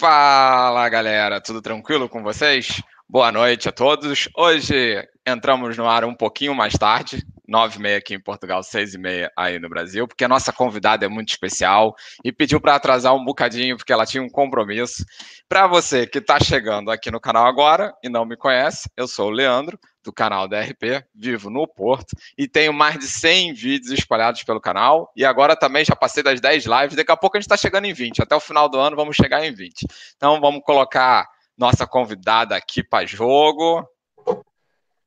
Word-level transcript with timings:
Fala 0.00 0.88
galera, 0.88 1.42
tudo 1.42 1.60
tranquilo 1.60 2.08
com 2.08 2.22
vocês? 2.22 2.82
Boa 3.06 3.30
noite 3.30 3.68
a 3.68 3.72
todos. 3.72 4.30
Hoje 4.34 5.06
entramos 5.26 5.76
no 5.76 5.86
ar 5.86 6.06
um 6.06 6.14
pouquinho 6.14 6.54
mais 6.54 6.72
tarde, 6.72 7.22
nove 7.46 7.76
e 7.76 7.82
meia 7.82 7.98
aqui 7.98 8.14
em 8.14 8.22
Portugal, 8.22 8.62
seis 8.62 8.94
e 8.94 8.98
meia 8.98 9.30
aí 9.36 9.58
no 9.58 9.68
Brasil, 9.68 10.08
porque 10.08 10.24
a 10.24 10.28
nossa 10.28 10.54
convidada 10.54 11.04
é 11.04 11.08
muito 11.10 11.28
especial 11.28 11.94
e 12.24 12.32
pediu 12.32 12.58
para 12.62 12.76
atrasar 12.76 13.14
um 13.14 13.22
bocadinho 13.22 13.76
porque 13.76 13.92
ela 13.92 14.06
tinha 14.06 14.22
um 14.22 14.30
compromisso. 14.30 15.04
Para 15.46 15.66
você 15.66 16.06
que 16.06 16.16
está 16.16 16.40
chegando 16.40 16.90
aqui 16.90 17.10
no 17.10 17.20
canal 17.20 17.46
agora 17.46 17.92
e 18.02 18.08
não 18.08 18.24
me 18.24 18.38
conhece, 18.38 18.88
eu 18.96 19.06
sou 19.06 19.26
o 19.26 19.30
Leandro, 19.30 19.78
do 20.02 20.12
canal 20.12 20.48
DRP, 20.48 21.04
vivo 21.14 21.50
no 21.50 21.66
Porto 21.66 22.16
e 22.36 22.48
tenho 22.48 22.72
mais 22.72 22.98
de 22.98 23.06
100 23.06 23.54
vídeos 23.54 23.92
espalhados 23.92 24.42
pelo 24.42 24.60
canal 24.60 25.12
e 25.14 25.24
agora 25.24 25.54
também 25.54 25.84
já 25.84 25.94
passei 25.94 26.22
das 26.22 26.40
10 26.40 26.64
lives, 26.64 26.96
daqui 26.96 27.12
a 27.12 27.16
pouco 27.16 27.36
a 27.36 27.40
gente 27.40 27.46
está 27.46 27.56
chegando 27.56 27.84
em 27.84 27.92
20, 27.92 28.22
até 28.22 28.34
o 28.34 28.40
final 28.40 28.68
do 28.68 28.78
ano 28.78 28.96
vamos 28.96 29.16
chegar 29.16 29.44
em 29.44 29.52
20. 29.52 29.86
Então 30.16 30.40
vamos 30.40 30.62
colocar 30.64 31.28
nossa 31.56 31.86
convidada 31.86 32.56
aqui 32.56 32.82
para 32.82 33.06
jogo. 33.06 33.86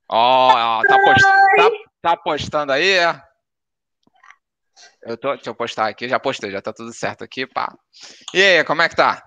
Ó, 0.10 0.80
oh, 0.80 0.88
tá, 0.88 1.00
post... 1.00 1.22
tá, 1.22 1.70
tá, 2.02 2.18
postando 2.18 2.72
aí? 2.72 2.98
Eu 5.02 5.18
tô, 5.18 5.34
deixa 5.34 5.50
eu 5.50 5.56
postar 5.56 5.88
aqui, 5.88 6.08
já 6.08 6.20
postei, 6.20 6.52
já 6.52 6.62
tá 6.62 6.72
tudo 6.72 6.94
certo 6.94 7.24
aqui, 7.24 7.48
pá. 7.48 7.74
E 8.34 8.42
aí, 8.42 8.64
como 8.64 8.82
é 8.82 8.90
que 8.90 8.96
tá? 8.96 9.24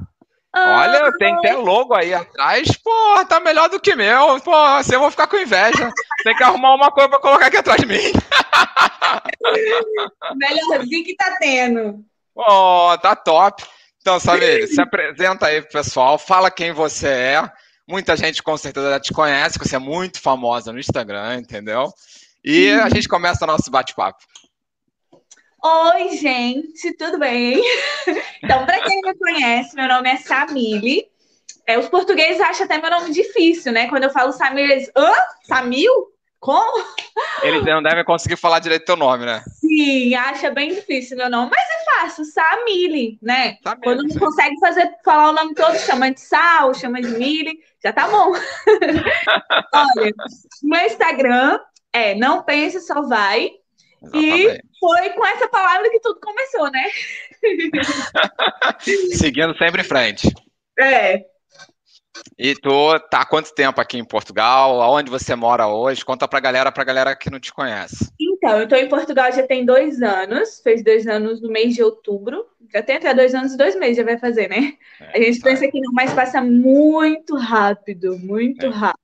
Olha, 0.58 1.12
tem 1.18 1.34
até 1.34 1.54
logo 1.54 1.94
aí 1.94 2.14
atrás. 2.14 2.74
Pô, 2.78 2.90
tá 3.28 3.38
melhor 3.40 3.68
do 3.68 3.78
que 3.78 3.94
meu. 3.94 4.40
Pô, 4.40 4.54
assim 4.54 4.94
eu 4.94 5.00
vou 5.00 5.10
ficar 5.10 5.26
com 5.26 5.36
inveja. 5.36 5.92
Tem 6.24 6.34
que 6.34 6.42
arrumar 6.42 6.74
uma 6.74 6.90
coisa 6.90 7.10
pra 7.10 7.18
colocar 7.18 7.46
aqui 7.46 7.58
atrás 7.58 7.80
de 7.80 7.86
mim. 7.86 8.00
Melhorzinho 10.34 11.04
que 11.04 11.14
tá 11.14 11.36
tendo. 11.38 12.02
Pô, 12.34 12.96
tá 12.98 13.14
top. 13.14 13.62
Então, 14.00 14.18
Samir, 14.18 14.66
se 14.68 14.80
apresenta 14.80 15.46
aí 15.46 15.60
pro 15.60 15.72
pessoal, 15.72 16.18
fala 16.18 16.50
quem 16.50 16.72
você 16.72 17.08
é. 17.08 17.52
Muita 17.86 18.16
gente 18.16 18.42
com 18.42 18.56
certeza 18.56 18.90
já 18.90 19.00
te 19.00 19.12
conhece, 19.12 19.58
que 19.58 19.68
você 19.68 19.76
é 19.76 19.80
muito 19.80 20.20
famosa 20.20 20.72
no 20.72 20.78
Instagram, 20.78 21.36
entendeu? 21.36 21.92
E 22.44 22.70
a 22.70 22.88
gente 22.88 23.08
começa 23.08 23.44
o 23.44 23.46
nosso 23.46 23.70
bate-papo. 23.70 24.18
Oi, 25.68 26.16
gente, 26.16 26.92
tudo 26.92 27.18
bem? 27.18 27.60
Então, 28.40 28.64
para 28.64 28.80
quem 28.82 29.00
não 29.00 29.10
me 29.10 29.18
conhece, 29.18 29.74
meu 29.74 29.88
nome 29.88 30.08
é 30.08 30.16
Samile. 30.16 31.08
É, 31.66 31.76
os 31.76 31.88
portugueses 31.88 32.40
acham 32.40 32.64
até 32.64 32.78
meu 32.78 32.88
nome 32.88 33.12
difícil, 33.12 33.72
né? 33.72 33.88
Quando 33.88 34.04
eu 34.04 34.10
falo 34.10 34.30
Samile, 34.30 34.70
eles, 34.70 34.90
hã? 34.96 35.12
Samil? 35.42 35.90
Como? 36.38 36.84
Eles 37.42 37.64
não 37.64 37.82
devem 37.82 38.04
conseguir 38.04 38.36
falar 38.36 38.60
direito 38.60 38.84
teu 38.84 38.94
nome, 38.94 39.26
né? 39.26 39.42
Sim, 39.58 40.14
acha 40.14 40.52
bem 40.52 40.72
difícil 40.72 41.16
meu 41.16 41.28
nome, 41.28 41.50
mas 41.50 41.68
é 41.68 41.84
fácil, 42.00 42.24
Samile, 42.24 43.18
né? 43.20 43.56
Quando 43.82 44.04
não 44.04 44.16
consegue 44.16 44.54
fazer, 44.60 44.88
falar 45.04 45.30
o 45.30 45.34
nome 45.34 45.54
todo, 45.54 45.76
chama 45.78 46.12
de 46.12 46.20
Sal, 46.20 46.72
chama 46.74 47.00
de 47.00 47.08
Mili, 47.08 47.58
já 47.82 47.92
tá 47.92 48.06
bom. 48.06 48.32
Olha, 49.74 50.12
meu 50.62 50.86
Instagram 50.86 51.58
é 51.92 52.14
não 52.14 52.44
pense, 52.44 52.80
só 52.82 53.02
vai. 53.02 53.50
Exatamente. 54.02 54.62
E 54.62 54.78
foi 54.78 55.10
com 55.10 55.26
essa 55.26 55.48
palavra 55.48 55.90
que 55.90 56.00
tudo 56.00 56.20
começou, 56.20 56.70
né? 56.70 56.84
Seguindo 59.16 59.56
sempre 59.56 59.82
em 59.82 59.84
frente. 59.84 60.28
É. 60.78 61.24
E 62.38 62.54
tu 62.54 62.98
tá 63.10 63.20
há 63.20 63.26
quanto 63.26 63.54
tempo 63.54 63.80
aqui 63.80 63.98
em 63.98 64.04
Portugal? 64.04 64.80
Aonde 64.80 65.10
você 65.10 65.34
mora 65.34 65.66
hoje? 65.66 66.04
Conta 66.04 66.26
pra 66.28 66.40
galera, 66.40 66.72
pra 66.72 66.84
galera 66.84 67.16
que 67.16 67.30
não 67.30 67.40
te 67.40 67.52
conhece. 67.52 68.10
Então, 68.20 68.58
eu 68.60 68.68
tô 68.68 68.76
em 68.76 68.88
Portugal 68.88 69.32
já 69.32 69.46
tem 69.46 69.64
dois 69.64 70.02
anos, 70.02 70.60
fez 70.62 70.82
dois 70.82 71.06
anos 71.06 71.40
no 71.40 71.50
mês 71.50 71.74
de 71.74 71.82
outubro. 71.82 72.44
Já 72.72 72.82
tem 72.82 72.96
até 72.96 73.14
dois 73.14 73.34
anos 73.34 73.52
e 73.52 73.56
dois 73.56 73.76
meses, 73.76 73.96
já 73.96 74.02
vai 74.02 74.18
fazer, 74.18 74.48
né? 74.48 74.74
É, 75.00 75.18
a 75.18 75.22
gente 75.22 75.40
tá. 75.40 75.50
pensa 75.50 75.68
que 75.70 75.80
não, 75.80 75.92
mas 75.92 76.12
passa 76.12 76.40
muito 76.42 77.36
rápido, 77.36 78.18
muito 78.18 78.66
é. 78.66 78.70
rápido. 78.70 79.00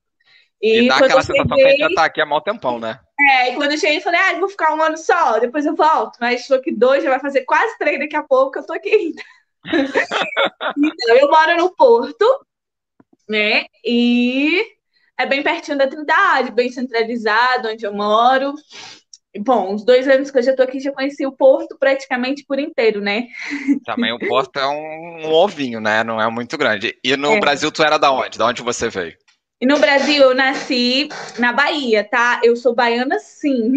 E, 0.61 0.81
e 0.81 0.87
dá 0.87 0.95
aquela 0.95 1.21
sensação 1.21 1.57
cheguei... 1.57 1.63
que 1.63 1.67
a 1.67 1.71
gente 1.71 1.79
já 1.79 1.95
tá 1.95 2.05
aqui 2.05 2.21
há 2.21 2.25
mal 2.25 2.41
tempão, 2.41 2.79
né? 2.79 2.99
É, 3.31 3.51
e 3.51 3.55
quando 3.55 3.71
eu 3.71 3.77
cheguei, 3.77 3.97
eu 3.97 4.01
falei, 4.01 4.19
ah, 4.19 4.39
vou 4.39 4.49
ficar 4.49 4.73
um 4.73 4.81
ano 4.81 4.97
só, 4.97 5.39
depois 5.39 5.65
eu 5.65 5.75
volto. 5.75 6.17
Mas 6.19 6.45
falou 6.45 6.61
que 6.61 6.71
dois 6.71 7.03
já 7.03 7.09
vai 7.09 7.19
fazer 7.19 7.41
quase 7.41 7.77
três 7.77 7.99
daqui 7.99 8.15
a 8.15 8.23
pouco, 8.23 8.59
eu 8.59 8.65
tô 8.65 8.73
aqui 8.73 8.89
ainda. 8.89 9.21
então, 10.77 11.15
eu 11.15 11.29
moro 11.29 11.57
no 11.57 11.75
Porto, 11.75 12.25
né? 13.29 13.65
E 13.85 14.65
é 15.17 15.25
bem 15.25 15.41
pertinho 15.43 15.77
da 15.77 15.87
Trindade, 15.87 16.51
bem 16.51 16.69
centralizado, 16.69 17.69
onde 17.69 17.85
eu 17.85 17.93
moro. 17.93 18.53
Bom, 19.39 19.73
os 19.73 19.83
dois 19.83 20.07
anos 20.07 20.29
que 20.29 20.37
eu 20.37 20.43
já 20.43 20.55
tô 20.55 20.61
aqui, 20.61 20.79
já 20.79 20.91
conheci 20.91 21.25
o 21.25 21.31
Porto 21.31 21.75
praticamente 21.79 22.45
por 22.45 22.59
inteiro, 22.59 23.01
né? 23.01 23.27
Também 23.83 24.11
o 24.13 24.19
Porto 24.19 24.59
é 24.59 24.67
um, 24.67 25.27
um 25.27 25.31
ovinho, 25.31 25.79
né? 25.79 26.03
Não 26.03 26.21
é 26.21 26.29
muito 26.29 26.55
grande. 26.55 26.95
E 27.03 27.17
no 27.17 27.33
é. 27.33 27.39
Brasil, 27.39 27.71
tu 27.71 27.83
era 27.83 27.97
da 27.97 28.11
onde? 28.11 28.37
Da 28.37 28.45
onde 28.45 28.61
você 28.61 28.89
veio? 28.89 29.15
E 29.63 29.65
no 29.65 29.79
Brasil 29.79 30.21
eu 30.21 30.35
nasci 30.35 31.07
na 31.39 31.53
Bahia, 31.53 32.03
tá? 32.03 32.41
Eu 32.43 32.53
sou 32.53 32.75
baiana, 32.75 33.17
sim. 33.19 33.75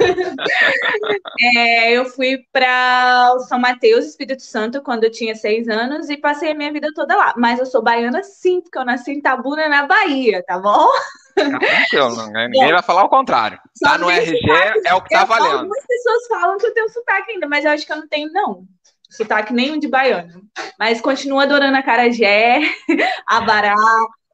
é, 1.56 1.92
eu 1.92 2.04
fui 2.06 2.44
para 2.52 3.38
São 3.48 3.56
Mateus, 3.56 4.06
Espírito 4.06 4.42
Santo, 4.42 4.82
quando 4.82 5.04
eu 5.04 5.10
tinha 5.12 5.36
seis 5.36 5.68
anos 5.68 6.10
e 6.10 6.16
passei 6.16 6.50
a 6.50 6.54
minha 6.56 6.72
vida 6.72 6.88
toda 6.92 7.14
lá. 7.14 7.32
Mas 7.36 7.60
eu 7.60 7.66
sou 7.66 7.80
baiana, 7.80 8.24
sim, 8.24 8.60
porque 8.60 8.76
eu 8.76 8.84
nasci 8.84 9.12
em 9.12 9.20
Tabuna, 9.20 9.68
na 9.68 9.86
Bahia, 9.86 10.42
tá 10.44 10.58
bom? 10.58 10.88
Tá 11.36 11.46
tranquilo, 11.60 12.26
ninguém 12.48 12.70
é. 12.70 12.72
vai 12.72 12.82
falar 12.82 13.04
o 13.04 13.08
contrário. 13.08 13.60
Tá 13.80 13.96
no 13.98 14.10
RG, 14.10 14.36
é 14.84 14.94
o 14.94 15.00
que 15.00 15.14
tá 15.14 15.24
valendo. 15.24 15.58
Algumas 15.58 15.86
pessoas 15.86 16.26
falam 16.26 16.58
que 16.58 16.66
eu 16.66 16.74
tenho 16.74 16.88
sotaque 16.88 17.30
ainda, 17.30 17.46
mas 17.46 17.64
eu 17.64 17.70
acho 17.70 17.86
que 17.86 17.92
eu 17.92 17.98
não 17.98 18.08
tenho, 18.08 18.32
não 18.32 18.64
sotaque 19.08 19.52
nenhum 19.52 19.78
de 19.78 19.88
baiano. 19.88 20.42
Mas 20.78 21.00
continuo 21.00 21.40
adorando 21.40 21.76
a 21.76 21.82
Carajé, 21.82 22.60
a 23.26 23.40
Bará, 23.40 23.74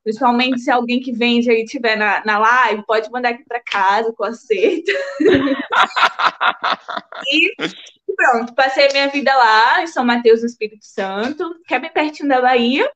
Principalmente 0.07 0.61
se 0.61 0.71
alguém 0.71 1.01
que 1.01 1.11
vende 1.11 1.51
aí 1.51 1.65
estiver 1.65 1.97
na, 1.97 2.25
na 2.25 2.39
live, 2.39 2.87
pode 2.87 3.11
mandar 3.11 3.31
aqui 3.31 3.43
para 3.43 3.59
casa 3.59 4.13
com 4.13 4.23
aceito. 4.23 4.93
e 7.27 7.53
pronto, 8.15 8.55
passei 8.55 8.87
a 8.87 8.93
minha 8.93 9.09
vida 9.09 9.35
lá 9.35 9.83
em 9.83 9.89
São 9.89 10.05
Mateus, 10.05 10.43
no 10.43 10.47
Espírito 10.47 10.85
Santo, 10.85 11.57
que 11.67 11.75
é 11.75 11.81
bem 11.81 11.93
pertinho 11.93 12.29
da 12.29 12.41
Bahia. 12.41 12.89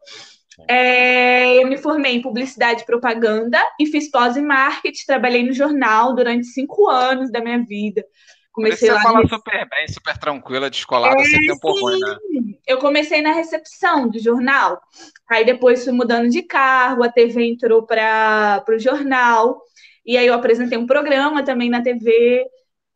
É, 0.69 1.61
eu 1.61 1.67
me 1.67 1.79
formei 1.79 2.15
em 2.15 2.23
publicidade 2.23 2.83
e 2.83 2.87
propaganda 2.87 3.61
e 3.81 3.87
fiz 3.87 4.09
pós 4.09 4.37
em 4.37 4.43
marketing, 4.43 5.05
trabalhei 5.05 5.43
no 5.43 5.53
jornal 5.53 6.15
durante 6.15 6.47
cinco 6.47 6.89
anos 6.89 7.33
da 7.33 7.41
minha 7.41 7.59
vida. 7.65 8.05
Comecei 8.53 8.89
você 8.89 8.95
lá 8.95 9.03
fala 9.03 9.29
super 9.29 9.69
bem, 9.69 9.89
super 9.89 10.19
tranquila, 10.19 10.71
descolada, 10.71 11.21
é, 11.21 11.25
sem 11.25 11.41
tempo 11.47 11.73
sim. 11.73 11.81
ruim, 11.81 12.01
né? 12.01 12.17
Eu 12.67 12.79
comecei 12.79 13.23
na 13.23 13.33
recepção 13.33 14.09
do 14.09 14.19
jornal. 14.19 14.81
Aí 15.29 15.45
depois 15.45 15.85
fui 15.85 15.93
mudando 15.93 16.29
de 16.29 16.43
carro, 16.43 17.03
a 17.03 17.09
TV 17.11 17.45
entrou 17.45 17.85
para 17.85 18.65
o 18.69 18.79
jornal. 18.79 19.61
E 20.05 20.17
aí 20.17 20.27
eu 20.27 20.35
apresentei 20.35 20.77
um 20.77 20.87
programa 20.87 21.45
também 21.45 21.71
na 21.71 21.83
TV. 21.83 22.45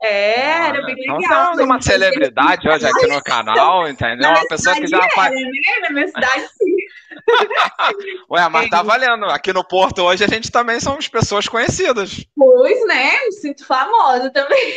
É, 0.02 0.52
ah, 0.52 0.68
era 0.68 0.82
bem 0.82 0.96
então 0.98 1.16
legal. 1.16 1.52
Então, 1.54 1.64
uma 1.64 1.80
celebridade 1.80 2.68
hoje 2.68 2.86
aqui 2.86 3.06
no 3.06 3.22
canal, 3.22 3.88
entendeu? 3.88 4.30
Uma 4.30 4.46
pessoa 4.48 4.74
que 4.74 4.86
já 4.86 5.08
faz. 5.10 5.32
Né? 5.32 5.50
Na 5.82 5.90
minha 5.90 6.08
cidade, 6.08 6.48
sim. 6.48 6.76
Ué, 8.30 8.48
mas 8.48 8.68
tá 8.68 8.82
valendo. 8.82 9.26
Aqui 9.26 9.52
no 9.52 9.64
Porto 9.64 10.02
hoje 10.02 10.24
a 10.24 10.28
gente 10.28 10.50
também 10.50 10.80
somos 10.80 11.08
pessoas 11.08 11.48
conhecidas. 11.48 12.26
Pois, 12.36 12.86
né? 12.86 13.12
Me 13.24 13.32
sinto 13.32 13.64
famosa 13.64 14.30
também. 14.30 14.74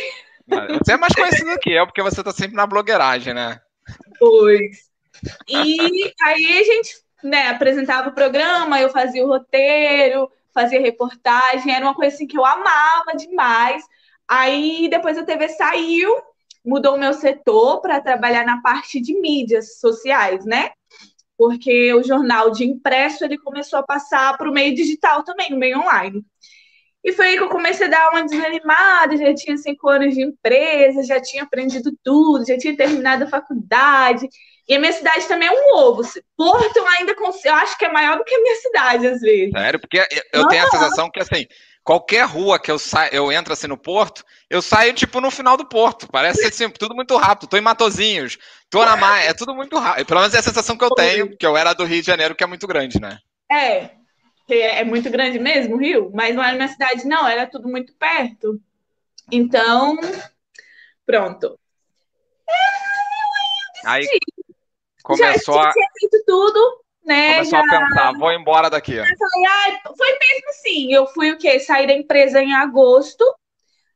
Você 0.48 0.92
é 0.92 0.96
mais 0.96 1.14
conhecido 1.14 1.58
que 1.58 1.70
eu, 1.70 1.86
porque 1.86 2.02
você 2.02 2.22
tá 2.22 2.32
sempre 2.32 2.56
na 2.56 2.66
blogueiragem, 2.66 3.34
né? 3.34 3.60
Pois. 4.18 4.88
E 5.48 6.12
aí 6.22 6.58
a 6.58 6.64
gente 6.64 6.96
né, 7.22 7.48
apresentava 7.48 8.08
o 8.08 8.14
programa, 8.14 8.80
eu 8.80 8.90
fazia 8.90 9.24
o 9.24 9.28
roteiro, 9.28 10.30
fazia 10.54 10.80
reportagem, 10.80 11.74
era 11.74 11.84
uma 11.84 11.94
coisa 11.94 12.14
assim 12.14 12.26
que 12.26 12.38
eu 12.38 12.44
amava 12.44 13.16
demais. 13.16 13.82
Aí 14.26 14.88
depois 14.90 15.18
a 15.18 15.24
TV 15.24 15.48
saiu, 15.48 16.14
mudou 16.64 16.94
o 16.94 16.98
meu 16.98 17.14
setor 17.14 17.80
para 17.80 18.00
trabalhar 18.00 18.44
na 18.44 18.60
parte 18.60 19.00
de 19.00 19.18
mídias 19.20 19.78
sociais, 19.78 20.44
né? 20.44 20.70
Porque 21.36 21.94
o 21.94 22.02
jornal 22.02 22.50
de 22.50 22.64
impresso 22.64 23.24
ele 23.24 23.38
começou 23.38 23.78
a 23.78 23.84
passar 23.84 24.36
para 24.36 24.50
o 24.50 24.52
meio 24.52 24.74
digital 24.74 25.22
também, 25.22 25.50
no 25.50 25.56
meio 25.56 25.78
online. 25.78 26.24
E 27.08 27.12
foi 27.14 27.28
aí 27.28 27.36
que 27.38 27.42
eu 27.42 27.48
comecei 27.48 27.86
a 27.86 27.88
dar 27.88 28.10
uma 28.10 28.22
desanimada, 28.22 29.16
já 29.16 29.34
tinha 29.34 29.56
cinco 29.56 29.88
anos 29.88 30.14
de 30.14 30.22
empresa, 30.22 31.02
já 31.02 31.18
tinha 31.18 31.42
aprendido 31.42 31.90
tudo, 32.04 32.46
já 32.46 32.58
tinha 32.58 32.76
terminado 32.76 33.24
a 33.24 33.26
faculdade. 33.26 34.28
E 34.68 34.74
a 34.74 34.78
minha 34.78 34.92
cidade 34.92 35.26
também 35.26 35.48
é 35.48 35.50
um 35.50 35.74
ovo. 35.74 36.02
Porto 36.36 36.84
ainda 36.98 37.16
eu 37.46 37.54
acho 37.54 37.78
que 37.78 37.86
é 37.86 37.90
maior 37.90 38.18
do 38.18 38.24
que 38.24 38.34
a 38.34 38.42
minha 38.42 38.56
cidade, 38.56 39.06
às 39.06 39.20
vezes. 39.22 39.50
Sério? 39.50 39.80
Porque 39.80 40.06
eu 40.34 40.48
tenho 40.48 40.66
a 40.66 40.70
sensação 40.70 41.10
que, 41.10 41.18
assim, 41.18 41.46
qualquer 41.82 42.26
rua 42.26 42.58
que 42.58 42.70
eu 42.70 42.78
saio, 42.78 43.10
eu 43.14 43.32
entro 43.32 43.54
assim 43.54 43.68
no 43.68 43.78
Porto, 43.78 44.22
eu 44.50 44.60
saio, 44.60 44.92
tipo, 44.92 45.18
no 45.18 45.30
final 45.30 45.56
do 45.56 45.66
Porto. 45.66 46.06
Parece 46.12 46.44
assim, 46.44 46.68
tudo 46.68 46.94
muito 46.94 47.16
rápido. 47.16 47.48
Tô 47.48 47.56
em 47.56 47.62
Matozinhos, 47.62 48.36
tô 48.68 48.84
na 48.84 48.98
Maia, 48.98 49.30
é 49.30 49.32
tudo 49.32 49.54
muito 49.54 49.78
rápido. 49.78 50.04
Pelo 50.04 50.20
menos 50.20 50.34
é 50.34 50.40
a 50.40 50.42
sensação 50.42 50.76
que 50.76 50.84
eu 50.84 50.90
tenho, 50.90 51.34
que 51.34 51.46
eu 51.46 51.56
era 51.56 51.72
do 51.72 51.84
Rio 51.86 52.02
de 52.02 52.06
Janeiro, 52.06 52.34
que 52.34 52.44
é 52.44 52.46
muito 52.46 52.66
grande, 52.66 53.00
né? 53.00 53.16
É, 53.50 53.92
que 54.48 54.54
é 54.54 54.82
muito 54.82 55.10
grande 55.10 55.38
mesmo, 55.38 55.76
o 55.76 55.78
Rio, 55.78 56.10
mas 56.14 56.34
não 56.34 56.42
era 56.42 56.56
minha 56.56 56.68
cidade, 56.68 57.06
não, 57.06 57.28
era 57.28 57.46
tudo 57.46 57.68
muito 57.68 57.94
perto. 57.94 58.58
Então, 59.30 59.98
pronto. 61.04 61.60
Aí 63.84 64.08
começou 65.02 65.62
Já 65.62 65.70
tinha 65.70 65.88
feito 66.00 66.24
tudo, 66.26 66.82
né? 67.04 67.34
Começou 67.34 67.58
já... 67.58 67.60
a 67.60 67.78
pensar, 67.78 68.12
vou 68.14 68.32
embora 68.32 68.70
daqui. 68.70 68.94
Eu 68.94 69.04
falei, 69.04 69.46
ah, 69.46 69.92
foi 69.94 70.10
mesmo 70.18 70.48
assim. 70.48 70.92
Eu 70.94 71.06
fui 71.08 71.30
o 71.30 71.36
quê? 71.36 71.60
Saí 71.60 71.86
da 71.86 71.92
empresa 71.92 72.42
em 72.42 72.54
agosto. 72.54 73.22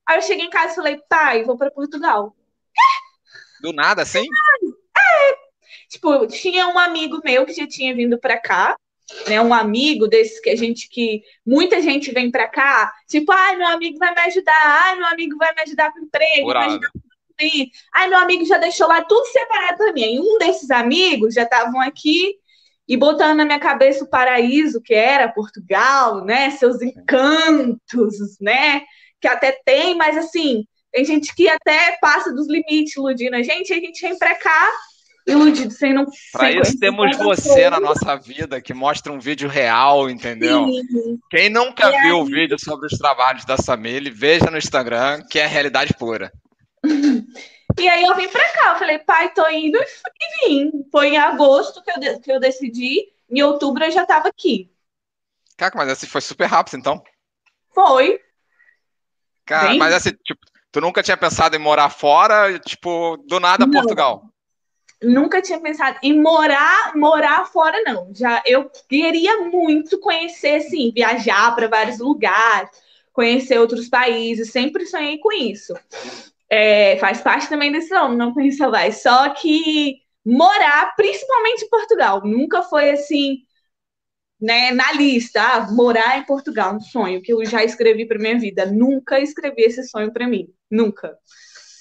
Aí 0.06 0.18
eu 0.18 0.22
cheguei 0.22 0.44
em 0.44 0.50
casa 0.50 0.72
e 0.72 0.76
falei, 0.76 1.00
pai, 1.08 1.44
vou 1.44 1.56
para 1.56 1.70
Portugal. 1.70 2.36
Do 3.62 3.72
nada, 3.72 4.02
assim? 4.02 4.26
É. 4.98 5.34
Tipo, 5.88 6.26
tinha 6.26 6.68
um 6.68 6.78
amigo 6.78 7.22
meu 7.24 7.46
que 7.46 7.54
já 7.54 7.66
tinha 7.66 7.94
vindo 7.94 8.18
para 8.18 8.38
cá, 8.38 8.76
né? 9.28 9.40
Um 9.40 9.52
amigo 9.52 10.08
desses 10.08 10.40
que 10.40 10.50
a 10.50 10.56
gente 10.56 10.88
que 10.88 11.22
muita 11.46 11.80
gente 11.80 12.12
vem 12.12 12.30
para 12.30 12.48
cá, 12.48 12.92
tipo, 13.08 13.32
ai, 13.32 13.56
meu 13.56 13.68
amigo 13.68 13.98
vai 13.98 14.14
me 14.14 14.20
ajudar, 14.22 14.62
ai, 14.64 14.96
meu 14.96 15.06
amigo 15.06 15.36
vai 15.36 15.54
me 15.54 15.62
ajudar 15.62 15.92
com 15.92 16.00
emprego, 16.00 16.46
vai 16.52 16.66
me 16.66 16.72
ajudar 16.74 16.90
com 16.92 17.00
Ai, 17.94 18.08
meu 18.08 18.18
amigo 18.18 18.44
já 18.44 18.56
deixou 18.58 18.86
lá 18.86 19.02
tudo 19.02 19.24
separado 19.26 19.78
para 19.78 19.92
mim. 19.92 20.14
E 20.14 20.20
um 20.20 20.38
desses 20.38 20.70
amigos 20.70 21.34
já 21.34 21.42
estavam 21.42 21.80
aqui 21.80 22.36
e 22.86 22.96
botando 22.96 23.38
na 23.38 23.44
minha 23.44 23.58
cabeça 23.58 24.04
o 24.04 24.08
paraíso 24.08 24.80
que 24.80 24.94
era 24.94 25.32
Portugal, 25.32 26.24
né? 26.24 26.50
Seus 26.52 26.80
encantos, 26.80 28.38
né? 28.40 28.82
Que 29.20 29.28
até 29.28 29.52
tem, 29.64 29.94
mas 29.96 30.16
assim, 30.16 30.64
tem 30.92 31.04
gente 31.04 31.34
que 31.34 31.48
até 31.48 31.96
passa 32.00 32.32
dos 32.32 32.46
limites 32.48 32.96
iludindo 32.96 33.34
a 33.34 33.42
gente, 33.42 33.70
e 33.70 33.74
a 33.74 33.80
gente 33.80 34.00
vem 34.00 34.18
pra 34.18 34.34
cá 34.34 34.72
iludido 35.26 35.72
sem 35.72 35.92
não. 35.92 36.06
Para 36.32 36.50
isso 36.50 36.78
temos 36.78 37.16
você 37.16 37.70
na 37.70 37.80
nossa 37.80 38.16
vida 38.16 38.60
que 38.60 38.74
mostra 38.74 39.12
um 39.12 39.18
vídeo 39.18 39.48
real, 39.48 40.10
entendeu? 40.10 40.66
Sim. 40.66 41.18
Quem 41.30 41.48
nunca 41.48 41.88
e 41.88 42.02
viu 42.02 42.18
o 42.18 42.24
vídeo 42.24 42.58
sobre 42.58 42.86
os 42.86 42.98
trabalhos 42.98 43.44
da 43.44 43.56
Samile, 43.56 44.10
veja 44.10 44.50
no 44.50 44.58
Instagram, 44.58 45.22
que 45.30 45.38
é 45.38 45.46
realidade 45.46 45.94
pura. 45.94 46.32
E 47.78 47.88
aí 47.88 48.04
eu 48.04 48.14
vim 48.14 48.28
pra 48.28 48.52
cá, 48.52 48.72
eu 48.72 48.78
falei, 48.78 48.98
pai, 48.98 49.32
tô 49.32 49.48
indo 49.48 49.78
e 49.78 50.46
vim. 50.46 50.70
Foi 50.90 51.08
em 51.08 51.16
agosto 51.16 51.82
que 51.82 51.90
eu, 51.90 52.20
que 52.20 52.30
eu 52.30 52.38
decidi, 52.38 53.06
em 53.30 53.42
outubro 53.42 53.82
eu 53.84 53.90
já 53.90 54.04
tava 54.04 54.28
aqui. 54.28 54.70
Cara, 55.56 55.72
mas 55.76 55.88
assim 55.88 56.06
foi 56.06 56.20
super 56.20 56.46
rápido, 56.46 56.76
então. 56.76 57.02
Foi. 57.74 58.20
Cara, 59.46 59.70
Bem... 59.70 59.78
mas 59.78 59.94
assim, 59.94 60.10
tipo, 60.24 60.40
tu 60.70 60.80
nunca 60.80 61.02
tinha 61.02 61.16
pensado 61.16 61.56
em 61.56 61.58
morar 61.58 61.88
fora, 61.88 62.58
tipo, 62.58 63.16
do 63.26 63.40
nada 63.40 63.64
não, 63.64 63.72
Portugal? 63.72 64.31
Nunca 65.02 65.42
tinha 65.42 65.60
pensado 65.60 65.98
em 66.02 66.20
morar, 66.20 66.96
morar 66.96 67.46
fora, 67.46 67.82
não. 67.84 68.10
Já 68.14 68.42
eu 68.46 68.70
queria 68.88 69.42
muito 69.50 69.98
conhecer, 70.00 70.56
assim, 70.56 70.92
viajar 70.94 71.54
para 71.54 71.68
vários 71.68 71.98
lugares, 71.98 72.70
conhecer 73.12 73.58
outros 73.58 73.88
países, 73.88 74.50
sempre 74.52 74.86
sonhei 74.86 75.18
com 75.18 75.32
isso 75.32 75.74
é, 76.50 76.98
faz 76.98 77.22
parte 77.22 77.48
também 77.48 77.72
desse 77.72 77.90
nome, 77.94 78.14
não 78.16 78.34
conheço 78.34 78.70
vai. 78.70 78.92
Só 78.92 79.30
que 79.30 79.96
morar, 80.24 80.94
principalmente 80.96 81.64
em 81.64 81.68
Portugal, 81.70 82.20
nunca 82.26 82.62
foi 82.62 82.90
assim, 82.90 83.38
né, 84.40 84.70
na 84.72 84.92
lista. 84.92 85.40
Ah, 85.42 85.72
morar 85.72 86.18
em 86.18 86.26
Portugal, 86.26 86.74
um 86.76 86.80
sonho 86.80 87.22
que 87.22 87.32
eu 87.32 87.44
já 87.44 87.64
escrevi 87.64 88.06
para 88.06 88.18
minha 88.18 88.38
vida. 88.38 88.66
Nunca 88.66 89.20
escrevi 89.20 89.62
esse 89.62 89.84
sonho 89.84 90.12
para 90.12 90.28
mim, 90.28 90.48
nunca. 90.70 91.16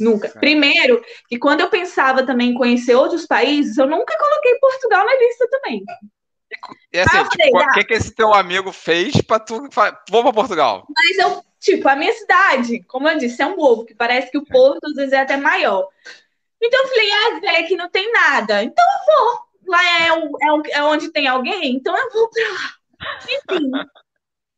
Nunca. 0.03 0.29
Primeiro, 0.29 1.03
que 1.27 1.37
quando 1.37 1.61
eu 1.61 1.69
pensava 1.69 2.25
também 2.25 2.51
em 2.51 2.53
conhecer 2.55 2.95
outros 2.95 3.25
países, 3.25 3.77
eu 3.77 3.87
nunca 3.87 4.17
coloquei 4.17 4.55
Portugal 4.55 5.05
na 5.05 5.15
lista 5.15 5.47
também. 5.49 5.83
E 6.91 6.99
assim, 6.99 7.17
ah, 7.17 7.29
tipo, 7.29 7.57
o 7.57 7.71
que, 7.71 7.83
que 7.85 7.93
esse 7.93 8.13
teu 8.13 8.33
amigo 8.33 8.71
fez 8.71 9.21
para 9.21 9.39
tu. 9.39 9.69
Vou 10.09 10.23
para 10.23 10.33
Portugal. 10.33 10.85
Mas 10.89 11.17
eu 11.17 11.43
Tipo, 11.61 11.87
a 11.87 11.95
minha 11.95 12.11
cidade, 12.13 12.81
como 12.85 13.07
eu 13.07 13.19
disse, 13.19 13.39
é 13.39 13.45
um 13.45 13.59
ovo, 13.59 13.85
que 13.85 13.93
parece 13.93 14.31
que 14.31 14.37
o 14.37 14.43
porto 14.43 14.83
às 14.83 14.95
vezes 14.95 15.13
é 15.13 15.19
até 15.19 15.37
maior. 15.37 15.87
Então 16.59 16.81
eu 16.81 16.87
falei, 16.87 17.11
ah, 17.11 17.59
é 17.59 17.63
que 17.63 17.75
não 17.75 17.87
tem 17.87 18.11
nada. 18.11 18.63
Então 18.63 18.83
eu 18.83 19.15
vou. 19.15 19.39
Lá 19.67 20.01
é, 20.01 20.11
o, 20.11 20.37
é, 20.41 20.51
o, 20.51 20.63
é 20.71 20.83
onde 20.83 21.11
tem 21.11 21.27
alguém, 21.27 21.75
então 21.75 21.95
eu 21.95 22.11
vou 22.11 22.29
pra 22.29 22.43
lá. 22.49 22.73
Enfim. 23.23 23.71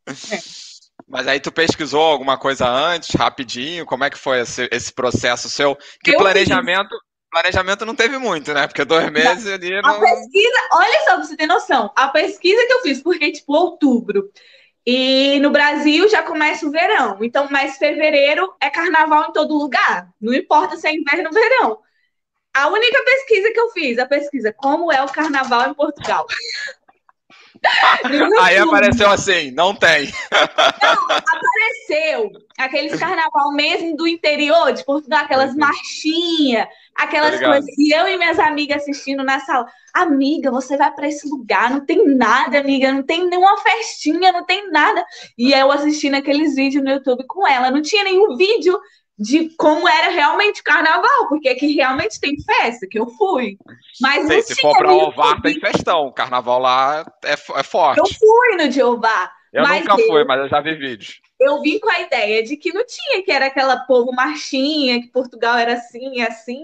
É. 0.06 0.73
Mas 1.13 1.27
aí 1.27 1.39
tu 1.39 1.51
pesquisou 1.51 2.01
alguma 2.01 2.39
coisa 2.39 2.68
antes, 2.68 3.13
rapidinho? 3.13 3.86
Como 3.86 4.04
é 4.04 4.10
que 4.10 4.18
foi 4.18 4.39
esse, 4.39 4.68
esse 4.71 4.92
processo 4.92 5.48
seu? 5.48 5.77
Que 6.04 6.15
eu 6.15 6.18
planejamento, 6.18 6.89
fiz. 6.89 7.00
planejamento 7.30 7.86
não 7.86 7.94
teve 7.94 8.18
muito, 8.18 8.51
né? 8.51 8.65
Porque 8.65 8.83
dois 8.83 9.12
meses 9.12 9.45
ali. 9.45 9.80
Não... 9.80 9.92
A 9.92 10.00
pesquisa, 10.00 10.68
olha 10.71 11.00
só 11.01 11.13
pra 11.13 11.24
você 11.24 11.38
ter 11.38 11.45
noção, 11.45 11.92
a 11.95 12.07
pesquisa 12.07 12.65
que 12.65 12.74
eu 12.74 12.81
fiz, 12.81 13.00
porque, 13.00 13.31
tipo, 13.31 13.54
outubro, 13.54 14.31
e 14.83 15.39
no 15.39 15.51
Brasil 15.51 16.10
já 16.10 16.24
começa 16.24 16.65
o 16.65 16.71
verão. 16.71 17.19
Então, 17.21 17.48
mas 17.51 17.77
fevereiro 17.77 18.51
é 18.60 18.71
carnaval 18.71 19.30
em 19.30 19.33
todo 19.33 19.56
lugar. 19.56 20.10
Não 20.19 20.33
importa 20.33 20.77
se 20.77 20.88
é 20.88 20.95
inverno 20.95 21.30
ou 21.30 21.33
verão. 21.33 21.80
A 22.56 22.69
única 22.69 23.04
pesquisa 23.04 23.51
que 23.51 23.60
eu 23.60 23.69
fiz, 23.69 24.00
a 24.00 24.07
pesquisa 24.07 24.51
como 24.51 24.92
é 24.92 25.04
o 25.04 25.12
carnaval 25.12 25.69
em 25.69 25.75
Portugal. 25.75 26.25
Aí 28.42 28.57
apareceu 28.57 29.10
assim, 29.10 29.51
não 29.51 29.74
tem. 29.74 30.12
Não, 30.31 31.18
apareceu 31.18 32.31
aqueles 32.57 33.00
carnaval 33.00 33.51
mesmo 33.54 33.95
do 33.95 34.07
interior 34.07 34.74
de 34.74 34.83
Portugal, 34.83 35.24
aquelas 35.24 35.56
marchinhas, 35.56 36.68
aquelas 36.95 37.39
coisas. 37.39 37.65
E 37.77 37.94
eu 37.94 38.07
e 38.07 38.18
minhas 38.18 38.39
amigas 38.39 38.81
assistindo 38.81 39.24
na 39.24 39.39
sala. 39.39 39.65
Amiga, 39.94 40.51
você 40.51 40.75
vai 40.75 40.92
para 40.92 41.07
esse 41.07 41.27
lugar, 41.27 41.69
não 41.69 41.86
tem 41.86 42.06
nada, 42.15 42.60
amiga, 42.60 42.92
não 42.92 43.04
tem 43.04 43.27
nenhuma 43.27 43.57
festinha, 43.57 44.31
não 44.31 44.45
tem 44.45 44.69
nada. 44.69 45.06
E 45.38 45.54
eu 45.54 45.71
assistindo 45.71 46.15
aqueles 46.15 46.56
vídeos 46.56 46.83
no 46.83 46.92
YouTube 46.92 47.25
com 47.27 47.48
ela, 47.48 47.71
não 47.71 47.81
tinha 47.81 48.04
nenhum 48.04 48.36
vídeo 48.36 48.80
de 49.18 49.50
como 49.57 49.88
era 49.88 50.10
realmente 50.10 50.62
o 50.62 50.63
carnaval, 50.63 51.27
porque 51.30 51.50
aqui 51.50 51.74
realmente 51.74 52.19
tem 52.19 52.36
festa, 52.42 52.88
que 52.89 53.00
eu 53.00 53.07
fui. 53.12 53.57
Mas 54.01 54.27
Sim, 54.27 54.42
se 54.42 54.56
for 54.62 54.75
para 54.77 54.92
Ovar, 54.92 55.42
tem 55.42 55.60
festão. 55.60 56.07
O 56.07 56.13
carnaval 56.13 56.60
lá 56.60 57.06
é, 57.24 57.33
é 57.33 57.63
forte. 57.63 58.00
Eu 58.00 58.06
fui 58.07 58.57
no 58.57 58.69
de 58.69 58.81
Ovar. 58.81 59.31
Eu 59.54 59.68
nunca 59.68 60.01
eu, 60.01 60.07
fui, 60.07 60.24
mas 60.25 60.39
eu 60.39 60.50
já 60.50 60.62
vi 60.62 60.75
vídeos. 60.75 61.21
Eu 61.39 61.62
vim 61.62 61.77
com 61.77 61.89
a 61.89 62.00
ideia 62.00 62.44
de 62.44 62.57
que 62.57 62.74
não 62.74 62.83
tinha, 62.86 63.24
que 63.24 63.31
era 63.31 63.45
aquela 63.45 63.77
povo 63.86 64.12
marchinha, 64.12 65.00
que 65.00 65.12
Portugal 65.12 65.57
era 65.57 65.74
assim 65.74 66.15
e 66.15 66.21
assim. 66.21 66.63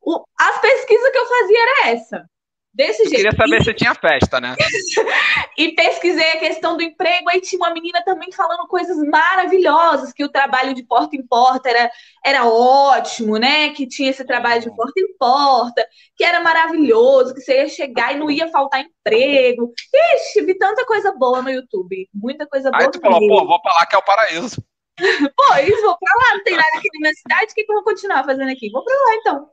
O, 0.00 0.24
as 0.38 0.60
pesquisas 0.60 1.10
que 1.10 1.18
eu 1.18 1.26
fazia 1.26 1.58
era 1.62 1.88
essa. 1.88 2.30
Desse 2.72 3.02
jeito. 3.04 3.16
Queria 3.16 3.32
saber 3.32 3.60
e... 3.60 3.64
se 3.64 3.74
tinha 3.74 3.94
festa, 3.94 4.40
né? 4.40 4.54
e 5.58 5.72
pesquisei 5.74 6.32
a 6.32 6.38
questão 6.38 6.76
do 6.76 6.82
emprego, 6.82 7.28
aí 7.28 7.40
tinha 7.40 7.58
uma 7.58 7.74
menina 7.74 8.00
também 8.04 8.30
falando 8.30 8.68
coisas 8.68 8.96
maravilhosas, 9.08 10.12
que 10.12 10.24
o 10.24 10.28
trabalho 10.28 10.72
de 10.72 10.84
porta 10.84 11.16
em 11.16 11.26
porta 11.26 11.68
era, 11.68 11.90
era 12.24 12.46
ótimo, 12.46 13.38
né? 13.38 13.70
Que 13.70 13.88
tinha 13.88 14.10
esse 14.10 14.24
trabalho 14.24 14.62
de 14.62 14.74
porta 14.74 15.00
em 15.00 15.16
porta, 15.18 15.84
que 16.16 16.22
era 16.22 16.40
maravilhoso, 16.40 17.34
que 17.34 17.40
você 17.40 17.56
ia 17.56 17.68
chegar 17.68 18.14
e 18.14 18.18
não 18.18 18.30
ia 18.30 18.48
faltar 18.48 18.82
emprego. 18.82 19.72
Ixi, 20.14 20.42
vi 20.42 20.56
tanta 20.56 20.86
coisa 20.86 21.12
boa 21.12 21.42
no 21.42 21.50
YouTube. 21.50 22.08
Muita 22.14 22.46
coisa 22.46 22.70
boa. 22.70 22.84
Aí 22.84 22.90
tu 22.90 23.00
falou, 23.00 23.18
pô, 23.18 23.46
vou 23.46 23.60
pra 23.60 23.72
lá 23.72 23.86
que 23.86 23.96
é 23.96 23.98
o 23.98 24.04
paraíso. 24.04 24.62
pois, 25.36 25.82
vou 25.82 25.98
pra 25.98 26.14
lá, 26.14 26.36
não 26.36 26.44
tem 26.44 26.54
nada 26.54 26.68
aqui 26.76 26.88
na 26.94 27.00
minha 27.00 27.14
cidade, 27.14 27.50
o 27.50 27.54
que, 27.54 27.64
que 27.64 27.72
eu 27.72 27.76
vou 27.76 27.84
continuar 27.84 28.24
fazendo 28.24 28.50
aqui? 28.50 28.70
Vou 28.70 28.84
pra 28.84 28.94
lá 28.94 29.14
então. 29.16 29.50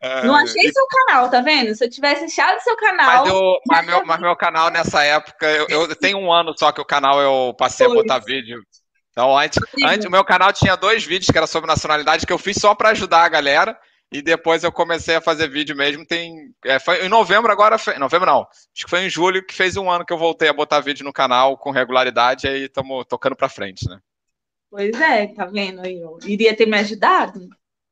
É, 0.00 0.24
não 0.24 0.34
achei 0.34 0.72
seu 0.72 0.86
canal, 0.86 1.30
tá 1.30 1.42
vendo? 1.42 1.74
Se 1.74 1.84
eu 1.84 1.90
tivesse 1.90 2.24
achado 2.24 2.60
seu 2.62 2.76
canal. 2.76 3.24
Mas, 3.24 3.28
eu, 3.28 3.58
mas, 3.68 3.86
meu, 3.86 4.06
mas 4.06 4.20
meu 4.20 4.36
canal 4.36 4.70
nessa 4.70 5.04
época, 5.04 5.46
eu, 5.46 5.68
eu 5.68 5.96
tenho 5.96 6.18
um 6.18 6.32
ano 6.32 6.54
só 6.56 6.72
que 6.72 6.80
o 6.80 6.86
canal 6.86 7.20
eu 7.20 7.54
passei 7.54 7.86
a 7.86 7.90
botar 7.90 8.18
vídeo. 8.18 8.62
Então, 9.10 9.36
antes, 9.36 9.60
antes, 9.84 10.06
o 10.06 10.10
meu 10.10 10.24
canal 10.24 10.52
tinha 10.52 10.76
dois 10.76 11.04
vídeos 11.04 11.30
que 11.30 11.36
era 11.36 11.46
sobre 11.46 11.68
nacionalidade 11.68 12.26
que 12.26 12.32
eu 12.32 12.38
fiz 12.38 12.56
só 12.56 12.74
para 12.74 12.90
ajudar 12.90 13.24
a 13.24 13.28
galera. 13.28 13.78
E 14.12 14.20
depois 14.20 14.64
eu 14.64 14.72
comecei 14.72 15.14
a 15.14 15.20
fazer 15.20 15.48
vídeo 15.48 15.76
mesmo. 15.76 16.04
Tem, 16.04 16.52
é, 16.64 16.78
foi 16.80 17.04
em 17.04 17.08
novembro 17.08 17.52
agora. 17.52 17.78
Foi, 17.78 17.96
novembro 17.98 18.26
não. 18.26 18.40
Acho 18.40 18.84
que 18.84 18.90
foi 18.90 19.04
em 19.04 19.10
julho 19.10 19.44
que 19.44 19.54
fez 19.54 19.76
um 19.76 19.88
ano 19.88 20.04
que 20.04 20.12
eu 20.12 20.18
voltei 20.18 20.48
a 20.48 20.52
botar 20.52 20.80
vídeo 20.80 21.04
no 21.04 21.12
canal 21.12 21.56
com 21.56 21.70
regularidade. 21.70 22.46
E 22.46 22.50
aí 22.50 22.64
estamos 22.64 23.04
tocando 23.06 23.36
para 23.36 23.48
frente, 23.48 23.88
né? 23.88 23.98
Pois 24.68 25.00
é, 25.00 25.28
tá 25.28 25.46
vendo 25.46 25.80
aí? 25.80 26.00
Iria 26.24 26.56
ter 26.56 26.66
me 26.66 26.78
ajudado? 26.78 27.48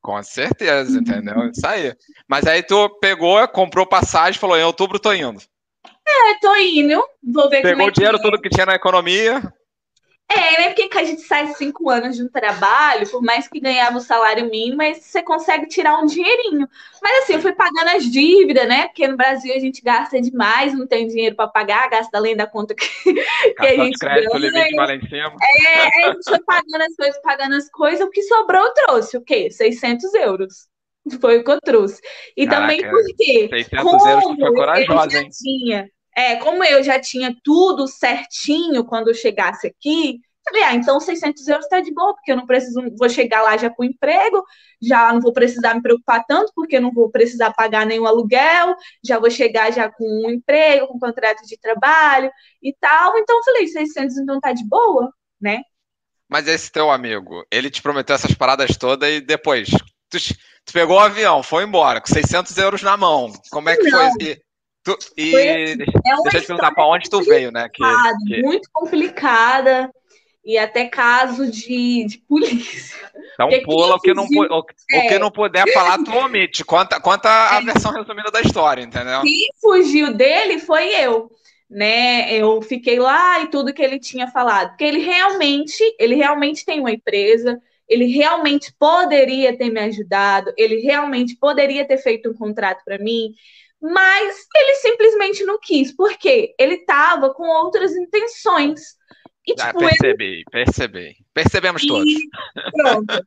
Com 0.08 0.22
certeza, 0.22 0.98
entendeu? 0.98 1.50
Isso 1.50 1.66
aí. 1.66 1.94
Mas 2.26 2.46
aí 2.46 2.62
tu 2.62 2.88
pegou, 2.98 3.46
comprou 3.48 3.84
passagem, 3.84 4.40
falou, 4.40 4.56
em 4.56 4.64
outubro 4.64 4.98
tô 4.98 5.12
indo. 5.12 5.38
É, 5.84 6.38
tô 6.40 6.56
indo. 6.56 7.04
Vou 7.22 7.50
ver 7.50 7.60
Pegou 7.60 7.72
como 7.72 7.82
é 7.82 7.86
o 7.88 7.92
dinheiro 7.92 8.18
todo 8.18 8.40
que 8.40 8.48
tinha 8.48 8.64
na 8.64 8.74
economia. 8.74 9.42
É, 10.30 10.60
né? 10.60 10.74
Porque 10.74 10.98
a 10.98 11.04
gente 11.04 11.22
sai 11.22 11.46
cinco 11.54 11.88
anos 11.88 12.16
de 12.16 12.22
um 12.22 12.28
trabalho, 12.28 13.08
por 13.08 13.22
mais 13.22 13.48
que 13.48 13.58
ganhava 13.58 13.96
o 13.96 14.00
salário 14.00 14.48
mínimo, 14.50 14.76
mas 14.76 14.98
você 14.98 15.22
consegue 15.22 15.66
tirar 15.66 15.98
um 15.98 16.06
dinheirinho. 16.06 16.68
Mas 17.02 17.22
assim, 17.22 17.34
eu 17.34 17.40
fui 17.40 17.54
pagando 17.54 17.96
as 17.96 18.04
dívidas, 18.04 18.68
né? 18.68 18.88
Porque 18.88 19.08
no 19.08 19.16
Brasil 19.16 19.54
a 19.54 19.58
gente 19.58 19.80
gasta 19.80 20.20
demais, 20.20 20.74
não 20.74 20.86
tem 20.86 21.06
dinheiro 21.06 21.34
para 21.34 21.48
pagar, 21.48 21.88
gasta 21.88 22.18
além 22.18 22.36
da 22.36 22.46
conta 22.46 22.74
que, 22.74 22.84
que 23.56 23.66
a 23.66 23.74
gente 23.74 23.98
crédito, 23.98 24.32
ganha. 24.32 24.50
Limite 24.50 24.74
lá 24.76 24.94
em 24.94 25.00
cima. 25.00 25.36
É, 25.66 26.04
a 26.04 26.12
gente 26.12 26.24
foi 26.24 26.40
pagando 26.40 26.82
as 26.82 26.94
coisas, 26.94 27.22
pagando 27.22 27.54
as 27.54 27.70
coisas, 27.70 28.06
o 28.06 28.10
que 28.10 28.22
sobrou 28.22 28.66
eu 28.66 28.74
trouxe, 28.74 29.16
o 29.16 29.22
quê? 29.22 29.50
600 29.50 30.12
euros. 30.14 30.68
Foi 31.22 31.38
o 31.38 31.44
que 31.44 31.50
eu 31.50 31.60
trouxe. 31.60 32.02
E 32.36 32.46
Caraca, 32.46 32.62
também 32.62 32.90
porque. 32.90 33.48
600 33.48 33.82
como 33.82 34.08
euros 34.08 34.36
foi 34.38 34.54
corajosa, 34.54 35.18
hein? 35.18 35.30
Tinha, 35.30 35.90
é, 36.18 36.34
como 36.36 36.64
eu 36.64 36.82
já 36.82 36.98
tinha 37.00 37.32
tudo 37.44 37.86
certinho 37.86 38.84
quando 38.84 39.06
eu 39.06 39.14
chegasse 39.14 39.68
aqui, 39.68 40.20
Falei, 40.44 40.62
ah, 40.62 40.74
então 40.74 40.98
600 40.98 41.46
euros 41.46 41.68
tá 41.68 41.78
de 41.78 41.92
boa, 41.92 42.14
porque 42.14 42.32
eu 42.32 42.36
não 42.36 42.46
preciso, 42.46 42.80
vou 42.96 43.08
chegar 43.10 43.42
lá 43.42 43.58
já 43.58 43.68
com 43.68 43.84
emprego, 43.84 44.42
já 44.80 45.12
não 45.12 45.20
vou 45.20 45.30
precisar 45.30 45.74
me 45.74 45.82
preocupar 45.82 46.24
tanto, 46.26 46.50
porque 46.54 46.80
não 46.80 46.90
vou 46.90 47.10
precisar 47.10 47.52
pagar 47.52 47.84
nenhum 47.84 48.06
aluguel, 48.06 48.74
já 49.04 49.18
vou 49.18 49.30
chegar 49.30 49.70
já 49.70 49.90
com 49.90 50.04
um 50.26 50.30
emprego, 50.30 50.86
com 50.86 50.96
um 50.96 50.98
contrato 50.98 51.44
de 51.44 51.58
trabalho 51.58 52.30
e 52.62 52.74
tal. 52.80 53.18
Então 53.18 53.36
eu 53.36 53.44
falei, 53.44 53.66
600 53.68 54.16
então 54.16 54.40
tá 54.40 54.54
de 54.54 54.66
boa, 54.66 55.12
né? 55.38 55.60
Mas 56.26 56.48
esse 56.48 56.72
teu 56.72 56.90
amigo, 56.90 57.44
ele 57.52 57.68
te 57.68 57.82
prometeu 57.82 58.14
essas 58.14 58.32
paradas 58.32 58.74
todas 58.74 59.06
e 59.10 59.20
depois, 59.20 59.68
tu, 60.08 60.18
tu 60.64 60.72
pegou 60.72 60.96
o 60.96 61.00
avião, 61.00 61.42
foi 61.42 61.64
embora, 61.64 62.00
com 62.00 62.06
600 62.06 62.56
euros 62.56 62.82
na 62.82 62.96
mão. 62.96 63.30
Como 63.50 63.68
é 63.68 63.76
que 63.76 63.90
não. 63.90 64.12
foi? 64.12 64.28
E, 64.28 64.47
tu, 64.96 65.12
e 65.16 65.34
é 65.36 65.76
deixa 65.76 66.38
eu 66.38 66.40
te 66.40 66.46
perguntar 66.46 66.72
para 66.72 66.86
onde 66.86 67.10
tu 67.10 67.20
veio, 67.22 67.50
né? 67.50 67.68
Que, 67.68 67.82
que... 68.26 68.42
Muito 68.42 68.68
complicada 68.72 69.90
e 70.44 70.56
até 70.56 70.86
caso 70.86 71.50
de, 71.50 72.06
de 72.06 72.18
polícia. 72.18 72.96
Então 73.34 73.48
Porque 73.48 73.64
pula 73.64 73.96
o 73.96 74.00
que, 74.00 74.14
não, 74.14 74.24
o, 74.24 74.44
é. 74.44 74.98
o 74.98 75.08
que 75.08 75.18
não 75.18 75.30
puder 75.30 75.70
falar, 75.72 75.98
tu 75.98 76.10
omite. 76.10 76.64
Conta, 76.64 76.98
conta 77.00 77.28
a 77.28 77.60
é. 77.60 77.64
versão 77.64 77.92
resumida 77.92 78.30
da 78.30 78.40
história, 78.40 78.82
entendeu? 78.82 79.20
Quem 79.20 79.48
fugiu 79.60 80.14
dele 80.14 80.58
foi 80.58 80.88
eu. 80.94 81.30
Né, 81.70 82.32
eu 82.32 82.62
fiquei 82.62 82.98
lá 82.98 83.40
e 83.42 83.48
tudo 83.48 83.74
que 83.74 83.82
ele 83.82 84.00
tinha 84.00 84.26
falado, 84.26 84.70
porque 84.70 84.84
ele 84.84 85.00
realmente, 85.00 85.84
ele 85.98 86.14
realmente 86.14 86.64
tem 86.64 86.80
uma 86.80 86.90
empresa, 86.90 87.60
ele 87.86 88.06
realmente 88.06 88.72
poderia 88.78 89.54
ter 89.54 89.68
me 89.70 89.80
ajudado, 89.80 90.50
ele 90.56 90.76
realmente 90.76 91.36
poderia 91.36 91.86
ter 91.86 91.98
feito 91.98 92.30
um 92.30 92.34
contrato 92.34 92.82
para 92.86 92.96
mim, 92.96 93.34
mas 93.80 94.46
ele 94.54 94.74
simplesmente 94.76 95.44
não 95.44 95.58
quis, 95.60 95.94
porque 95.94 96.54
ele 96.58 96.74
estava 96.74 97.32
com 97.32 97.44
outras 97.48 97.94
intenções. 97.94 98.96
E, 99.46 99.54
ah, 99.58 99.68
tipo, 99.68 99.78
percebi, 99.78 100.24
ele... 100.24 100.44
percebi. 100.50 101.16
Percebemos 101.32 101.82
e... 101.82 101.88
todos. 101.88 102.12
Pronto. 102.72 103.26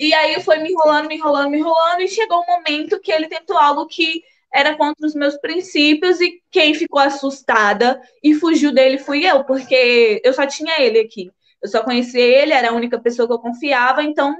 E 0.00 0.14
aí 0.14 0.40
foi 0.42 0.58
me 0.58 0.70
enrolando, 0.70 1.08
me 1.08 1.16
enrolando, 1.16 1.50
me 1.50 1.58
enrolando, 1.58 2.00
e 2.00 2.08
chegou 2.08 2.40
um 2.40 2.46
momento 2.46 3.00
que 3.00 3.10
ele 3.10 3.28
tentou 3.28 3.56
algo 3.56 3.86
que 3.86 4.22
era 4.52 4.76
contra 4.76 5.06
os 5.06 5.14
meus 5.14 5.36
princípios, 5.36 6.20
e 6.20 6.40
quem 6.50 6.72
ficou 6.72 7.00
assustada 7.00 8.00
e 8.22 8.34
fugiu 8.34 8.72
dele 8.72 8.98
fui 8.98 9.26
eu, 9.26 9.44
porque 9.44 10.22
eu 10.24 10.32
só 10.32 10.46
tinha 10.46 10.80
ele 10.80 11.00
aqui. 11.00 11.30
Eu 11.60 11.68
só 11.68 11.82
conhecia 11.82 12.22
ele, 12.22 12.52
era 12.52 12.70
a 12.70 12.74
única 12.74 12.98
pessoa 13.00 13.26
que 13.26 13.34
eu 13.34 13.38
confiava, 13.38 14.02
então 14.02 14.36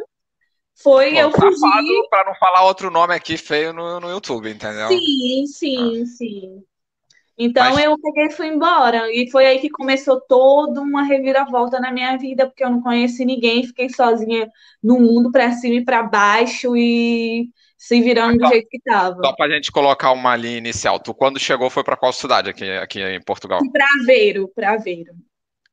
foi 0.83 1.13
Pô, 1.13 1.17
eu 1.19 1.33
fugi. 1.33 2.09
Para 2.11 2.27
não 2.27 2.35
falar 2.37 2.65
outro 2.65 2.91
nome 2.91 3.15
aqui 3.15 3.37
feio 3.37 3.73
no, 3.73 4.01
no 4.01 4.11
YouTube, 4.11 4.51
entendeu? 4.51 4.89
Sim, 4.89 5.47
sim, 5.47 6.03
ah. 6.03 6.07
sim. 6.07 6.65
Então 7.41 7.75
Mas... 7.75 7.85
eu 7.85 7.97
peguei 8.01 8.27
e 8.27 8.31
fui 8.33 8.49
embora. 8.49 9.13
E 9.13 9.31
foi 9.31 9.47
aí 9.47 9.61
que 9.61 9.71
começou 9.71 10.21
toda 10.21 10.81
uma 10.81 11.05
reviravolta 11.05 11.79
na 11.79 11.93
minha 11.93 12.17
vida, 12.17 12.47
porque 12.47 12.65
eu 12.65 12.71
não 12.71 12.83
conheci 12.83 13.25
ninguém, 13.25 13.63
fiquei 13.63 13.89
sozinha 13.89 14.51
no 14.83 14.99
mundo 14.99 15.31
para 15.31 15.53
cima 15.53 15.77
e 15.77 15.85
para 15.85 16.03
baixo 16.03 16.77
e 16.77 17.49
se 17.77 18.01
virando 18.01 18.35
então, 18.35 18.49
do 18.49 18.53
jeito 18.53 18.69
que 18.69 18.79
estava. 18.79 19.17
Só 19.25 19.33
para 19.35 19.47
a 19.47 19.51
gente 19.51 19.71
colocar 19.71 20.11
uma 20.11 20.35
linha 20.35 20.59
inicial. 20.59 20.99
Tu 20.99 21.15
quando 21.15 21.39
chegou 21.39 21.71
foi 21.71 21.85
para 21.85 21.97
qual 21.97 22.13
cidade 22.13 22.51
aqui, 22.51 22.69
aqui 22.73 23.01
em 23.01 23.23
Portugal? 23.23 23.61
Para 23.73 23.87
Aveiro, 24.03 24.49
para 24.53 24.73
Aveiro. 24.73 25.13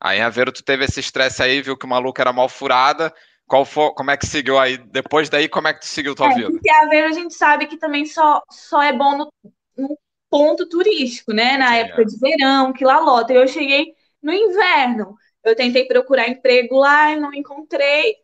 Aí 0.00 0.18
em 0.18 0.22
Aveiro 0.22 0.52
tu 0.52 0.62
teve 0.62 0.84
esse 0.84 1.00
estresse 1.00 1.42
aí, 1.42 1.60
viu 1.62 1.76
que 1.76 1.84
o 1.84 1.88
maluco 1.88 2.20
era 2.20 2.32
mal 2.32 2.48
furada. 2.48 3.12
Qual 3.46 3.64
foi, 3.64 3.90
como 3.94 4.10
é 4.10 4.16
que 4.16 4.26
seguiu 4.26 4.58
aí? 4.58 4.76
Depois 4.76 5.28
daí, 5.28 5.48
como 5.48 5.68
é 5.68 5.74
que 5.74 5.80
tu 5.80 5.86
seguiu 5.86 6.14
tua 6.14 6.30
é, 6.30 6.34
vida? 6.34 6.50
Porque 6.50 6.70
Aveiro 6.70 7.08
a 7.08 7.12
gente 7.12 7.34
sabe 7.34 7.66
que 7.66 7.76
também 7.76 8.04
só, 8.04 8.42
só 8.50 8.82
é 8.82 8.92
bom 8.92 9.16
no, 9.16 9.32
no 9.76 9.98
ponto 10.28 10.68
turístico, 10.68 11.32
né? 11.32 11.56
Na 11.56 11.68
Sim, 11.68 11.74
época 11.76 12.02
é. 12.02 12.04
de 12.04 12.18
verão, 12.18 12.72
que 12.72 12.84
lá 12.84 12.98
lota. 12.98 13.32
Eu 13.32 13.46
cheguei 13.46 13.94
no 14.22 14.32
inverno. 14.32 15.14
Eu 15.44 15.54
tentei 15.54 15.86
procurar 15.86 16.28
emprego 16.28 16.76
lá 16.76 17.12
e 17.12 17.20
não 17.20 17.32
encontrei. 17.32 18.16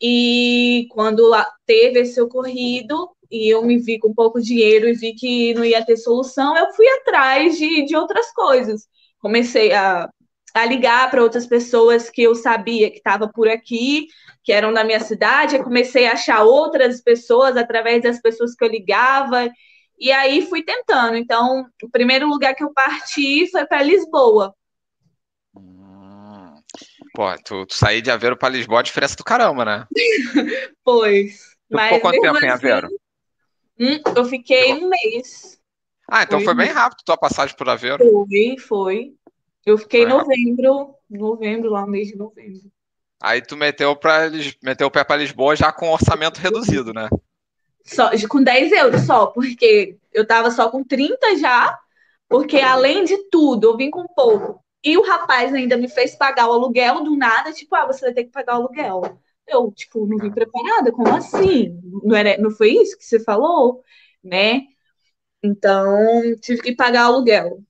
E 0.00 0.86
quando 0.90 1.28
lá 1.28 1.46
teve 1.66 2.00
esse 2.00 2.20
ocorrido, 2.20 3.10
e 3.30 3.48
eu 3.52 3.64
me 3.64 3.78
vi 3.78 3.98
com 3.98 4.14
pouco 4.14 4.40
dinheiro 4.40 4.86
e 4.88 4.92
vi 4.92 5.14
que 5.14 5.54
não 5.54 5.64
ia 5.64 5.84
ter 5.84 5.96
solução, 5.96 6.56
eu 6.56 6.72
fui 6.74 6.86
atrás 6.88 7.56
de, 7.56 7.84
de 7.84 7.96
outras 7.96 8.30
coisas. 8.32 8.86
Comecei 9.18 9.72
a, 9.72 10.08
a 10.54 10.66
ligar 10.66 11.10
para 11.10 11.22
outras 11.22 11.46
pessoas 11.46 12.10
que 12.10 12.22
eu 12.22 12.34
sabia 12.34 12.90
que 12.90 12.98
estava 12.98 13.28
por 13.28 13.48
aqui, 13.48 14.06
que 14.42 14.52
eram 14.52 14.72
da 14.72 14.84
minha 14.84 15.00
cidade. 15.00 15.56
Eu 15.56 15.64
comecei 15.64 16.06
a 16.06 16.12
achar 16.12 16.42
outras 16.42 17.00
pessoas 17.00 17.56
através 17.56 18.02
das 18.02 18.20
pessoas 18.20 18.54
que 18.54 18.64
eu 18.64 18.68
ligava 18.68 19.50
e 19.98 20.10
aí 20.10 20.46
fui 20.46 20.62
tentando. 20.62 21.16
Então, 21.16 21.66
o 21.82 21.88
primeiro 21.88 22.28
lugar 22.28 22.54
que 22.54 22.64
eu 22.64 22.72
parti 22.72 23.48
foi 23.50 23.64
para 23.64 23.82
Lisboa. 23.82 24.54
Hum. 25.56 26.54
Pô, 27.14 27.24
tu, 27.44 27.66
tu 27.66 27.74
sair 27.74 28.02
de 28.02 28.10
Aveiro 28.10 28.36
para 28.36 28.48
Lisboa 28.48 28.80
é 28.80 28.82
diferença 28.82 29.14
do 29.16 29.24
caramba, 29.24 29.64
né? 29.64 29.86
pois. 30.82 31.52
Tu 31.68 31.76
mas 31.76 31.84
ficou 31.84 32.00
quanto 32.00 32.20
tempo 32.20 32.36
assim, 32.36 32.46
em 32.46 32.50
Aveiro? 32.50 32.88
Hum, 33.78 34.00
eu 34.16 34.24
fiquei 34.24 34.72
um 34.72 34.88
mês. 34.88 35.60
Ah, 36.10 36.24
então 36.24 36.40
foi, 36.40 36.46
foi 36.46 36.54
bem 36.54 36.72
rápido 36.72 37.04
tua 37.04 37.16
passagem 37.16 37.56
por 37.56 37.68
Aveiro. 37.68 37.98
Foi, 37.98 38.56
foi. 38.58 39.14
Eu 39.64 39.78
fiquei 39.78 40.02
em 40.02 40.08
novembro, 40.08 40.96
novembro, 41.08 41.70
lá 41.70 41.82
no 41.82 41.92
mês 41.92 42.08
de 42.08 42.16
novembro. 42.16 42.60
Aí 43.22 43.40
tu 43.40 43.56
meteu, 43.56 43.94
pra, 43.94 44.28
meteu 44.60 44.88
o 44.88 44.90
pé 44.90 45.04
para 45.04 45.18
Lisboa 45.18 45.54
já 45.54 45.70
com 45.70 45.92
orçamento 45.92 46.38
reduzido, 46.38 46.92
né? 46.92 47.08
Só, 47.84 48.10
com 48.28 48.42
10 48.42 48.72
euros 48.72 49.02
só, 49.02 49.26
porque 49.26 49.96
eu 50.12 50.26
tava 50.26 50.50
só 50.50 50.68
com 50.68 50.82
30 50.82 51.36
já, 51.38 51.78
porque 52.28 52.58
além 52.58 53.04
de 53.04 53.16
tudo, 53.30 53.68
eu 53.68 53.76
vim 53.76 53.90
com 53.90 54.08
pouco. 54.08 54.60
E 54.84 54.98
o 54.98 55.02
rapaz 55.02 55.54
ainda 55.54 55.76
me 55.76 55.88
fez 55.88 56.16
pagar 56.16 56.48
o 56.48 56.52
aluguel 56.52 57.04
do 57.04 57.16
nada, 57.16 57.52
tipo, 57.52 57.72
ah, 57.76 57.86
você 57.86 58.06
vai 58.06 58.12
ter 58.12 58.24
que 58.24 58.30
pagar 58.30 58.54
o 58.54 58.62
aluguel. 58.62 59.16
Eu, 59.46 59.70
tipo, 59.70 60.04
não 60.04 60.18
vim 60.18 60.32
preparada, 60.32 60.90
como 60.90 61.14
assim? 61.14 61.80
Não, 62.02 62.16
era, 62.16 62.36
não 62.38 62.50
foi 62.50 62.70
isso 62.70 62.98
que 62.98 63.04
você 63.04 63.20
falou? 63.20 63.84
Né? 64.22 64.62
Então, 65.40 65.86
tive 66.40 66.60
que 66.60 66.74
pagar 66.74 67.08
o 67.08 67.14
aluguel. 67.14 67.62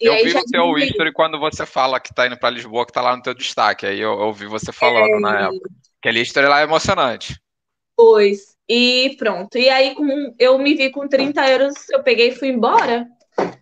E 0.00 0.06
eu 0.06 0.16
vi 0.24 0.34
no 0.34 0.44
teu 0.44 0.78
history 0.78 1.12
quando 1.12 1.38
você 1.38 1.64
fala 1.64 2.00
que 2.00 2.14
tá 2.14 2.26
indo 2.26 2.38
para 2.38 2.50
Lisboa, 2.50 2.86
que 2.86 2.92
tá 2.92 3.00
lá 3.00 3.16
no 3.16 3.22
teu 3.22 3.34
destaque. 3.34 3.86
Aí 3.86 4.00
eu 4.00 4.12
ouvi 4.12 4.46
você 4.46 4.72
falando 4.72 5.16
é... 5.16 5.20
na 5.20 5.40
época. 5.46 5.70
Aquele 6.00 6.20
history 6.20 6.46
lá 6.46 6.60
é 6.60 6.64
emocionante. 6.64 7.40
Pois. 7.96 8.56
E 8.68 9.14
pronto. 9.18 9.56
E 9.58 9.68
aí 9.68 9.94
com, 9.94 10.34
eu 10.38 10.58
me 10.58 10.74
vi 10.74 10.90
com 10.90 11.06
30 11.06 11.48
euros, 11.50 11.74
eu 11.90 12.02
peguei 12.02 12.28
e 12.28 12.34
fui 12.34 12.48
embora. 12.48 13.06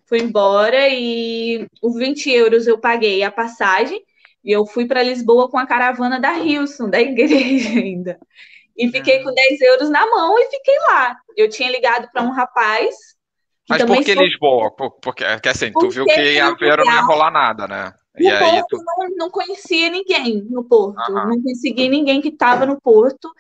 Fui 0.07 0.21
embora 0.21 0.89
e 0.89 1.67
os 1.83 1.95
20 1.97 2.31
euros 2.31 2.67
eu 2.67 2.79
paguei 2.79 3.23
a 3.23 3.31
passagem. 3.31 4.03
E 4.43 4.51
eu 4.51 4.65
fui 4.67 4.87
para 4.87 5.03
Lisboa 5.03 5.51
com 5.51 5.59
a 5.59 5.67
caravana 5.67 6.19
da 6.19 6.39
Hilson, 6.39 6.89
da 6.89 7.01
igreja 7.01 7.71
ainda. 7.79 8.19
E 8.77 8.89
fiquei 8.89 9.23
com 9.23 9.33
10 9.33 9.61
euros 9.61 9.91
na 9.91 10.07
mão 10.07 10.39
e 10.39 10.49
fiquei 10.49 10.79
lá. 10.89 11.17
Eu 11.37 11.51
tinha 11.51 11.71
ligado 11.71 12.09
para 12.11 12.23
um 12.23 12.31
rapaz. 12.31 12.95
Mas 13.71 13.85
por 13.85 14.05
que 14.05 14.15
Lisboa? 14.15 14.71
Porque, 14.73 15.25
porque 15.25 15.49
assim, 15.49 15.71
tu 15.73 15.89
viu 15.89 16.05
que 16.05 16.21
em 16.21 16.41
Aveiro 16.41 16.85
não 16.85 16.93
ia 16.93 17.01
rolar 17.03 17.31
nada, 17.31 17.69
né? 17.69 17.95
No 18.19 18.29
e 18.29 18.39
Porto 18.39 18.67
tu... 18.69 18.85
não, 18.85 19.17
não 19.17 19.31
conhecia 19.31 19.89
ninguém 19.89 20.45
no 20.51 20.65
Porto. 20.65 20.97
Não 21.11 21.41
consegui 21.41 21.89
ninguém 21.89 22.21
que 22.21 22.29
estava 22.29 22.67
no 22.67 22.81
Porto 22.81 23.31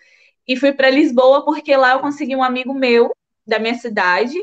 e 0.46 0.56
fui 0.56 0.72
para 0.72 0.88
Lisboa 0.88 1.44
porque 1.44 1.76
lá 1.76 1.92
eu 1.92 2.00
consegui 2.00 2.36
um 2.36 2.42
amigo 2.42 2.72
meu 2.72 3.10
da 3.46 3.58
minha 3.58 3.74
cidade 3.74 4.38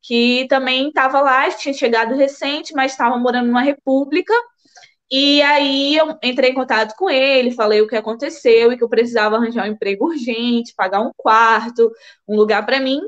que 0.00 0.46
também 0.48 0.88
estava 0.88 1.20
lá, 1.20 1.50
tinha 1.50 1.74
chegado 1.74 2.14
recente, 2.14 2.72
mas 2.74 2.92
estava 2.92 3.18
morando 3.18 3.48
numa 3.48 3.62
república. 3.62 4.32
E 5.10 5.40
aí 5.42 5.96
eu 5.96 6.18
entrei 6.22 6.50
em 6.50 6.54
contato 6.54 6.94
com 6.96 7.08
ele, 7.08 7.50
falei 7.50 7.80
o 7.80 7.88
que 7.88 7.96
aconteceu 7.96 8.72
e 8.72 8.76
que 8.76 8.84
eu 8.84 8.88
precisava 8.88 9.36
arranjar 9.36 9.64
um 9.64 9.72
emprego 9.72 10.06
urgente, 10.06 10.74
pagar 10.76 11.00
um 11.00 11.10
quarto, 11.16 11.90
um 12.26 12.36
lugar 12.36 12.64
para 12.64 12.80
mim. 12.80 13.00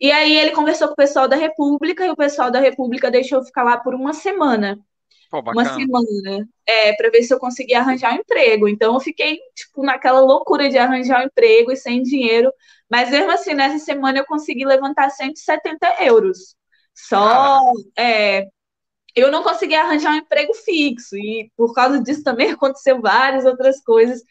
E 0.00 0.10
aí 0.12 0.36
ele 0.36 0.52
conversou 0.52 0.88
com 0.88 0.94
o 0.94 0.96
pessoal 0.96 1.26
da 1.28 1.36
República 1.36 2.06
e 2.06 2.10
o 2.10 2.16
pessoal 2.16 2.50
da 2.50 2.60
República 2.60 3.10
deixou 3.10 3.38
eu 3.38 3.44
ficar 3.44 3.64
lá 3.64 3.76
por 3.78 3.94
uma 3.94 4.12
semana. 4.12 4.78
Pô, 5.30 5.40
uma 5.40 5.64
semana, 5.66 6.48
é, 6.66 6.92
para 6.94 7.10
ver 7.10 7.22
se 7.22 7.34
eu 7.34 7.38
conseguia 7.38 7.80
arranjar 7.80 8.14
um 8.14 8.16
emprego. 8.20 8.68
Então 8.68 8.94
eu 8.94 9.00
fiquei, 9.00 9.38
tipo, 9.54 9.82
naquela 9.84 10.20
loucura 10.20 10.68
de 10.70 10.78
arranjar 10.78 11.20
um 11.20 11.26
emprego 11.26 11.70
e 11.72 11.76
sem 11.76 12.02
dinheiro. 12.02 12.50
Mas 12.90 13.10
mesmo 13.10 13.30
assim, 13.30 13.54
nessa 13.54 13.78
semana 13.84 14.18
eu 14.18 14.24
consegui 14.26 14.64
levantar 14.64 15.10
170 15.10 16.02
euros. 16.04 16.56
Só, 16.94 17.60
é, 17.96 18.46
eu 19.14 19.30
não 19.30 19.42
consegui 19.42 19.74
arranjar 19.74 20.12
um 20.12 20.16
emprego 20.18 20.54
fixo. 20.54 21.16
E 21.16 21.50
por 21.56 21.74
causa 21.74 22.00
disso 22.02 22.22
também 22.22 22.50
aconteceu 22.52 23.00
várias 23.00 23.44
outras 23.44 23.82
coisas. 23.82 24.22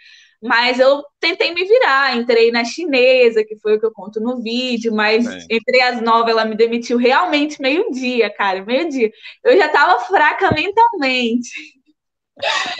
Mas 0.41 0.79
eu 0.79 1.03
tentei 1.19 1.53
me 1.53 1.65
virar, 1.65 2.15
entrei 2.15 2.51
na 2.51 2.63
chinesa, 2.63 3.43
que 3.43 3.57
foi 3.57 3.75
o 3.75 3.79
que 3.79 3.85
eu 3.85 3.91
conto 3.91 4.21
no 4.21 4.41
vídeo, 4.41 4.93
mas 4.93 5.25
Sim. 5.25 5.47
entrei 5.49 5.81
às 5.81 5.99
nove, 5.99 6.29
ela 6.29 6.45
me 6.45 6.55
demitiu 6.55 6.97
realmente 6.97 7.59
meio-dia, 7.59 8.29
cara, 8.29 8.63
meio-dia. 8.63 9.11
Eu 9.43 9.57
já 9.57 9.67
tava 9.67 9.99
fraca 10.01 10.51
mentalmente. 10.53 11.49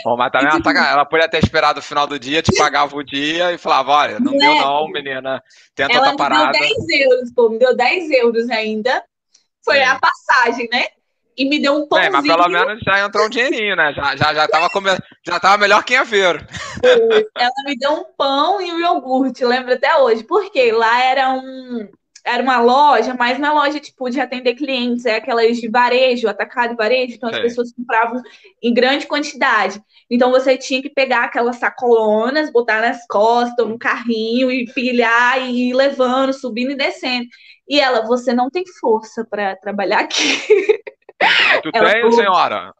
Bom, 0.04 0.16
mas 0.16 0.30
também 0.30 0.48
ela, 0.48 0.62
tá, 0.62 0.90
ela 0.90 1.04
podia 1.04 1.28
ter 1.28 1.42
esperado 1.42 1.80
o 1.80 1.82
final 1.82 2.06
do 2.06 2.16
dia, 2.16 2.40
te 2.40 2.56
pagava 2.56 2.94
o 2.94 3.02
dia 3.02 3.52
e 3.52 3.58
falava: 3.58 3.90
olha, 3.90 4.20
não 4.20 4.34
é. 4.34 4.38
deu 4.38 4.54
não, 4.54 4.88
menina, 4.88 5.42
tenta 5.74 5.94
ela 5.94 6.10
outra 6.10 6.16
parada. 6.16 6.52
Me 6.52 6.68
deu 6.68 6.86
10 6.86 7.00
euros, 7.00 7.32
pô, 7.34 7.48
me 7.48 7.58
deu 7.58 7.76
10 7.76 8.10
euros 8.10 8.48
ainda. 8.50 9.02
Foi 9.64 9.78
é. 9.78 9.84
a 9.84 9.98
passagem, 9.98 10.68
né? 10.72 10.84
E 11.38 11.44
me 11.48 11.60
deu 11.60 11.74
um 11.74 11.86
pãozinho. 11.86 12.08
É, 12.08 12.10
mas 12.10 12.26
pelo 12.26 12.48
menos 12.48 12.80
já 12.84 13.04
entrou 13.04 13.26
um 13.26 13.30
dinheirinho, 13.30 13.76
né? 13.76 13.94
Já, 13.94 14.16
já, 14.16 14.34
já, 14.34 14.48
tava, 14.48 14.68
come... 14.70 14.90
já 15.24 15.38
tava 15.38 15.56
melhor 15.56 15.84
que 15.84 15.94
Aveiro. 15.94 16.44
Ela 17.36 17.52
me 17.64 17.78
deu 17.78 17.92
um 17.92 18.04
pão 18.16 18.60
e 18.60 18.72
um 18.72 18.80
iogurte, 18.80 19.44
lembro 19.44 19.72
até 19.72 19.96
hoje. 19.96 20.24
Porque 20.24 20.72
lá 20.72 21.00
era 21.00 21.30
um 21.30 21.88
era 22.24 22.42
uma 22.42 22.60
loja, 22.60 23.14
mas 23.14 23.38
uma 23.38 23.52
loja 23.52 23.80
tipo 23.80 24.10
de 24.10 24.20
atender 24.20 24.54
clientes, 24.54 25.06
é 25.06 25.16
aquelas 25.16 25.56
de 25.56 25.68
varejo, 25.68 26.28
atacado 26.28 26.74
e 26.74 26.76
varejo, 26.76 27.14
então 27.14 27.30
as 27.30 27.36
é. 27.36 27.40
pessoas 27.40 27.72
compravam 27.72 28.20
em 28.62 28.74
grande 28.74 29.06
quantidade. 29.06 29.80
Então 30.10 30.30
você 30.30 30.58
tinha 30.58 30.82
que 30.82 30.90
pegar 30.90 31.24
aquelas 31.24 31.56
sacolonas, 31.56 32.52
botar 32.52 32.82
nas 32.82 33.06
costas, 33.06 33.66
no 33.66 33.78
carrinho 33.78 34.50
e 34.50 34.66
pilhar 34.74 35.40
e 35.40 35.70
ir 35.70 35.74
levando, 35.74 36.34
subindo 36.34 36.72
e 36.72 36.76
descendo. 36.76 37.26
E 37.66 37.80
ela, 37.80 38.04
você 38.04 38.34
não 38.34 38.50
tem 38.50 38.64
força 38.78 39.24
para 39.24 39.56
trabalhar 39.56 40.00
aqui. 40.00 40.38
Tu 41.62 41.70
ela 41.74 41.90
tem, 41.90 42.00
falou, 42.00 42.16
senhora? 42.16 42.74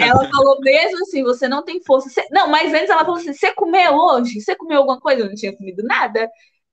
Ela 0.00 0.28
falou 0.28 0.60
mesmo 0.60 1.02
assim, 1.02 1.22
você 1.22 1.48
não 1.48 1.64
tem 1.64 1.82
força. 1.84 2.08
Você, 2.08 2.26
não, 2.30 2.48
mas 2.48 2.72
antes 2.74 2.90
ela 2.90 3.04
falou 3.04 3.16
assim, 3.16 3.32
você 3.32 3.52
comeu 3.54 3.94
hoje? 3.94 4.40
Você 4.40 4.56
comeu 4.56 4.78
alguma 4.78 5.00
coisa? 5.00 5.22
Eu 5.22 5.28
não 5.28 5.34
tinha 5.34 5.56
comido 5.56 5.82
nada. 5.84 6.28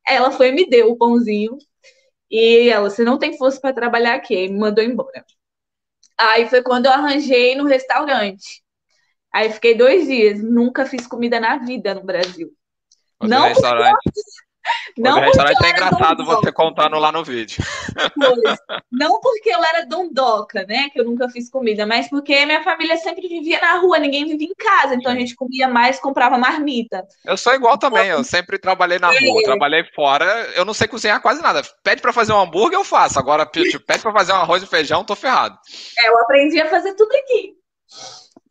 Ela 0.08 0.32
foi 0.32 0.50
e 0.50 0.52
me 0.52 0.68
deu 0.68 0.92
o 0.92 0.98
pãozinho. 0.98 1.58
E 2.30 2.70
ela, 2.70 2.90
você 2.90 3.04
não 3.04 3.20
tem 3.20 3.38
força 3.38 3.62
para 3.62 3.74
trabalhar 3.74 4.16
aqui. 4.16 4.34
E 4.34 4.50
me 4.50 4.58
mandou 4.58 4.84
embora. 4.84 5.24
Aí 6.18 6.48
foi 6.50 6.64
quando 6.64 6.88
eu 6.88 6.92
arranjei 6.92 7.56
no 7.56 7.66
restaurante. 7.66 8.64
Aí 9.32 9.52
fiquei 9.52 9.76
dois 9.76 10.08
dias. 10.08 10.42
Nunca 10.42 10.86
fiz 10.86 11.06
comida 11.06 11.40
na 11.40 11.58
vida 11.58 11.94
no 11.94 12.04
Brasil. 12.04 12.52
não 13.22 13.44
restaurante. 13.44 14.12
Não 14.98 15.18
o 15.18 15.22
restaurante 15.22 15.66
é 15.66 15.70
engraçado 15.70 16.26
você 16.26 16.52
contando 16.52 16.98
lá 16.98 17.12
no 17.12 17.24
vídeo. 17.24 17.64
Pois. 18.16 18.60
Não 18.92 19.20
porque 19.20 19.50
eu 19.50 19.64
era 19.64 19.86
dondoca, 19.86 20.66
né? 20.66 20.90
Que 20.90 21.00
eu 21.00 21.06
nunca 21.06 21.28
fiz 21.30 21.50
comida, 21.50 21.86
mas 21.86 22.10
porque 22.10 22.46
minha 22.46 22.64
família 22.64 22.96
sempre 22.98 23.28
vivia 23.28 23.60
na 23.60 23.80
rua, 23.80 24.00
ninguém 24.00 24.26
vivia 24.26 24.48
em 24.48 24.56
casa, 24.56 24.96
então 24.96 25.12
a 25.12 25.16
gente 25.16 25.36
comia 25.36 25.68
mais, 25.68 26.00
comprava 26.00 26.38
marmita. 26.38 27.06
Eu 27.26 27.36
sou 27.36 27.54
igual 27.54 27.78
também, 27.78 28.08
eu 28.10 28.24
sempre 28.24 28.58
trabalhei 28.58 29.00
na 29.00 29.08
rua, 29.08 29.42
é. 29.42 29.44
trabalhei 29.44 29.84
fora, 29.96 30.26
eu 30.56 30.64
não 30.64 30.74
sei 30.74 30.88
cozinhar 30.88 31.22
quase 31.22 31.42
nada. 31.42 31.62
Pede 31.84 32.02
para 32.02 32.14
fazer 32.14 32.34
um 32.34 32.40
hambúrguer, 32.40 32.78
eu 32.78 32.84
faço. 32.84 33.18
Agora, 33.20 33.46
pede 33.46 33.80
para 33.80 34.14
fazer 34.14 34.34
um 34.34 34.38
arroz 34.38 34.64
e 34.64 34.68
feijão, 34.68 35.04
tô 35.04 35.16
ferrado. 35.16 35.58
É, 35.98 36.10
eu 36.10 36.20
aprendi 36.20 36.62
a 36.62 36.70
fazer 36.70 36.94
tudo 36.94 37.14
aqui. 37.16 37.54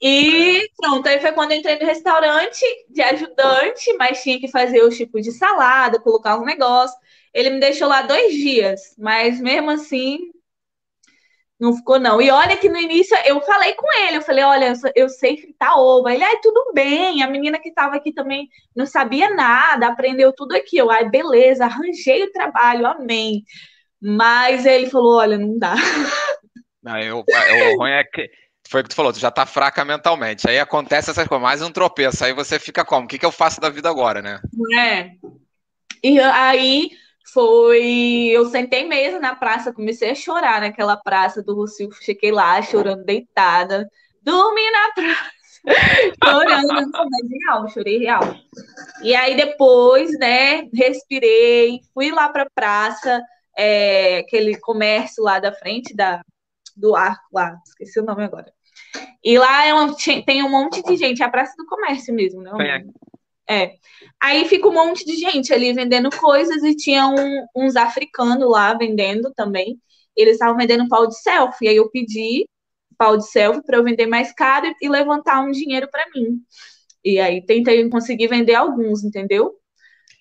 E 0.04 0.68
pronto, 0.76 1.06
aí 1.06 1.20
foi 1.20 1.30
quando 1.30 1.52
eu 1.52 1.58
entrei 1.58 1.78
no 1.78 1.86
restaurante 1.86 2.64
de 2.90 3.00
ajudante, 3.00 3.92
mas 3.96 4.20
tinha 4.20 4.40
que 4.40 4.48
fazer 4.48 4.82
o 4.82 4.90
tipo 4.90 5.20
de 5.20 5.30
salada, 5.30 6.00
colocar 6.00 6.36
um 6.40 6.44
negócio. 6.44 6.98
Ele 7.32 7.50
me 7.50 7.60
deixou 7.60 7.86
lá 7.86 8.02
dois 8.02 8.32
dias, 8.34 8.96
mas 8.98 9.40
mesmo 9.40 9.70
assim 9.70 10.18
não 11.58 11.76
ficou 11.76 12.00
não. 12.00 12.20
E 12.20 12.32
olha 12.32 12.56
que 12.56 12.68
no 12.68 12.76
início 12.76 13.16
eu 13.24 13.40
falei 13.42 13.74
com 13.74 13.86
ele, 14.00 14.16
eu 14.16 14.22
falei, 14.22 14.42
olha, 14.42 14.72
eu 14.96 15.08
sei 15.08 15.36
fritar 15.36 15.78
ovo. 15.78 16.08
Ele, 16.08 16.24
ai, 16.24 16.40
tudo 16.42 16.72
bem. 16.74 17.22
A 17.22 17.30
menina 17.30 17.60
que 17.60 17.68
estava 17.68 17.94
aqui 17.94 18.12
também 18.12 18.48
não 18.74 18.84
sabia 18.84 19.32
nada, 19.32 19.86
aprendeu 19.86 20.32
tudo 20.32 20.56
aqui. 20.56 20.78
Eu, 20.78 20.90
ai, 20.90 21.08
beleza, 21.08 21.64
arranjei 21.64 22.24
o 22.24 22.32
trabalho, 22.32 22.86
amém. 22.86 23.44
Mas 24.00 24.66
ele 24.66 24.90
falou, 24.90 25.18
olha, 25.18 25.38
não 25.38 25.56
dá. 25.56 25.76
Não, 26.82 26.98
eu, 26.98 27.18
o 27.18 27.76
ruim 27.78 27.92
é 27.92 28.02
que 28.02 28.28
foi 28.72 28.80
o 28.80 28.84
que 28.84 28.88
tu 28.88 28.96
falou, 28.96 29.12
tu 29.12 29.20
já 29.20 29.30
tá 29.30 29.44
fraca 29.44 29.84
mentalmente. 29.84 30.48
Aí 30.48 30.58
acontece 30.58 31.10
essas 31.10 31.28
coisas, 31.28 31.42
mais 31.42 31.60
um 31.60 31.70
tropeço. 31.70 32.24
Aí 32.24 32.32
você 32.32 32.58
fica 32.58 32.82
como? 32.82 33.04
O 33.04 33.08
que, 33.08 33.18
que 33.18 33.26
eu 33.26 33.30
faço 33.30 33.60
da 33.60 33.68
vida 33.68 33.90
agora, 33.90 34.22
né? 34.22 34.40
É. 34.74 35.10
E 36.02 36.18
aí 36.18 36.90
foi. 37.34 38.28
Eu 38.32 38.46
sentei 38.46 38.88
mesmo 38.88 39.20
na 39.20 39.36
praça, 39.36 39.74
comecei 39.74 40.10
a 40.10 40.14
chorar 40.14 40.62
naquela 40.62 40.96
praça 40.96 41.42
do 41.42 41.54
Rocio. 41.54 41.90
Fiquei 41.92 42.32
lá 42.32 42.62
chorando 42.62 43.04
deitada. 43.04 43.86
Dormi 44.22 44.70
na 44.70 44.92
praça. 44.94 45.30
chorando, 46.24 46.90
não 46.90 47.08
real, 47.46 47.68
chorei 47.68 47.98
real. 47.98 48.22
E 49.02 49.14
aí 49.14 49.36
depois, 49.36 50.18
né, 50.18 50.62
respirei, 50.74 51.80
fui 51.92 52.10
lá 52.10 52.30
pra 52.30 52.48
praça, 52.52 53.22
é, 53.56 54.18
aquele 54.18 54.58
comércio 54.58 55.22
lá 55.22 55.38
da 55.38 55.52
frente 55.52 55.94
da, 55.94 56.20
do 56.76 56.96
arco 56.96 57.26
lá, 57.32 57.56
esqueci 57.64 58.00
o 58.00 58.04
nome 58.04 58.24
agora. 58.24 58.52
E 59.24 59.38
lá 59.38 59.64
é 59.64 59.72
uma, 59.72 59.94
tem 60.26 60.42
um 60.42 60.50
monte 60.50 60.82
de 60.82 60.96
gente, 60.96 61.22
é 61.22 61.26
a 61.26 61.30
Praça 61.30 61.54
do 61.56 61.66
Comércio 61.66 62.14
mesmo, 62.14 62.42
né? 62.42 62.50
É. 63.48 63.74
Aí 64.20 64.46
fica 64.46 64.68
um 64.68 64.72
monte 64.72 65.04
de 65.04 65.16
gente 65.16 65.52
ali 65.52 65.72
vendendo 65.72 66.10
coisas 66.10 66.62
e 66.62 66.74
tinha 66.76 67.06
um, 67.08 67.46
uns 67.54 67.76
africanos 67.76 68.48
lá 68.48 68.74
vendendo 68.74 69.32
também. 69.34 69.78
Eles 70.16 70.34
estavam 70.34 70.56
vendendo 70.56 70.88
pau 70.88 71.06
de 71.06 71.18
selfie. 71.20 71.68
Aí 71.68 71.76
eu 71.76 71.90
pedi 71.90 72.46
pau 72.96 73.16
de 73.16 73.28
selfie 73.28 73.62
para 73.64 73.78
eu 73.78 73.84
vender 73.84 74.06
mais 74.06 74.32
caro 74.32 74.72
e 74.80 74.88
levantar 74.88 75.40
um 75.40 75.50
dinheiro 75.50 75.88
para 75.90 76.04
mim. 76.14 76.38
E 77.04 77.18
aí 77.18 77.44
tentei 77.44 77.88
conseguir 77.88 78.28
vender 78.28 78.54
alguns, 78.54 79.02
entendeu? 79.02 79.54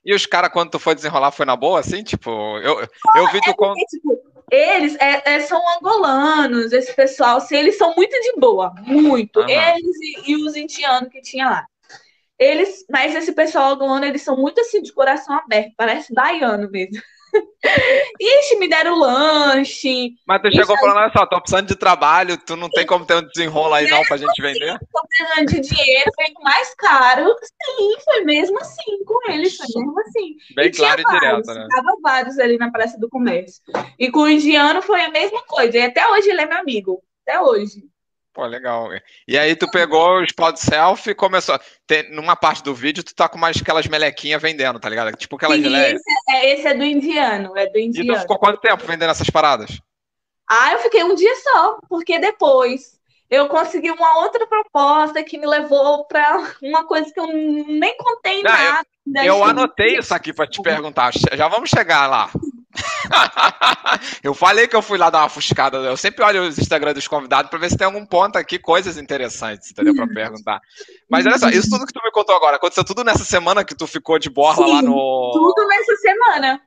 E 0.03 0.15
os 0.15 0.25
caras, 0.25 0.51
quando 0.51 0.71
tu 0.71 0.79
foi 0.79 0.95
desenrolar, 0.95 1.31
foi 1.31 1.45
na 1.45 1.55
boa, 1.55 1.79
assim? 1.79 2.03
Tipo, 2.03 2.57
eu, 2.57 2.79
eu 2.79 3.27
vi 3.31 3.39
tu. 3.41 3.51
É 3.51 3.53
porque, 3.53 3.85
tipo, 3.85 4.30
eles 4.51 4.95
é, 4.99 5.35
é, 5.35 5.39
são 5.39 5.61
angolanos, 5.77 6.73
esse 6.73 6.93
pessoal, 6.93 7.37
assim, 7.37 7.55
eles 7.55 7.77
são 7.77 7.95
muito 7.95 8.11
de 8.11 8.33
boa, 8.37 8.73
muito. 8.81 9.39
Uhum. 9.39 9.49
Eles 9.49 9.97
e, 10.01 10.31
e, 10.31 10.45
os 10.45 10.55
indianos 10.57 11.09
que 11.09 11.21
tinha 11.21 11.49
lá. 11.49 11.65
Eles, 12.37 12.83
mas 12.89 13.15
esse 13.15 13.31
pessoal 13.33 13.73
angolano, 13.73 14.03
eles 14.03 14.23
são 14.23 14.35
muito 14.35 14.59
assim 14.59 14.81
de 14.81 14.91
coração 14.91 15.35
aberto, 15.35 15.73
parece 15.77 16.13
baiano 16.13 16.69
mesmo. 16.69 17.01
Ixi, 18.19 18.55
me 18.57 18.67
deram 18.67 18.97
lanche. 18.97 20.11
Mas 20.27 20.41
tu 20.41 20.47
Ixi, 20.47 20.57
chegou 20.57 20.77
falando, 20.77 20.97
olha 20.97 21.11
só, 21.11 21.25
tô 21.25 21.39
precisando 21.39 21.67
de 21.67 21.75
trabalho, 21.75 22.37
tu 22.37 22.55
não 22.55 22.69
tem 22.69 22.85
como 22.85 23.05
ter 23.05 23.15
um 23.15 23.27
desenrolo 23.27 23.73
aí 23.73 23.89
não 23.89 24.03
pra 24.03 24.17
gente 24.17 24.41
vender? 24.41 24.77
Tô 24.91 25.01
precisando 25.07 25.47
de 25.47 25.69
dinheiro, 25.69 26.11
foi 26.15 26.25
mais 26.43 26.73
caro. 26.75 27.35
Sim, 27.41 27.95
foi 28.03 28.23
mesmo 28.23 28.59
assim 28.59 29.03
com 29.05 29.31
eles, 29.31 29.55
foi 29.55 29.67
mesmo 29.75 29.99
assim. 29.99 30.35
Bem 30.55 30.67
e 30.67 30.71
claro 30.71 31.01
e 31.01 31.03
vários, 31.03 31.21
direto, 31.21 31.53
né? 31.53 31.67
Tava 31.69 31.97
vários 32.01 32.39
ali 32.39 32.57
na 32.57 32.71
Praça 32.71 32.99
do 32.99 33.09
Comércio. 33.09 33.61
E 33.97 34.09
com 34.09 34.21
o 34.21 34.29
indiano 34.29 34.81
foi 34.81 35.01
a 35.01 35.11
mesma 35.11 35.43
coisa. 35.43 35.77
E 35.77 35.81
até 35.81 36.07
hoje 36.09 36.29
ele 36.29 36.41
é 36.41 36.45
meu 36.45 36.57
amigo. 36.57 37.01
Até 37.25 37.39
hoje. 37.39 37.90
Pô, 38.33 38.45
legal. 38.45 38.89
E 39.27 39.37
aí 39.37 39.55
tu 39.55 39.69
pegou 39.69 40.23
pau 40.35 40.51
de 40.53 40.61
selfie 40.61 41.11
e 41.11 41.15
começou. 41.15 41.59
Tem, 41.85 42.09
numa 42.11 42.35
parte 42.35 42.63
do 42.63 42.73
vídeo, 42.73 43.03
tu 43.03 43.13
tá 43.13 43.27
com 43.27 43.37
mais 43.37 43.57
aquelas 43.61 43.87
melequinhas 43.87 44.41
vendendo, 44.41 44.79
tá 44.79 44.87
ligado? 44.87 45.15
Tipo 45.17 45.35
aquelas 45.35 45.59
geleias. 45.59 45.99
Esse, 45.99 46.35
é, 46.37 46.53
esse 46.53 46.67
é 46.67 46.73
do 46.73 46.83
indiano, 46.83 47.57
é 47.57 47.67
do 47.67 47.77
indiano. 47.77 48.13
E 48.13 48.15
tu 48.15 48.21
ficou 48.21 48.39
quanto 48.39 48.61
tempo 48.61 48.85
vendendo 48.85 49.09
essas 49.09 49.29
paradas? 49.29 49.77
Ah, 50.49 50.73
eu 50.73 50.79
fiquei 50.79 51.03
um 51.03 51.13
dia 51.13 51.35
só, 51.43 51.79
porque 51.89 52.19
depois 52.19 52.99
eu 53.29 53.47
consegui 53.47 53.91
uma 53.91 54.19
outra 54.19 54.45
proposta 54.47 55.23
que 55.23 55.37
me 55.37 55.47
levou 55.47 56.05
para 56.05 56.53
uma 56.61 56.85
coisa 56.85 57.11
que 57.13 57.19
eu 57.19 57.27
nem 57.27 57.95
contei 57.97 58.43
Não, 58.43 58.51
nada. 58.51 58.85
Eu, 59.17 59.37
eu 59.37 59.43
anotei 59.43 59.97
isso 59.97 60.13
aqui 60.13 60.33
para 60.33 60.47
te 60.47 60.61
perguntar. 60.61 61.11
Já 61.33 61.47
vamos 61.47 61.69
chegar 61.69 62.07
lá. 62.07 62.29
eu 64.23 64.33
falei 64.33 64.67
que 64.67 64.75
eu 64.75 64.81
fui 64.81 64.97
lá 64.97 65.09
dar 65.09 65.19
uma 65.19 65.29
fuscada. 65.29 65.77
Eu 65.77 65.97
sempre 65.97 66.23
olho 66.23 66.43
os 66.43 66.57
Instagram 66.57 66.93
dos 66.93 67.07
convidados 67.07 67.49
para 67.49 67.59
ver 67.59 67.69
se 67.69 67.77
tem 67.77 67.85
algum 67.85 68.05
ponto 68.05 68.37
aqui, 68.37 68.57
coisas 68.57 68.97
interessantes, 68.97 69.71
entendeu? 69.71 69.95
Para 69.95 70.07
perguntar. 70.07 70.61
Mas 71.09 71.25
olha 71.25 71.37
só, 71.37 71.49
isso 71.49 71.69
tudo 71.69 71.85
que 71.85 71.93
tu 71.93 72.01
me 72.03 72.11
contou 72.11 72.35
agora, 72.35 72.55
aconteceu 72.55 72.83
tudo 72.83 73.03
nessa 73.03 73.23
semana 73.23 73.63
que 73.63 73.75
tu 73.75 73.85
ficou 73.87 74.17
de 74.17 74.29
borla 74.29 74.65
Sim, 74.65 74.73
lá 74.73 74.81
no. 74.81 75.31
Tudo 75.33 75.67
nessa 75.67 75.95
semana. 75.97 76.61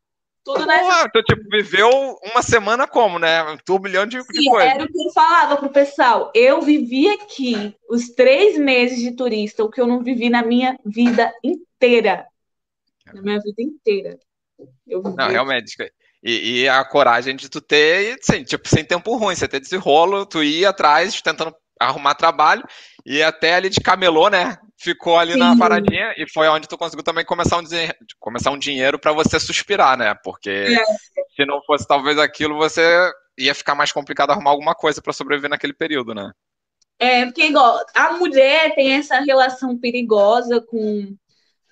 Tudo 0.45 0.67
nessa 0.67 0.85
semana. 0.85 1.11
Tu, 1.13 1.23
tipo, 1.23 1.43
viveu 1.51 1.91
uma 2.31 2.43
semana 2.43 2.87
como, 2.87 3.19
né? 3.19 3.43
Um 3.45 3.57
turbilhão 3.57 4.07
de, 4.07 4.21
Sim, 4.23 4.33
de 4.33 4.51
coisa. 4.51 4.69
Era 4.69 4.85
o 4.85 4.89
que 4.89 5.07
eu 5.07 5.13
falava 5.13 5.57
pro 5.57 5.71
pessoal. 5.71 6.31
Eu 6.35 6.61
vivi 6.61 7.09
aqui 7.09 7.75
os 7.89 8.11
três 8.11 8.59
meses 8.59 8.99
de 8.99 9.13
turista, 9.13 9.65
o 9.65 9.71
que 9.71 9.81
eu 9.81 9.87
não 9.87 10.03
vivi 10.03 10.29
na 10.29 10.43
minha 10.43 10.79
vida 10.85 11.33
inteira. 11.43 12.27
Na 13.13 13.23
minha 13.23 13.41
vida 13.41 13.63
inteira. 13.63 14.19
Não, 14.87 15.29
realmente. 15.29 15.75
E, 16.23 16.63
e, 16.63 16.69
a 16.69 16.83
coragem 16.85 17.37
de 17.37 17.51
tu 17.51 17.61
ter, 17.61 18.19
assim, 18.19 18.45
tipo, 18.45 18.67
sem 18.69 18.85
tempo 18.85 19.17
ruim, 19.17 19.35
você 19.35 19.47
ter 19.47 19.61
desenrolo, 19.61 20.25
tu 20.25 20.43
ia 20.43 20.71
atrás, 20.71 21.21
tentando 21.21 21.55
arrumar 21.79 22.15
trabalho, 22.15 22.65
e 23.05 23.23
até 23.23 23.55
ali 23.55 23.69
de 23.69 23.81
camelô, 23.81 24.29
né? 24.29 24.57
Ficou 24.79 25.19
ali 25.19 25.33
Sim. 25.33 25.39
na 25.39 25.57
paradinha, 25.57 26.15
e 26.17 26.25
foi 26.31 26.49
onde 26.49 26.67
tu 26.67 26.79
conseguiu 26.79 27.05
também 27.05 27.25
começar 27.25 27.59
um, 27.59 27.65
começar 28.19 28.51
um 28.51 28.59
dinheiro 28.59 28.99
para 28.99 29.13
você 29.13 29.39
suspirar, 29.39 29.99
né? 29.99 30.15
Porque 30.25 30.51
é. 30.51 30.85
se 31.37 31.45
não 31.47 31.63
fosse 31.63 31.87
talvez 31.87 32.19
aquilo, 32.19 32.57
você 32.57 33.11
ia 33.37 33.55
ficar 33.55 33.75
mais 33.75 33.93
complicado 33.93 34.31
arrumar 34.31 34.51
alguma 34.51 34.75
coisa 34.75 35.03
para 35.03 35.13
sobreviver 35.13 35.51
naquele 35.51 35.75
período, 35.75 36.15
né? 36.15 36.31
É, 36.99 37.27
porque 37.27 37.45
igual, 37.47 37.85
a 37.95 38.13
mulher 38.13 38.75
tem 38.75 38.93
essa 38.95 39.19
relação 39.21 39.77
perigosa 39.77 40.61
com 40.61 41.15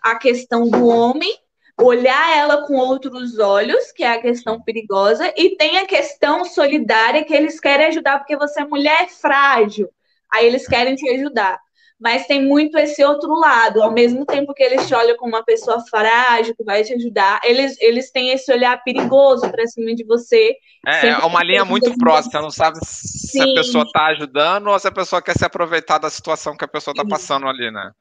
a 0.03 0.17
questão 0.17 0.69
do 0.69 0.87
homem, 0.87 1.33
olhar 1.81 2.37
ela 2.37 2.67
com 2.67 2.77
outros 2.77 3.39
olhos, 3.39 3.91
que 3.93 4.05
é 4.05 4.13
a 4.13 4.21
questão 4.21 4.61
perigosa, 4.61 5.33
e 5.37 5.57
tem 5.57 5.79
a 5.79 5.87
questão 5.87 6.45
solidária, 6.45 7.25
que 7.25 7.35
eles 7.35 7.59
querem 7.59 7.87
ajudar 7.87 8.19
porque 8.19 8.37
você 8.37 8.63
é 8.63 8.65
mulher 8.67 9.09
frágil, 9.09 9.89
aí 10.33 10.47
eles 10.47 10.67
querem 10.67 10.95
te 10.95 11.09
ajudar. 11.11 11.59
mas 12.03 12.27
tem 12.27 12.45
muito 12.45 12.77
esse 12.77 13.05
outro 13.05 13.33
lado. 13.33 13.81
Ao 13.81 13.93
mesmo 13.93 14.27
tempo 14.27 14.53
que 14.53 14.63
eles 14.63 14.89
te 14.89 14.95
olham 14.95 15.17
como 15.17 15.37
uma 15.37 15.45
pessoa 15.45 15.79
frágil, 15.89 16.53
que 16.57 16.65
vai 16.65 16.83
te 16.83 16.93
ajudar, 16.95 17.41
eles, 17.45 17.81
eles 17.81 18.11
têm 18.11 18.31
esse 18.31 18.53
olhar 18.53 18.83
perigoso 18.83 19.49
para 19.49 19.65
cima 19.69 19.95
de 19.95 20.05
você. 20.05 20.57
É, 20.85 21.07
é 21.11 21.19
uma 21.19 21.45
linha 21.45 21.65
muito 21.65 21.97
próxima, 21.97 22.33
você 22.33 22.41
não 22.41 22.51
sabe 22.51 22.79
se 22.83 23.39
Sim. 23.39 23.53
a 23.53 23.55
pessoa 23.55 23.85
está 23.85 24.07
ajudando 24.07 24.67
ou 24.67 24.79
se 24.81 24.89
a 24.89 24.93
pessoa 24.93 25.23
quer 25.23 25.39
se 25.39 25.45
aproveitar 25.45 25.99
da 25.99 26.11
situação 26.11 26.57
que 26.57 26.65
a 26.65 26.69
pessoa 26.69 26.93
está 26.93 27.05
passando 27.05 27.47
ali, 27.47 27.71
né? 27.71 27.93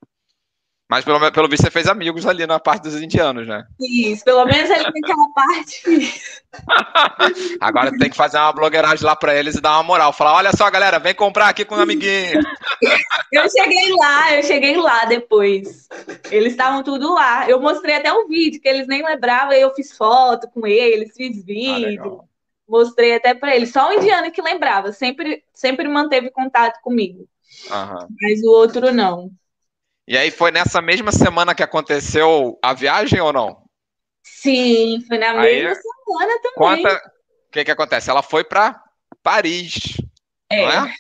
Mas 0.92 1.06
pelo, 1.06 1.32
pelo 1.32 1.48
visto 1.48 1.64
você 1.64 1.72
fez 1.72 1.88
amigos 1.88 2.26
ali 2.26 2.46
na 2.46 2.60
parte 2.60 2.84
dos 2.84 3.02
indianos, 3.02 3.48
né? 3.48 3.66
Isso, 3.80 4.26
pelo 4.26 4.44
menos 4.44 4.70
ali 4.70 4.84
naquela 4.84 5.30
parte. 5.34 6.22
Agora 7.62 7.98
tem 7.98 8.10
que 8.10 8.18
fazer 8.18 8.38
uma 8.38 8.52
blogueiragem 8.52 9.06
lá 9.06 9.16
para 9.16 9.34
eles 9.34 9.56
e 9.56 9.62
dar 9.62 9.78
uma 9.78 9.84
moral. 9.84 10.12
Falar, 10.12 10.36
olha 10.36 10.52
só, 10.52 10.70
galera, 10.70 11.00
vem 11.00 11.16
comprar 11.16 11.48
aqui 11.48 11.64
com 11.64 11.76
um 11.76 11.80
amiguinho. 11.80 12.42
eu 13.32 13.50
cheguei 13.50 13.94
lá, 13.94 14.36
eu 14.36 14.44
cheguei 14.44 14.76
lá 14.76 15.06
depois. 15.06 15.88
Eles 16.30 16.52
estavam 16.52 16.84
tudo 16.84 17.14
lá. 17.14 17.50
Eu 17.50 17.62
mostrei 17.62 17.96
até 17.96 18.12
o 18.12 18.28
vídeo, 18.28 18.60
que 18.60 18.68
eles 18.68 18.86
nem 18.86 19.02
lembravam, 19.02 19.54
eu 19.54 19.74
fiz 19.74 19.96
foto 19.96 20.50
com 20.50 20.68
eles, 20.68 21.16
fiz 21.16 21.38
ah, 21.38 21.44
vídeo. 21.46 22.20
Ah, 22.22 22.26
mostrei 22.68 23.16
até 23.16 23.34
para 23.34 23.56
eles. 23.56 23.72
Só 23.72 23.92
o 23.92 23.94
indiano 23.94 24.30
que 24.30 24.42
lembrava, 24.42 24.92
sempre, 24.92 25.42
sempre 25.54 25.88
manteve 25.88 26.30
contato 26.32 26.82
comigo. 26.82 27.30
Uhum. 27.70 28.08
Mas 28.22 28.44
o 28.44 28.52
outro 28.52 28.94
não. 28.94 29.32
E 30.12 30.18
aí 30.18 30.30
foi 30.30 30.52
nessa 30.52 30.82
mesma 30.82 31.10
semana 31.10 31.56
que 31.56 31.64
aconteceu 31.64 32.60
a 32.62 32.74
viagem 32.74 33.22
ou 33.22 33.32
não? 33.32 33.64
Sim, 34.22 35.02
foi 35.08 35.18
na 35.18 35.32
aí, 35.40 35.64
mesma 35.64 35.82
semana 35.82 36.42
também. 36.42 36.84
Conta 36.84 36.98
o 36.98 37.52
que, 37.54 37.64
que 37.64 37.72
acontece. 37.72 38.10
Ela 38.10 38.22
foi 38.22 38.44
para 38.44 38.78
Paris. 39.24 39.96
É. 40.52 40.66
É? 40.66 40.94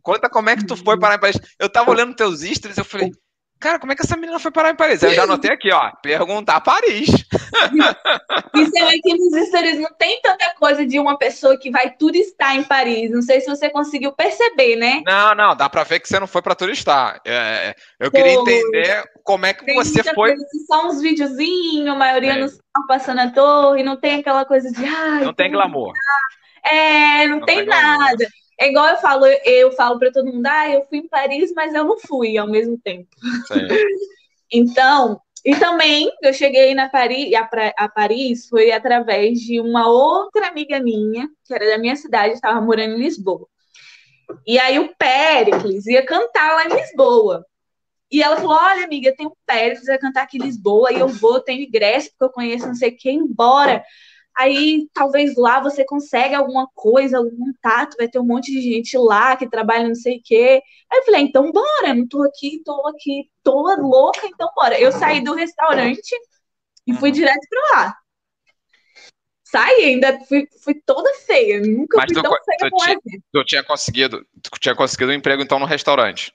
Conta 0.00 0.30
como 0.30 0.48
é 0.48 0.56
que 0.56 0.64
tu 0.64 0.78
foi 0.78 0.98
parar 0.98 1.16
em 1.16 1.20
Paris. 1.20 1.38
Eu 1.58 1.68
tava 1.68 1.90
olhando 1.90 2.16
teus 2.16 2.40
stories, 2.40 2.78
eu 2.78 2.86
falei, 2.86 3.10
Cara, 3.64 3.78
como 3.78 3.92
é 3.92 3.96
que 3.96 4.02
essa 4.02 4.14
menina 4.14 4.38
foi 4.38 4.50
parar 4.50 4.72
em 4.72 4.76
Paris? 4.76 5.02
Eu 5.02 5.14
já 5.14 5.22
anotei 5.22 5.50
aqui, 5.50 5.72
ó. 5.72 5.90
Perguntar 6.02 6.60
Paris. 6.60 7.08
E 8.54 8.64
você 8.66 8.84
vê 8.84 8.98
que 8.98 9.14
nos 9.14 9.48
stories 9.48 9.80
não 9.80 9.90
tem 9.94 10.20
tanta 10.20 10.54
coisa 10.56 10.84
de 10.84 10.98
uma 10.98 11.16
pessoa 11.16 11.58
que 11.58 11.70
vai 11.70 11.90
turistar 11.90 12.54
em 12.56 12.62
Paris. 12.62 13.10
Não 13.10 13.22
sei 13.22 13.40
se 13.40 13.48
você 13.48 13.70
conseguiu 13.70 14.12
perceber, 14.12 14.76
né? 14.76 15.02
Não, 15.06 15.34
não, 15.34 15.56
dá 15.56 15.66
pra 15.70 15.82
ver 15.82 15.98
que 15.98 16.06
você 16.06 16.20
não 16.20 16.26
foi 16.26 16.42
pra 16.42 16.54
turistar. 16.54 17.22
É, 17.24 17.74
eu 17.98 18.10
Pô, 18.10 18.18
queria 18.18 18.34
entender 18.34 19.02
como 19.24 19.46
é 19.46 19.54
que 19.54 19.72
você 19.72 20.04
foi. 20.12 20.36
Coisa, 20.36 20.44
só 20.66 20.86
uns 20.86 21.00
videozinhos, 21.00 21.88
a 21.88 21.98
maioria 21.98 22.32
é. 22.32 22.38
não 22.40 22.46
está 22.46 22.80
passando 22.86 23.20
a 23.20 23.30
torre, 23.30 23.82
não 23.82 23.96
tem 23.96 24.20
aquela 24.20 24.44
coisa 24.44 24.70
de. 24.70 24.82
não 25.24 25.32
tem 25.32 25.50
glamour. 25.50 25.94
É, 26.62 27.26
não, 27.28 27.38
não 27.38 27.46
tem, 27.46 27.56
tem 27.60 27.66
nada. 27.66 28.26
É 28.58 28.68
igual 28.68 28.86
eu 28.86 28.96
falo, 28.96 29.26
eu 29.26 29.72
falo 29.72 29.98
para 29.98 30.12
todo 30.12 30.32
mundo, 30.32 30.46
ah, 30.46 30.70
eu 30.70 30.84
fui 30.86 30.98
em 30.98 31.08
Paris, 31.08 31.52
mas 31.54 31.74
eu 31.74 31.84
não 31.84 31.98
fui 31.98 32.38
ao 32.38 32.48
mesmo 32.48 32.78
tempo. 32.78 33.08
então, 34.52 35.20
e 35.44 35.54
também 35.56 36.10
eu 36.22 36.32
cheguei 36.32 36.74
na 36.74 36.88
Paris, 36.88 37.32
a, 37.34 37.48
a, 37.76 37.88
Paris 37.88 38.48
foi 38.48 38.72
através 38.72 39.40
de 39.40 39.60
uma 39.60 39.88
outra 39.88 40.48
amiga 40.48 40.80
minha, 40.80 41.28
que 41.44 41.52
era 41.52 41.66
da 41.66 41.78
minha 41.78 41.96
cidade, 41.96 42.34
estava 42.34 42.60
morando 42.60 42.94
em 42.94 42.98
Lisboa. 42.98 43.46
E 44.46 44.58
aí 44.58 44.78
o 44.78 44.94
Péricles 44.96 45.86
ia 45.86 46.04
cantar 46.04 46.54
lá 46.54 46.64
em 46.64 46.80
Lisboa. 46.80 47.44
E 48.10 48.22
ela 48.22 48.36
falou: 48.36 48.56
Olha, 48.56 48.84
amiga, 48.84 49.14
tem 49.14 49.26
um 49.26 49.32
Péricles 49.44 49.86
vai 49.86 49.98
cantar 49.98 50.22
aqui 50.22 50.38
em 50.38 50.42
Lisboa, 50.42 50.92
e 50.92 51.00
eu 51.00 51.08
vou, 51.08 51.40
tenho 51.40 51.62
ingresso, 51.62 52.10
porque 52.10 52.24
eu 52.24 52.30
conheço 52.30 52.66
não 52.66 52.74
sei 52.74 52.92
quem, 52.92 53.18
embora 53.18 53.84
aí 54.36 54.88
talvez 54.92 55.36
lá 55.36 55.60
você 55.60 55.84
consegue 55.84 56.34
alguma 56.34 56.68
coisa, 56.74 57.18
algum 57.18 57.36
contato, 57.36 57.96
vai 57.96 58.08
ter 58.08 58.18
um 58.18 58.24
monte 58.24 58.52
de 58.52 58.60
gente 58.60 58.96
lá 58.98 59.36
que 59.36 59.48
trabalha 59.48 59.88
não 59.88 59.94
sei 59.94 60.18
o 60.18 60.22
quê. 60.22 60.62
Aí 60.90 60.98
eu 60.98 61.04
falei, 61.04 61.20
ah, 61.20 61.24
então 61.24 61.52
bora, 61.52 61.94
não 61.94 62.06
tô 62.06 62.22
aqui, 62.22 62.60
tô 62.64 62.86
aqui, 62.88 63.30
tô 63.42 63.62
louca, 63.76 64.26
então 64.26 64.48
bora. 64.54 64.78
Eu 64.80 64.92
saí 64.92 65.22
do 65.22 65.34
restaurante 65.34 66.14
e 66.86 66.94
fui 66.94 67.10
uhum. 67.10 67.14
direto 67.14 67.46
para 67.48 67.80
lá. 67.80 67.96
Saí, 69.44 69.84
ainda 69.84 70.18
fui, 70.24 70.48
fui 70.62 70.74
toda 70.84 71.08
feia, 71.26 71.60
nunca 71.60 71.96
Mas 71.96 72.06
fui 72.06 72.14
tu, 72.14 72.22
tão 72.22 72.32
feia 72.32 72.70
tu, 72.70 72.76
tinha, 72.76 72.98
tu 73.32 73.44
tinha 73.44 73.62
conseguido, 73.62 74.26
tu 74.42 74.50
tinha 74.58 74.74
conseguido 74.74 75.12
um 75.12 75.14
emprego 75.14 75.42
então 75.42 75.60
no 75.60 75.66
restaurante? 75.66 76.32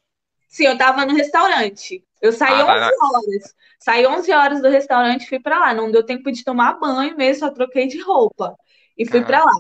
Sim, 0.48 0.66
eu 0.66 0.78
tava 0.78 1.06
no 1.06 1.14
restaurante. 1.14 2.04
Eu 2.22 2.34
saí 2.34 2.54
ah, 2.62 2.66
11 2.66 2.66
tá, 2.66 2.92
tá. 2.92 3.06
horas. 3.06 3.56
Saí 3.80 4.06
11 4.06 4.32
horas 4.32 4.62
do 4.62 4.70
restaurante 4.70 5.24
e 5.24 5.30
fui 5.30 5.40
para 5.40 5.60
lá. 5.60 5.74
Não 5.74 5.92
deu 5.92 6.04
tempo 6.04 6.32
de 6.32 6.44
tomar 6.44 6.80
banho 6.80 7.16
mesmo, 7.16 7.40
só 7.40 7.50
troquei 7.50 7.88
de 7.88 8.02
roupa. 8.02 8.56
E 8.98 9.06
fui 9.06 9.22
ah. 9.22 9.26
para 9.26 9.46
lá. 9.46 9.52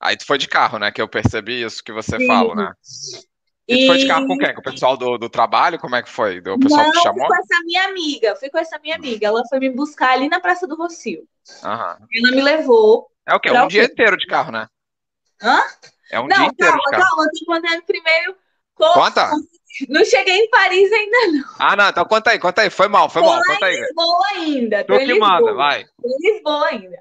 Aí 0.00 0.16
tu 0.16 0.26
foi 0.26 0.38
de 0.38 0.48
carro, 0.48 0.78
né? 0.78 0.90
Que 0.90 1.00
eu 1.00 1.08
percebi 1.08 1.62
isso 1.62 1.82
que 1.82 1.92
você 1.92 2.18
Sim. 2.18 2.26
fala, 2.26 2.54
né? 2.54 2.72
E, 3.66 3.74
e 3.74 3.80
tu 3.80 3.86
foi 3.86 3.98
de 3.98 4.06
carro 4.06 4.26
com 4.26 4.38
quem? 4.38 4.54
Com 4.54 4.60
o 4.60 4.64
pessoal 4.64 4.96
do, 4.96 5.18
do 5.18 5.28
trabalho? 5.28 5.78
Como 5.78 5.96
é 5.96 6.02
que 6.02 6.10
foi? 6.10 6.38
O 6.38 6.58
pessoal 6.58 6.84
Não, 6.84 6.92
que 6.92 7.00
chamou? 7.00 7.26
fui 7.26 7.36
com 7.36 7.42
essa 7.42 7.64
minha 7.64 7.84
amiga. 7.88 8.36
Fui 8.36 8.50
com 8.50 8.58
essa 8.58 8.78
minha 8.78 8.96
amiga. 8.96 9.26
Ela 9.26 9.42
foi 9.48 9.58
me 9.58 9.70
buscar 9.70 10.10
ali 10.10 10.28
na 10.28 10.40
Praça 10.40 10.66
do 10.66 10.76
Rocio. 10.76 11.26
Aham. 11.64 11.98
Ela 12.12 12.30
me 12.32 12.42
levou. 12.42 13.10
É 13.26 13.34
o 13.34 13.40
quê? 13.40 13.50
Um 13.50 13.68
dia 13.68 13.84
inteiro 13.84 14.16
de 14.16 14.26
carro, 14.26 14.52
né? 14.52 14.66
Hã? 15.42 15.60
É 16.10 16.18
um 16.18 16.26
Não, 16.26 16.36
dia 16.36 16.46
inteiro 16.46 16.72
calma, 16.72 16.82
de 16.84 16.90
carro. 16.90 17.04
Calma, 17.04 17.24
eu 17.24 17.30
tô 17.38 17.46
contando 17.46 17.82
primeiro. 17.82 18.36
Conta! 18.78 19.30
Não 19.88 20.04
cheguei 20.04 20.34
em 20.34 20.50
Paris 20.50 20.90
ainda, 20.92 21.26
não. 21.32 21.44
Ah, 21.58 21.76
não, 21.76 21.88
então 21.88 22.04
conta 22.04 22.30
aí, 22.30 22.38
conta 22.38 22.62
aí. 22.62 22.70
Foi 22.70 22.88
mal, 22.88 23.08
foi 23.08 23.22
tô 23.22 23.28
mal. 23.28 23.40
Conta 23.44 23.70
em 23.70 23.80
Lisboa 23.80 24.26
ainda. 24.32 24.84
Tu 24.84 24.98
que 24.98 25.04
Lisboa, 25.04 25.28
manda, 25.28 25.54
vai. 25.54 25.84
Tô 25.84 26.08
em 26.08 26.32
Lisboa 26.32 26.66
ainda. 26.66 26.98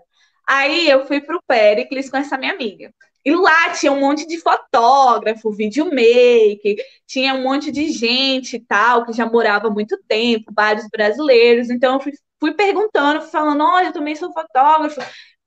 Aí 0.48 0.90
eu 0.90 1.06
fui 1.06 1.22
pro 1.22 1.42
Pericles 1.48 2.10
com 2.10 2.18
essa 2.18 2.38
minha 2.38 2.54
amiga. 2.54 2.92
E 3.26 3.36
lá 3.36 3.72
tinha 3.72 3.92
um 3.92 4.00
monte 4.00 4.26
de 4.26 4.40
fotógrafo, 4.40 5.52
videomaker, 5.52 6.78
tinha 7.06 7.34
um 7.34 7.44
monte 7.44 7.72
de 7.72 7.92
gente 7.92 8.56
e 8.56 8.60
tal, 8.60 9.06
que 9.06 9.12
já 9.12 9.26
morava 9.26 9.68
há 9.68 9.72
muito 9.72 10.00
tempo, 10.08 10.52
vários 10.56 10.88
brasileiros. 10.88 11.70
Então 11.70 11.96
eu 11.96 12.00
fui, 12.00 12.13
fui 12.40 12.54
perguntando, 12.54 13.22
fui 13.22 13.30
falando: 13.32 13.63
olha, 13.63 13.88
eu 13.88 13.94
também 13.94 14.16
sou 14.16 14.32
fotógrafo. 14.32 15.02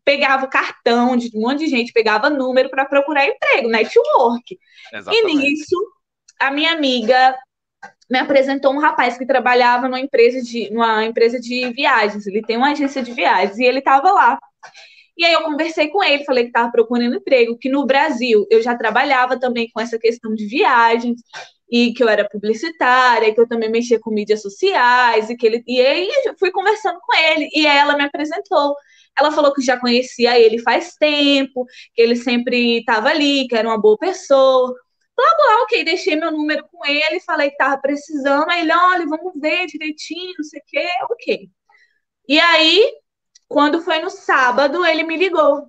Pegava 0.05 0.47
cartão 0.49 1.17
de 1.17 1.31
um 1.35 1.43
monte 1.43 1.61
de 1.61 1.69
gente, 1.69 1.93
pegava 1.93 2.29
número 2.29 2.69
para 2.69 2.85
procurar 2.85 3.27
emprego, 3.27 3.69
network. 3.69 4.59
Exatamente. 4.93 5.31
E 5.31 5.37
nisso 5.37 5.77
a 6.41 6.51
minha 6.51 6.73
amiga 6.73 7.37
me 8.11 8.19
apresentou 8.19 8.73
um 8.73 8.81
rapaz 8.81 9.17
que 9.17 9.27
trabalhava 9.27 9.87
numa 9.89 10.01
empresa 10.01 10.43
de, 10.43 10.71
numa 10.71 11.05
empresa 11.05 11.39
de 11.39 11.71
viagens. 11.73 12.27
Ele 12.27 12.43
tem 12.43 12.57
uma 12.57 12.73
agência 12.73 13.03
de 13.03 13.13
viagens 13.13 13.59
e 13.59 13.65
ele 13.65 13.79
estava 13.79 14.11
lá. 14.11 14.39
E 15.17 15.25
aí 15.25 15.33
eu 15.35 15.43
conversei 15.43 15.89
com 15.89 16.03
ele, 16.03 16.25
falei 16.25 16.45
que 16.45 16.51
estava 16.51 16.73
procurando 16.73 17.17
emprego, 17.17 17.59
que 17.59 17.69
no 17.69 17.85
Brasil 17.87 18.47
eu 18.51 18.63
já 18.63 18.75
trabalhava 18.75 19.39
também 19.39 19.69
com 19.73 19.81
essa 19.81 19.99
questão 19.99 20.35
de 20.35 20.47
viagens 20.47 21.21
e 21.71 21.93
que 21.93 22.03
eu 22.03 22.09
era 22.09 22.29
publicitária, 22.29 23.33
que 23.33 23.41
eu 23.41 23.47
também 23.47 23.71
mexia 23.71 24.01
com 24.01 24.11
mídias 24.11 24.43
sociais 24.43 25.31
e 25.31 25.37
que 25.37 25.47
ele 25.47 25.63
e 25.67 25.81
aí 25.81 26.09
eu 26.25 26.35
fui 26.39 26.51
conversando 26.51 26.99
com 27.01 27.15
ele 27.17 27.49
e 27.55 27.67
ela 27.67 27.97
me 27.97 28.05
apresentou. 28.05 28.75
Ela 29.19 29.31
falou 29.31 29.53
que 29.53 29.63
já 29.63 29.79
conhecia 29.79 30.39
ele 30.39 30.59
faz 30.59 30.95
tempo, 30.95 31.67
que 31.95 32.01
ele 32.03 32.17
sempre 32.17 32.79
estava 32.79 33.11
ali, 33.11 33.47
que 33.47 33.55
era 33.57 33.69
uma 33.69 33.81
boa 33.81 33.99
pessoa. 33.99 34.75
Blá, 35.21 35.35
blá, 35.37 35.63
ok, 35.65 35.85
deixei 35.85 36.17
meu 36.17 36.31
número 36.33 36.67
com 36.71 36.85
ele, 36.87 37.21
falei 37.21 37.51
que 37.51 37.57
tava 37.59 37.79
precisando, 37.81 38.49
aí 38.51 38.63
ele, 38.63 38.73
olha, 38.73 39.07
vamos 39.07 39.33
ver 39.37 39.67
direitinho, 39.67 40.33
não 40.39 40.45
sei 40.45 40.61
o 40.61 40.65
quê, 40.67 40.89
ok. 41.11 41.51
E 42.29 42.41
aí, 42.41 42.93
quando 43.49 43.83
foi 43.83 44.01
no 44.01 44.11
sábado, 44.11 44.85
ele 44.87 45.05
me 45.05 45.17
ligou. 45.17 45.69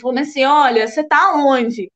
Falou 0.00 0.18
assim, 0.20 0.44
olha, 0.44 0.88
você 0.88 1.04
tá 1.04 1.34
onde? 1.36 1.90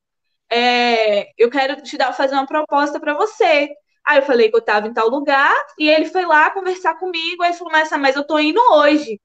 É, 0.51 1.31
eu 1.39 1.51
quero 1.51 1.83
te 1.83 1.97
dar, 1.99 2.13
fazer 2.15 2.35
uma 2.35 2.47
proposta 2.47 3.01
para 3.01 3.15
você. 3.15 3.71
Aí 4.07 4.19
eu 4.19 4.23
falei 4.25 4.51
que 4.51 4.57
eu 4.57 4.63
tava 4.65 4.89
em 4.89 4.95
tal 4.95 5.09
lugar, 5.09 5.55
e 5.79 5.89
ele 5.89 6.07
foi 6.07 6.27
lá 6.27 6.51
conversar 6.51 6.97
comigo, 6.99 7.43
aí 7.43 7.55
falou, 7.55 7.73
mas, 7.73 7.91
mas 7.93 8.17
eu 8.17 8.27
tô 8.27 8.39
indo 8.39 8.61
hoje. 8.75 9.21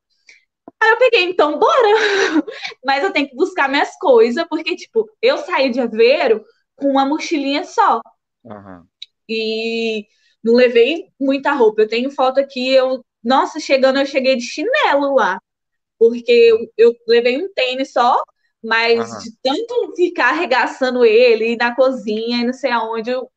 Aí 0.81 0.89
eu 0.91 0.97
peguei, 0.97 1.23
então 1.23 1.57
bora. 1.59 1.87
mas 2.85 3.03
eu 3.03 3.11
tenho 3.11 3.29
que 3.29 3.35
buscar 3.35 3.67
minhas 3.69 3.95
coisas, 3.97 4.45
porque, 4.49 4.75
tipo, 4.75 5.09
eu 5.21 5.37
saí 5.39 5.69
de 5.71 5.79
Aveiro 5.81 6.43
com 6.77 6.87
uma 6.89 7.05
mochilinha 7.05 7.65
só. 7.65 8.01
Uhum. 8.43 8.85
E 9.27 10.05
não 10.43 10.53
levei 10.53 11.09
muita 11.19 11.51
roupa. 11.51 11.81
Eu 11.81 11.89
tenho 11.89 12.09
foto 12.11 12.39
aqui, 12.39 12.69
eu, 12.69 13.03
nossa, 13.23 13.59
chegando, 13.59 13.99
eu 13.99 14.05
cheguei 14.05 14.37
de 14.37 14.43
chinelo 14.43 15.15
lá. 15.15 15.39
Porque 15.99 16.31
eu, 16.31 16.59
eu 16.77 16.93
levei 17.07 17.43
um 17.43 17.51
tênis 17.53 17.91
só, 17.91 18.21
mas 18.63 19.11
uhum. 19.11 19.19
de 19.19 19.37
tanto 19.41 19.93
ficar 19.95 20.29
arregaçando 20.29 21.03
ele 21.03 21.57
na 21.57 21.75
cozinha 21.75 22.37
e 22.37 22.45
não 22.45 22.53
sei 22.53 22.71
aonde, 22.71 23.09
eu 23.09 23.29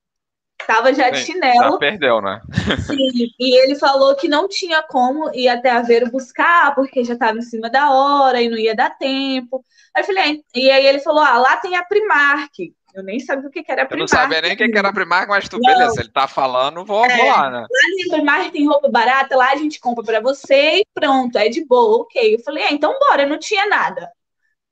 tava 0.66 0.92
já 0.92 1.08
de 1.10 1.18
chinelo. 1.18 1.72
Já 1.72 1.78
perdeu, 1.78 2.20
né? 2.20 2.40
Sim, 2.86 3.32
e 3.38 3.58
ele 3.62 3.76
falou 3.76 4.14
que 4.14 4.28
não 4.28 4.46
tinha 4.46 4.82
como 4.82 5.34
ir 5.34 5.48
até 5.48 5.70
Aveiro 5.70 6.10
buscar, 6.10 6.74
porque 6.74 7.02
já 7.02 7.14
estava 7.14 7.38
em 7.38 7.42
cima 7.42 7.70
da 7.70 7.90
hora 7.90 8.42
e 8.42 8.48
não 8.48 8.58
ia 8.58 8.74
dar 8.74 8.90
tempo. 8.90 9.64
Aí 9.94 10.02
eu 10.02 10.06
falei, 10.06 10.44
e 10.54 10.70
aí 10.70 10.86
ele 10.86 11.00
falou: 11.00 11.20
ah, 11.20 11.38
lá 11.38 11.56
tem 11.56 11.76
a 11.76 11.84
Primark. 11.84 12.74
Eu 12.94 13.02
nem 13.02 13.20
sabia 13.20 13.48
o 13.48 13.50
que 13.50 13.60
era 13.60 13.86
Primark. 13.86 13.92
Eu 13.92 13.98
não 13.98 14.08
sabia 14.08 14.40
nem 14.40 14.52
o 14.52 14.56
que 14.56 14.78
era 14.78 14.92
Primark, 14.92 15.28
mas 15.28 15.48
tu, 15.48 15.58
não. 15.58 15.70
beleza, 15.70 16.00
ele 16.00 16.10
tá 16.10 16.26
falando, 16.26 16.84
vou, 16.84 17.04
é, 17.04 17.16
vou 17.16 17.26
lá, 17.26 17.50
né? 17.50 17.60
Lá 17.60 18.04
no 18.04 18.10
Primark 18.10 18.50
tem 18.50 18.66
roupa 18.66 18.88
barata, 18.88 19.36
lá 19.36 19.52
a 19.52 19.56
gente 19.56 19.78
compra 19.78 20.04
para 20.04 20.20
você 20.20 20.80
e 20.80 20.84
pronto, 20.94 21.36
é 21.38 21.48
de 21.48 21.64
boa, 21.64 22.02
ok. 22.02 22.34
Eu 22.34 22.38
falei, 22.40 22.64
é, 22.64 22.72
então 22.72 22.98
bora, 22.98 23.26
não 23.26 23.38
tinha 23.38 23.66
nada. 23.66 24.10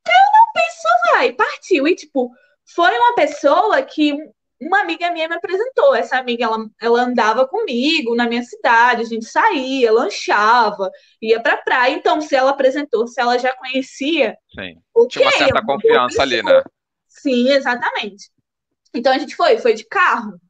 Eu 0.07 0.13
não 0.33 0.53
pensou, 0.55 0.91
vai, 1.13 1.33
partiu. 1.33 1.87
E, 1.87 1.95
tipo, 1.95 2.31
foi 2.75 2.91
uma 2.91 3.15
pessoa 3.15 3.83
que 3.83 4.15
uma 4.61 4.81
amiga 4.81 5.11
minha 5.13 5.29
me 5.29 5.35
apresentou. 5.35 5.95
Essa 5.95 6.19
amiga, 6.19 6.45
ela, 6.45 6.67
ela 6.81 7.03
andava 7.03 7.47
comigo 7.47 8.15
na 8.15 8.27
minha 8.27 8.43
cidade, 8.43 9.03
a 9.03 9.05
gente 9.05 9.25
saía, 9.25 9.93
lanchava, 9.93 10.91
ia 11.23 11.41
pra 11.41 11.59
praia. 11.59 11.95
Então, 11.95 12.21
se 12.21 12.35
ela 12.35 12.51
apresentou, 12.51 13.07
se 13.07 13.21
ela 13.21 13.39
já 13.39 13.55
conhecia. 13.55 14.37
Sim. 14.55 14.77
Okay, 14.95 15.09
Tinha 15.09 15.27
uma 15.27 15.33
certa 15.33 15.65
confiança 15.65 16.23
ali, 16.23 16.43
né? 16.43 16.63
Sim, 17.21 17.51
exatamente. 17.51 18.31
Então 18.95 19.13
a 19.13 19.19
gente 19.19 19.35
foi, 19.37 19.59
foi 19.59 19.75
de 19.75 19.85
carro. 19.85 20.41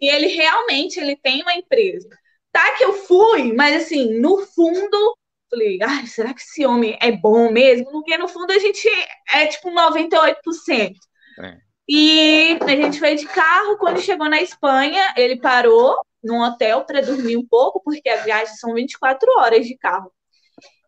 E 0.00 0.08
ele 0.08 0.26
realmente 0.28 0.98
ele 1.00 1.16
tem 1.16 1.42
uma 1.42 1.54
empresa. 1.54 2.08
Tá 2.52 2.76
que 2.76 2.84
eu 2.84 2.92
fui, 2.92 3.52
mas 3.52 3.82
assim, 3.82 4.18
no 4.20 4.46
fundo, 4.46 5.16
falei, 5.50 5.78
ai, 5.82 6.06
será 6.06 6.32
que 6.34 6.40
esse 6.40 6.64
homem 6.66 6.96
é 7.00 7.10
bom 7.10 7.50
mesmo? 7.50 7.90
Porque 7.90 8.16
no 8.16 8.28
fundo 8.28 8.52
a 8.52 8.58
gente 8.58 8.88
é 9.30 9.46
tipo 9.46 9.70
98%. 9.70 10.94
É. 11.40 11.58
E 11.88 12.58
a 12.62 12.76
gente 12.76 12.98
foi 12.98 13.14
de 13.14 13.26
carro. 13.26 13.76
Quando 13.78 14.00
chegou 14.00 14.28
na 14.28 14.40
Espanha, 14.40 15.14
ele 15.16 15.36
parou 15.36 15.96
num 16.22 16.40
hotel 16.40 16.84
para 16.84 17.02
dormir 17.02 17.36
um 17.36 17.46
pouco, 17.46 17.80
porque 17.82 18.08
a 18.08 18.22
viagem 18.22 18.54
são 18.56 18.74
24 18.74 19.28
horas 19.38 19.66
de 19.66 19.76
carro. 19.76 20.10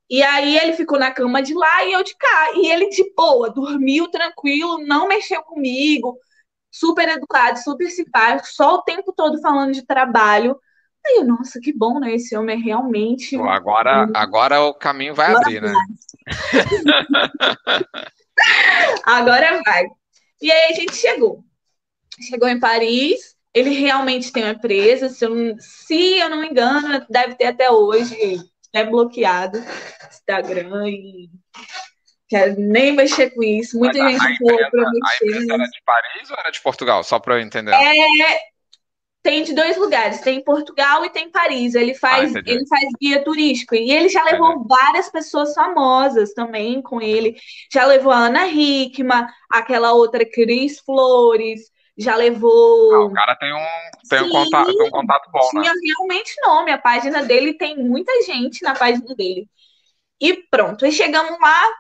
E 0.09 0.23
aí 0.23 0.57
ele 0.57 0.73
ficou 0.75 0.99
na 0.99 1.11
cama 1.11 1.43
de 1.43 1.53
lá 1.53 1.85
e 1.85 1.93
eu 1.93 2.05
de 2.05 2.17
cá. 2.17 2.53
E 2.55 2.69
ele 2.69 2.89
de 2.91 3.13
boa, 3.15 3.51
dormiu 3.51 4.09
tranquilo, 4.09 4.79
não 4.87 5.09
mexeu 5.09 5.43
comigo, 5.43 6.17
super 6.71 7.09
educado, 7.09 7.59
super 7.59 7.91
simpático, 7.91 8.49
só 8.49 8.77
o 8.77 8.83
tempo 8.83 9.13
todo 9.13 9.41
falando 9.41 9.73
de 9.73 9.85
trabalho. 9.85 10.59
Aí 11.05 11.17
eu, 11.19 11.25
nossa, 11.25 11.61
que 11.61 11.73
bom, 11.73 11.99
né? 11.99 12.15
Esse 12.15 12.37
homem 12.37 12.57
é 12.57 12.63
realmente. 12.63 13.37
Pô, 13.37 13.49
agora, 13.49 14.09
agora 14.15 14.61
o 14.63 14.75
caminho 14.75 15.15
vai 15.15 15.29
agora 15.29 15.45
abrir, 15.45 15.63
né? 15.63 15.73
vai. 15.73 15.87
né? 17.79 17.85
agora 19.05 19.63
vai. 19.65 19.87
E 20.41 20.51
aí 20.51 20.73
a 20.73 20.75
gente 20.75 20.95
chegou. 20.95 21.45
Chegou 22.21 22.49
em 22.49 22.59
Paris. 22.59 23.37
Ele 23.55 23.71
realmente 23.71 24.31
tem 24.31 24.43
uma 24.43 24.53
empresa, 24.53 25.09
se 25.09 25.25
eu, 25.25 25.35
não, 25.35 25.57
se 25.59 26.19
eu 26.19 26.29
não 26.29 26.41
me 26.41 26.49
engano, 26.49 27.07
deve 27.09 27.37
ter 27.37 27.47
até 27.47 27.71
hoje 27.71 28.15
é 28.73 28.85
bloqueado 28.85 29.59
Instagram 30.09 30.89
e 30.89 31.31
quero 32.29 32.59
nem 32.59 32.93
mexer 32.93 33.31
com 33.31 33.43
isso. 33.43 33.79
Muita 33.79 33.99
Mas 33.99 34.21
gente 34.21 34.39
falou 34.39 34.71
para 34.71 34.91
mexer. 34.91 35.25
A 35.25 35.29
empresa 35.29 35.55
era 35.55 35.65
de 35.65 35.83
Paris 35.85 36.31
ou 36.31 36.37
era 36.39 36.51
de 36.51 36.61
Portugal? 36.61 37.05
Só 37.05 37.19
para 37.19 37.35
eu 37.35 37.41
entender. 37.41 37.73
É, 37.73 38.39
tem 39.27 39.43
de 39.43 39.55
dois 39.55 39.77
lugares, 39.77 40.21
tem 40.21 40.41
Portugal 40.41 41.05
e 41.05 41.11
tem 41.11 41.29
Paris. 41.29 41.75
Ele 41.75 41.95
faz, 41.95 42.35
ah, 42.37 42.39
ele 42.47 42.65
faz 42.69 42.85
guia 43.01 43.25
turístico 43.25 43.75
e 43.75 43.91
ele 43.91 44.09
já 44.09 44.23
levou 44.23 44.53
entendi. 44.53 44.69
várias 44.69 45.11
pessoas 45.11 45.53
famosas 45.53 46.33
também 46.33 46.81
com 46.81 47.01
ele. 47.03 47.37
Já 47.73 47.85
levou 47.87 48.13
a 48.13 48.27
Ana 48.27 48.47
Hickman, 48.47 49.27
aquela 49.51 49.93
outra 49.93 50.25
Cris 50.25 50.79
Flores, 50.79 51.63
já 51.97 52.15
levou. 52.17 52.95
Ah, 52.95 53.05
o 53.07 53.13
cara 53.13 53.37
tem 53.37 53.53
um, 53.55 53.67
tem 54.09 54.23
um, 54.23 54.31
contato, 54.31 54.77
tem 54.77 54.87
um 54.87 54.91
contato 54.91 55.31
bom, 55.31 55.49
tinha 55.51 55.73
né? 55.73 55.81
realmente 55.83 56.35
nome. 56.45 56.71
A 56.71 56.79
página 56.79 57.25
dele 57.25 57.55
tem 57.55 57.77
muita 57.79 58.23
gente 58.23 58.63
na 58.63 58.75
página 58.75 59.15
dele. 59.15 59.49
E 60.21 60.35
pronto, 60.51 60.85
aí 60.85 60.93
chegamos 60.93 61.39
lá. 61.41 61.77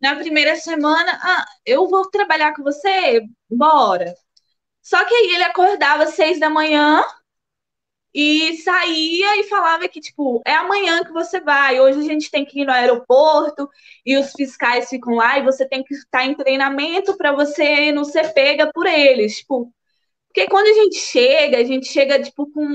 Na 0.00 0.16
primeira 0.16 0.56
semana, 0.56 1.16
ah, 1.22 1.44
eu 1.64 1.88
vou 1.88 2.10
trabalhar 2.10 2.54
com 2.54 2.62
você? 2.64 3.22
Bora. 3.48 4.12
Só 4.82 5.04
que 5.04 5.14
aí 5.14 5.34
ele 5.34 5.44
acordava 5.44 6.02
às 6.02 6.14
seis 6.14 6.40
da 6.40 6.50
manhã 6.50 7.04
e 8.14 8.56
saía 8.58 9.40
e 9.40 9.44
falava 9.44 9.88
que, 9.88 10.00
tipo, 10.00 10.42
é 10.46 10.54
amanhã 10.54 11.02
que 11.02 11.12
você 11.12 11.40
vai. 11.40 11.80
Hoje 11.80 12.00
a 12.00 12.02
gente 12.02 12.30
tem 12.30 12.44
que 12.44 12.60
ir 12.60 12.64
no 12.64 12.72
aeroporto 12.72 13.68
e 14.04 14.16
os 14.16 14.32
fiscais 14.32 14.88
ficam 14.88 15.14
lá 15.14 15.38
e 15.38 15.42
você 15.42 15.66
tem 15.66 15.82
que 15.82 15.94
estar 15.94 16.24
em 16.24 16.34
treinamento 16.34 17.16
para 17.16 17.32
você 17.32 17.90
não 17.90 18.04
ser 18.04 18.32
pega 18.34 18.70
por 18.72 18.86
eles. 18.86 19.38
Tipo, 19.38 19.72
porque 20.28 20.46
quando 20.48 20.66
a 20.66 20.74
gente 20.74 20.96
chega, 20.96 21.58
a 21.58 21.64
gente 21.64 21.86
chega, 21.86 22.22
tipo, 22.22 22.50
com. 22.50 22.66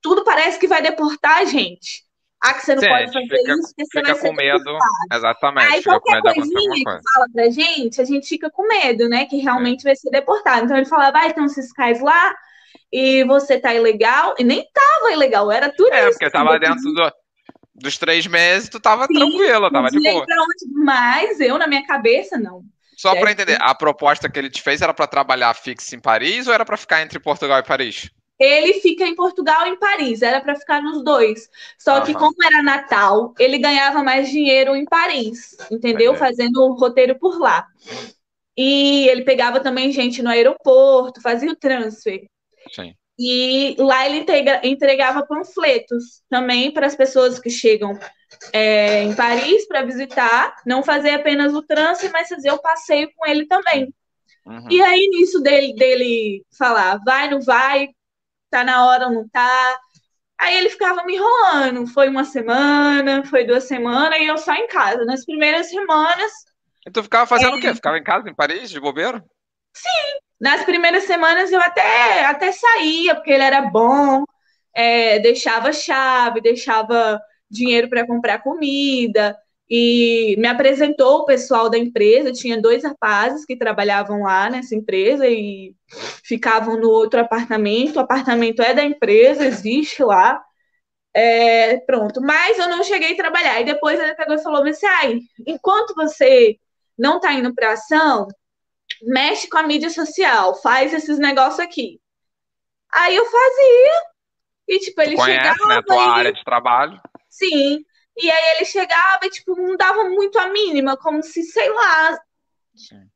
Tudo 0.00 0.24
parece 0.24 0.58
que 0.58 0.68
vai 0.68 0.80
deportar 0.80 1.38
a 1.38 1.44
gente. 1.44 2.06
Ah, 2.42 2.54
que 2.54 2.64
você 2.64 2.74
não 2.74 2.82
Sim, 2.82 2.88
pode 2.88 3.12
fazer 3.12 3.26
fica, 3.26 3.52
isso, 3.52 3.68
porque 3.68 3.84
você 3.84 4.00
fica 4.00 4.14
vai 4.14 4.22
com 4.22 4.32
medo. 4.36 4.58
Deportado. 4.58 4.94
Exatamente. 5.12 5.74
Aí 5.74 5.82
qualquer 5.82 6.22
coisinha 6.22 6.74
que 6.74 6.84
coisa. 6.84 7.00
fala 7.12 7.26
pra 7.32 7.50
gente, 7.50 8.00
a 8.00 8.04
gente 8.04 8.28
fica 8.28 8.50
com 8.50 8.68
medo, 8.68 9.08
né? 9.08 9.26
Que 9.26 9.38
realmente 9.38 9.82
vai 9.82 9.96
ser 9.96 10.10
deportado. 10.10 10.64
Então 10.64 10.76
ele 10.76 10.86
fala, 10.86 11.10
vai 11.10 11.32
ter 11.32 11.40
uns 11.40 11.54
fiscais 11.54 12.00
lá, 12.00 12.36
e 12.92 13.24
você 13.24 13.58
tá 13.58 13.74
ilegal, 13.74 14.34
e 14.38 14.44
nem 14.44 14.66
tava 14.72 15.12
ilegal, 15.12 15.50
era 15.50 15.68
tudo 15.70 15.92
É, 15.92 16.08
porque 16.10 16.30
tava 16.30 16.58
dentro 16.58 16.92
do, 16.92 17.12
dos 17.74 17.98
três 17.98 18.26
meses, 18.26 18.68
tu 18.68 18.80
tava 18.80 19.06
Sim, 19.06 19.14
tranquilo, 19.14 19.70
tava 19.70 19.88
de 19.88 20.00
boa. 20.00 20.24
Mas 20.72 21.40
eu, 21.40 21.58
na 21.58 21.66
minha 21.66 21.86
cabeça, 21.86 22.38
não. 22.38 22.62
Só 22.96 23.14
para 23.14 23.30
entender, 23.30 23.58
a 23.60 23.74
proposta 23.74 24.28
que 24.28 24.38
ele 24.38 24.48
te 24.48 24.62
fez 24.62 24.80
era 24.80 24.94
para 24.94 25.06
trabalhar 25.06 25.52
fixo 25.54 25.94
em 25.94 26.00
Paris 26.00 26.46
ou 26.46 26.54
era 26.54 26.64
para 26.64 26.78
ficar 26.78 27.02
entre 27.02 27.18
Portugal 27.18 27.58
e 27.58 27.62
Paris? 27.62 28.10
Ele 28.38 28.74
fica 28.80 29.04
em 29.04 29.14
Portugal 29.14 29.66
e 29.66 29.70
em 29.70 29.78
Paris, 29.78 30.22
era 30.22 30.40
para 30.40 30.54
ficar 30.54 30.82
nos 30.82 31.02
dois. 31.02 31.48
Só 31.78 32.00
que 32.02 32.12
como 32.12 32.34
era 32.44 32.62
Natal, 32.62 33.34
ele 33.38 33.58
ganhava 33.58 34.02
mais 34.02 34.30
dinheiro 34.30 34.74
em 34.76 34.84
Paris, 34.84 35.56
entendeu? 35.70 36.14
Fazendo 36.14 36.62
o 36.62 36.74
roteiro 36.74 37.18
por 37.18 37.38
lá. 37.38 37.66
E 38.56 39.08
ele 39.08 39.22
pegava 39.22 39.60
também 39.60 39.92
gente 39.92 40.22
no 40.22 40.30
aeroporto, 40.30 41.20
fazia 41.20 41.50
o 41.50 41.56
transfer. 41.56 42.26
Sim. 42.72 42.94
E 43.18 43.74
lá 43.78 44.06
ele 44.06 44.18
entrega, 44.18 44.60
entregava 44.62 45.26
panfletos 45.26 46.22
também 46.28 46.70
para 46.70 46.86
as 46.86 46.94
pessoas 46.94 47.38
que 47.38 47.48
chegam 47.48 47.98
é, 48.52 49.02
em 49.02 49.14
Paris 49.14 49.66
para 49.66 49.82
visitar, 49.82 50.54
não 50.66 50.82
fazer 50.82 51.10
apenas 51.10 51.54
o 51.54 51.62
trânsito, 51.62 52.12
mas 52.12 52.28
fazer 52.28 52.50
o 52.50 52.60
passeio 52.60 53.10
com 53.16 53.26
ele 53.26 53.46
também. 53.46 53.92
Uhum. 54.44 54.68
E 54.70 54.82
aí, 54.82 55.08
nisso 55.08 55.40
dele, 55.40 55.74
dele 55.74 56.44
falar, 56.56 57.00
vai, 57.04 57.30
não 57.30 57.40
vai, 57.40 57.88
tá 58.50 58.62
na 58.62 58.86
hora, 58.86 59.08
não 59.08 59.26
tá. 59.28 59.78
Aí 60.38 60.56
ele 60.58 60.68
ficava 60.68 61.02
me 61.04 61.16
enrolando. 61.16 61.86
Foi 61.86 62.08
uma 62.08 62.24
semana, 62.24 63.24
foi 63.24 63.44
duas 63.44 63.64
semanas, 63.64 64.20
e 64.20 64.26
eu 64.26 64.36
só 64.36 64.54
em 64.54 64.68
casa. 64.68 65.04
Nas 65.04 65.24
primeiras 65.24 65.68
semanas. 65.70 66.30
E 66.86 66.90
tu 66.90 67.02
ficava 67.02 67.26
fazendo 67.26 67.56
é... 67.56 67.58
o 67.58 67.60
quê? 67.60 67.74
Ficava 67.74 67.98
em 67.98 68.04
casa, 68.04 68.28
em 68.28 68.34
Paris, 68.34 68.70
de 68.70 68.78
bobeiro? 68.78 69.22
Sim, 69.74 70.18
nas 70.40 70.64
primeiras 70.64 71.04
semanas 71.04 71.50
eu 71.52 71.60
até, 71.60 72.24
até 72.24 72.52
saía, 72.52 73.14
porque 73.14 73.32
ele 73.32 73.42
era 73.42 73.62
bom, 73.62 74.24
é, 74.74 75.18
deixava 75.18 75.72
chave, 75.72 76.40
deixava 76.40 77.20
dinheiro 77.50 77.88
para 77.88 78.06
comprar 78.06 78.42
comida, 78.42 79.36
e 79.68 80.36
me 80.38 80.46
apresentou 80.46 81.20
o 81.20 81.24
pessoal 81.24 81.68
da 81.68 81.78
empresa. 81.78 82.32
Tinha 82.32 82.60
dois 82.60 82.84
rapazes 82.84 83.44
que 83.44 83.56
trabalhavam 83.56 84.22
lá 84.22 84.48
nessa 84.48 84.74
empresa 84.74 85.26
e 85.26 85.74
ficavam 86.24 86.78
no 86.78 86.88
outro 86.88 87.20
apartamento. 87.20 87.96
O 87.96 88.00
apartamento 88.00 88.62
é 88.62 88.74
da 88.74 88.84
empresa, 88.84 89.44
existe 89.44 90.02
lá. 90.04 90.40
É, 91.14 91.78
pronto, 91.78 92.20
mas 92.20 92.58
eu 92.58 92.68
não 92.68 92.84
cheguei 92.84 93.14
a 93.14 93.16
trabalhar. 93.16 93.60
E 93.60 93.64
depois 93.64 93.98
ele 93.98 94.14
pegou 94.14 94.36
e 94.36 94.42
falou 94.42 94.62
assim: 94.64 94.86
ai, 94.86 95.18
enquanto 95.46 95.94
você 95.94 96.58
não 96.98 97.16
está 97.16 97.32
indo 97.32 97.54
para 97.54 97.72
ação, 97.72 98.28
mexe 99.02 99.48
com 99.48 99.58
a 99.58 99.62
mídia 99.62 99.90
social, 99.90 100.54
faz 100.60 100.92
esses 100.92 101.18
negócios 101.18 101.60
aqui. 101.60 102.00
Aí 102.92 103.14
eu 103.14 103.24
fazia, 103.24 104.02
e 104.68 104.78
tipo, 104.78 105.00
ele 105.02 105.16
conhece, 105.16 105.38
chegava. 105.38 105.66
Né, 105.66 105.82
tua 105.82 106.10
área 106.10 106.32
de 106.32 106.44
trabalho. 106.44 107.00
Sim. 107.28 107.84
E 108.16 108.30
aí 108.30 108.56
ele 108.56 108.64
chegava 108.64 109.20
e, 109.24 109.30
tipo, 109.30 109.54
não 109.54 109.76
dava 109.76 110.04
muito 110.04 110.38
a 110.38 110.48
mínima, 110.48 110.96
como 110.96 111.22
se, 111.22 111.42
sei 111.42 111.68
lá. 111.70 112.18
Sim. 112.74 113.06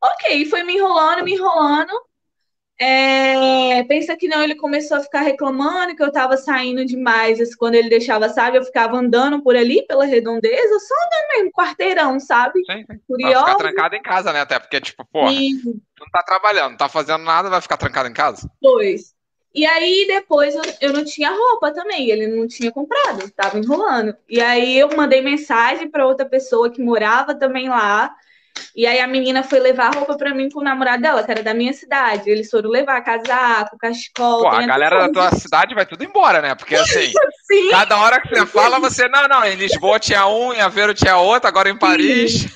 Ok, 0.00 0.46
foi 0.46 0.62
me 0.62 0.74
enrolando, 0.74 1.24
me 1.24 1.32
enrolando. 1.32 1.92
É, 2.80 3.82
pensa 3.84 4.16
que 4.16 4.28
não, 4.28 4.40
ele 4.42 4.54
começou 4.54 4.98
a 4.98 5.00
ficar 5.00 5.22
reclamando 5.22 5.96
que 5.96 6.02
eu 6.02 6.12
tava 6.12 6.36
saindo 6.36 6.84
demais. 6.84 7.54
Quando 7.56 7.74
ele 7.74 7.88
deixava, 7.88 8.28
sabe? 8.28 8.56
Eu 8.56 8.64
ficava 8.64 8.96
andando 8.96 9.42
por 9.42 9.56
ali, 9.56 9.84
pela 9.86 10.04
redondeza, 10.04 10.78
só 10.78 10.94
andando 10.94 11.28
mesmo, 11.36 11.52
quarteirão, 11.52 12.20
sabe? 12.20 12.60
Sim, 12.64 12.84
sim. 12.88 13.00
Curioso. 13.06 13.44
Pra 13.44 13.54
ficar 13.54 13.56
trancado 13.56 13.96
em 13.96 14.02
casa, 14.02 14.32
né? 14.32 14.40
Até 14.40 14.58
porque, 14.60 14.80
tipo, 14.80 15.04
pô, 15.04 15.24
não 15.24 16.08
tá 16.12 16.22
trabalhando, 16.22 16.70
não 16.70 16.76
tá 16.76 16.88
fazendo 16.88 17.24
nada, 17.24 17.50
vai 17.50 17.60
ficar 17.60 17.76
trancado 17.76 18.08
em 18.08 18.14
casa? 18.14 18.48
Pois. 18.60 19.16
E 19.52 19.66
aí 19.66 20.06
depois 20.06 20.54
eu, 20.54 20.62
eu 20.80 20.92
não 20.92 21.04
tinha 21.04 21.30
roupa 21.30 21.72
também, 21.72 22.10
ele 22.10 22.28
não 22.28 22.46
tinha 22.46 22.70
comprado, 22.70 23.28
tava 23.30 23.58
enrolando. 23.58 24.14
E 24.28 24.40
aí 24.40 24.78
eu 24.78 24.94
mandei 24.96 25.20
mensagem 25.20 25.90
para 25.90 26.06
outra 26.06 26.24
pessoa 26.24 26.70
que 26.70 26.80
morava 26.80 27.34
também 27.34 27.68
lá. 27.68 28.14
E 28.74 28.86
aí 28.86 29.00
a 29.00 29.06
menina 29.06 29.42
foi 29.42 29.58
levar 29.58 29.94
roupa 29.94 30.16
para 30.16 30.34
mim 30.34 30.48
com 30.50 30.60
o 30.60 30.64
namorado 30.64 31.02
dela, 31.02 31.22
que 31.22 31.30
era 31.30 31.42
da 31.42 31.54
minha 31.54 31.72
cidade. 31.72 32.30
Eles 32.30 32.50
foram 32.50 32.70
levar 32.70 33.00
casaco, 33.02 33.78
cachecol. 33.78 34.42
Pô, 34.42 34.48
a 34.48 34.66
galera 34.66 35.06
da 35.06 35.12
tua 35.12 35.38
cidade 35.38 35.74
vai 35.74 35.86
tudo 35.86 36.04
embora, 36.04 36.40
né? 36.40 36.54
Porque 36.54 36.74
assim, 36.74 37.12
Sim. 37.50 37.70
cada 37.70 37.98
hora 37.98 38.20
que 38.20 38.28
você 38.28 38.46
fala, 38.46 38.78
você, 38.78 39.08
não, 39.08 39.26
não, 39.28 39.44
em 39.44 39.56
Lisboa 39.56 39.98
tinha 39.98 40.26
um, 40.26 40.52
em 40.52 40.60
Aveiro 40.60 40.94
tinha 40.94 41.16
outro, 41.16 41.48
agora 41.48 41.70
em 41.70 41.78
Paris. 41.78 42.46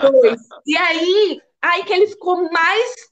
Pois. 0.00 0.40
E 0.66 0.76
aí, 0.76 1.40
aí 1.62 1.84
que 1.84 1.92
ele 1.92 2.06
ficou 2.06 2.50
mais 2.50 3.10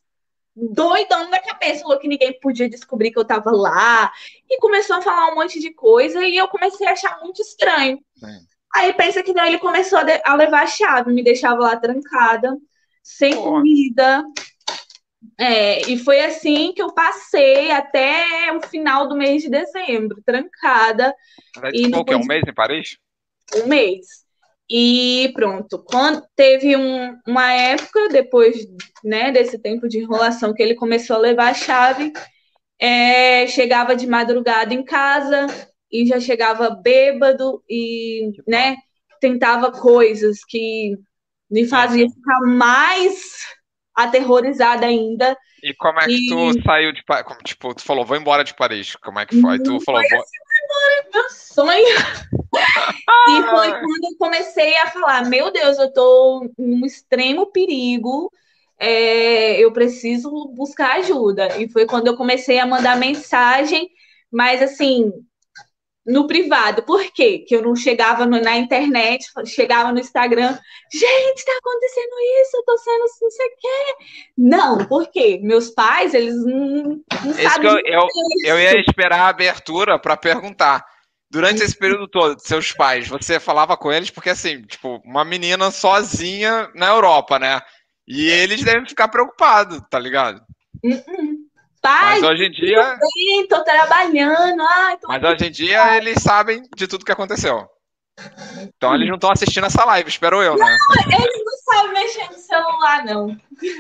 doidão 0.55 1.31
da 1.31 1.41
cabeça, 1.41 1.83
falou 1.83 1.99
que 1.99 2.09
ninguém 2.09 2.39
podia 2.41 2.69
descobrir 2.69 3.13
que 3.13 3.19
eu 3.19 3.25
tava 3.25 3.51
lá, 3.51 4.13
e 4.51 4.59
começou 4.59 4.97
a 4.97 5.03
falar 5.03 5.33
um 5.33 5.37
monte 5.37 5.61
de 5.61 5.73
coisa, 5.73 6.25
e 6.27 6.37
eu 6.37 6.49
comecei 6.49 6.87
a 6.87 6.93
achar 6.93 7.21
muito 7.21 7.41
estranho. 7.41 7.99
Sim. 8.17 8.39
Aí 8.75 8.93
pensa 8.93 9.23
que 9.23 9.33
não, 9.33 9.45
ele 9.45 9.59
começou 9.59 9.99
a, 9.99 10.05
a, 10.25 10.35
levar 10.35 10.63
a 10.63 10.67
chave, 10.67 11.13
me 11.13 11.23
deixava 11.23 11.61
lá 11.61 11.77
trancada, 11.77 12.57
sem 13.03 13.35
Pô. 13.35 13.43
comida. 13.45 14.25
É, 15.39 15.83
e 15.89 15.99
foi 15.99 16.21
assim 16.21 16.73
que 16.73 16.83
eu 16.83 16.93
passei 16.93 17.71
até 17.71 18.53
o 18.53 18.61
final 18.61 19.09
do 19.09 19.17
mês 19.17 19.43
de 19.43 19.49
dezembro, 19.49 20.23
trancada. 20.25 21.15
Mas 21.57 21.73
e 21.75 21.85
ficou 21.85 22.01
o 22.01 22.05
quê? 22.05 22.15
Um 22.15 22.25
mês 22.25 22.43
em 22.47 22.55
Paris? 22.55 22.99
Um 23.57 23.67
mês. 23.67 24.07
E 24.71 25.31
pronto, 25.35 25.83
quando 25.83 26.23
teve 26.37 26.77
um, 26.77 27.19
uma 27.27 27.51
época, 27.53 28.09
depois 28.11 28.67
né, 29.03 29.33
desse 29.33 29.59
tempo 29.59 29.89
de 29.89 29.99
enrolação, 29.99 30.53
que 30.53 30.63
ele 30.63 30.75
começou 30.75 31.17
a 31.17 31.21
levar 31.21 31.49
a 31.49 31.55
chave, 31.55 32.13
é, 32.79 33.47
chegava 33.47 33.97
de 33.97 34.07
madrugada 34.07 34.75
em 34.75 34.85
casa 34.85 35.47
e 35.91 36.07
já 36.07 36.21
chegava 36.21 36.71
bêbado 36.71 37.63
e 37.69 38.33
né, 38.47 38.77
tentava 39.21 39.73
coisas 39.73 40.45
que 40.45 40.97
me 41.51 41.67
faziam 41.67 42.11
ficar 42.11 42.41
mais 42.43 43.47
aterrorizada 43.95 44.87
ainda. 44.87 45.37
E 45.63 45.75
como 45.75 45.99
é 45.99 46.07
que 46.07 46.13
e... 46.13 46.29
tu 46.29 46.63
saiu 46.63 46.93
de 46.93 47.03
Paris? 47.05 47.37
Tipo, 47.45 47.75
tu 47.75 47.83
falou, 47.83 48.05
vou 48.05 48.17
embora 48.17 48.45
de 48.45 48.55
Paris. 48.55 48.95
Como 48.97 49.19
é 49.19 49.27
que 49.27 49.41
foi? 49.41 49.59
tu 49.59 49.81
falou, 49.81 50.01
foi 50.09 50.19
assim, 50.19 50.39
embora, 50.65 51.11
meu 51.13 51.31
sonho. 51.31 51.97
e 53.29 53.43
foi 53.51 53.71
quando 53.71 54.05
eu 54.05 54.17
comecei 54.19 54.77
a 54.77 54.87
falar, 54.87 55.25
meu 55.27 55.51
Deus, 55.51 55.79
eu 55.79 55.93
tô 55.93 56.49
em 56.59 56.81
um 56.81 56.87
extremo 56.87 57.47
perigo. 57.47 58.31
É, 58.79 59.59
eu 59.59 59.73
preciso 59.73 60.31
buscar 60.55 60.99
ajuda. 60.99 61.59
E 61.59 61.69
foi 61.69 61.87
quando 61.87 62.07
eu 62.07 62.17
comecei 62.17 62.61
a 62.61 62.67
mandar 62.67 62.97
mensagem, 62.97 63.91
mas 64.31 64.63
assim, 64.63 65.13
no 66.09 66.27
privado. 66.27 66.83
Por 66.83 67.05
quê? 67.13 67.45
Que 67.47 67.55
eu 67.55 67.63
não 67.63 67.77
chegava 67.77 68.25
no, 68.25 68.41
na 68.41 68.57
internet, 68.57 69.27
chegava 69.45 69.93
no 69.93 70.01
Instagram, 70.01 70.59
gente, 70.91 71.45
tá 71.45 71.53
acontecendo 71.59 72.13
isso, 72.41 72.57
eu 72.57 72.65
tô 72.65 72.79
sendo 72.79 73.05
assim, 73.05 73.31
você 73.31 73.49
quer? 73.61 73.97
Não, 74.37 74.87
por 74.87 75.07
quê? 75.09 75.39
Meus 75.43 75.71
pais, 75.71 76.15
eles 76.15 76.35
não, 76.35 77.01
não 77.25 77.35
sabem. 77.35 77.71
Eu, 77.71 77.79
eu, 77.85 78.09
eu, 78.45 78.59
ia 78.59 78.81
esperar 78.81 79.21
a 79.21 79.29
abertura 79.29 79.99
para 79.99 80.17
perguntar. 80.17 80.85
Durante 81.31 81.63
esse 81.63 81.77
período 81.77 82.09
todo, 82.09 82.41
seus 82.41 82.73
pais, 82.73 83.07
você 83.07 83.39
falava 83.39 83.77
com 83.77 83.93
eles 83.93 84.09
porque, 84.09 84.31
assim, 84.31 84.63
tipo, 84.63 84.99
uma 85.05 85.27
menina 85.27 85.71
sozinha 85.71 86.71
na 86.75 86.87
Europa, 86.87 87.39
né? 87.39 87.61
E 88.07 88.31
eles 88.31 88.65
devem 88.65 88.89
ficar 88.89 89.09
preocupados, 89.09 89.79
tá 89.91 89.99
ligado? 89.99 90.41
Uh 90.83 90.89
-uh. 90.89 91.28
Pai, 91.81 92.21
mas 92.21 92.23
hoje 92.23 92.45
em 92.47 92.51
dia. 92.51 92.99
Bem, 92.99 93.47
tô 93.49 93.63
trabalhando. 93.63 94.63
Ai, 94.63 94.97
tô 94.99 95.09
mas 95.09 95.23
hoje 95.23 95.47
em 95.47 95.51
dia 95.51 95.97
eles 95.97 96.23
sabem 96.23 96.63
de 96.77 96.87
tudo 96.87 97.05
que 97.05 97.13
aconteceu. 97.13 97.69
Então 98.77 98.95
eles 98.95 99.09
não 99.09 99.15
estão 99.15 99.31
assistindo 99.31 99.67
essa 99.67 99.85
live, 99.85 100.09
espero 100.09 100.43
eu, 100.43 100.57
né? 100.57 100.65
Não, 100.67 101.19
eles 101.19 101.45
não 101.45 101.75
sabem 101.75 101.93
mexer 101.93 102.29
no 102.31 102.39
celular, 102.39 103.05
não. 103.05 103.37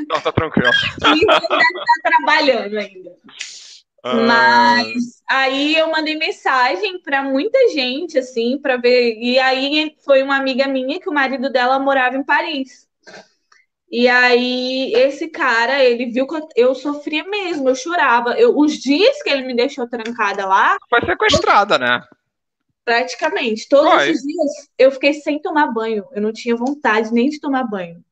Não, 0.08 0.20
tá 0.20 0.30
tranquilo. 0.30 0.70
Eles 1.06 1.20
devem 1.26 1.58
estar 1.58 2.02
trabalhando 2.04 2.78
ainda. 2.78 3.10
Ah. 4.04 4.14
Mas 4.14 5.22
aí 5.28 5.76
eu 5.76 5.90
mandei 5.90 6.16
mensagem 6.16 7.00
para 7.00 7.22
muita 7.22 7.68
gente, 7.70 8.16
assim, 8.16 8.58
para 8.58 8.76
ver. 8.76 9.16
E 9.18 9.38
aí 9.38 9.96
foi 10.04 10.22
uma 10.22 10.36
amiga 10.36 10.68
minha 10.68 11.00
que 11.00 11.08
o 11.08 11.12
marido 11.14 11.50
dela 11.50 11.78
morava 11.78 12.16
em 12.16 12.22
Paris. 12.22 12.86
E 13.90 14.06
aí, 14.06 14.92
esse 14.94 15.28
cara, 15.28 15.82
ele 15.82 16.06
viu 16.06 16.26
que 16.26 16.38
eu, 16.54 16.74
sofria 16.74 17.24
mesmo, 17.24 17.68
eu 17.68 17.74
chorava. 17.74 18.38
Eu, 18.38 18.56
os 18.56 18.74
dias 18.74 19.22
que 19.22 19.30
ele 19.30 19.46
me 19.46 19.56
deixou 19.56 19.88
trancada 19.88 20.46
lá. 20.46 20.76
Foi 20.90 21.00
sequestrada, 21.00 21.76
eu, 21.76 21.78
né? 21.78 22.02
Praticamente. 22.84 23.66
Todos 23.68 23.92
Foi. 23.92 24.10
os 24.10 24.20
dias 24.20 24.70
eu 24.78 24.90
fiquei 24.90 25.14
sem 25.14 25.40
tomar 25.40 25.72
banho. 25.72 26.04
Eu 26.12 26.20
não 26.20 26.32
tinha 26.32 26.54
vontade 26.54 27.12
nem 27.12 27.30
de 27.30 27.40
tomar 27.40 27.64
banho. 27.64 28.04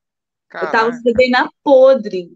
Eu 0.54 0.70
tava 0.70 0.90
na 1.30 1.50
podre. 1.62 2.30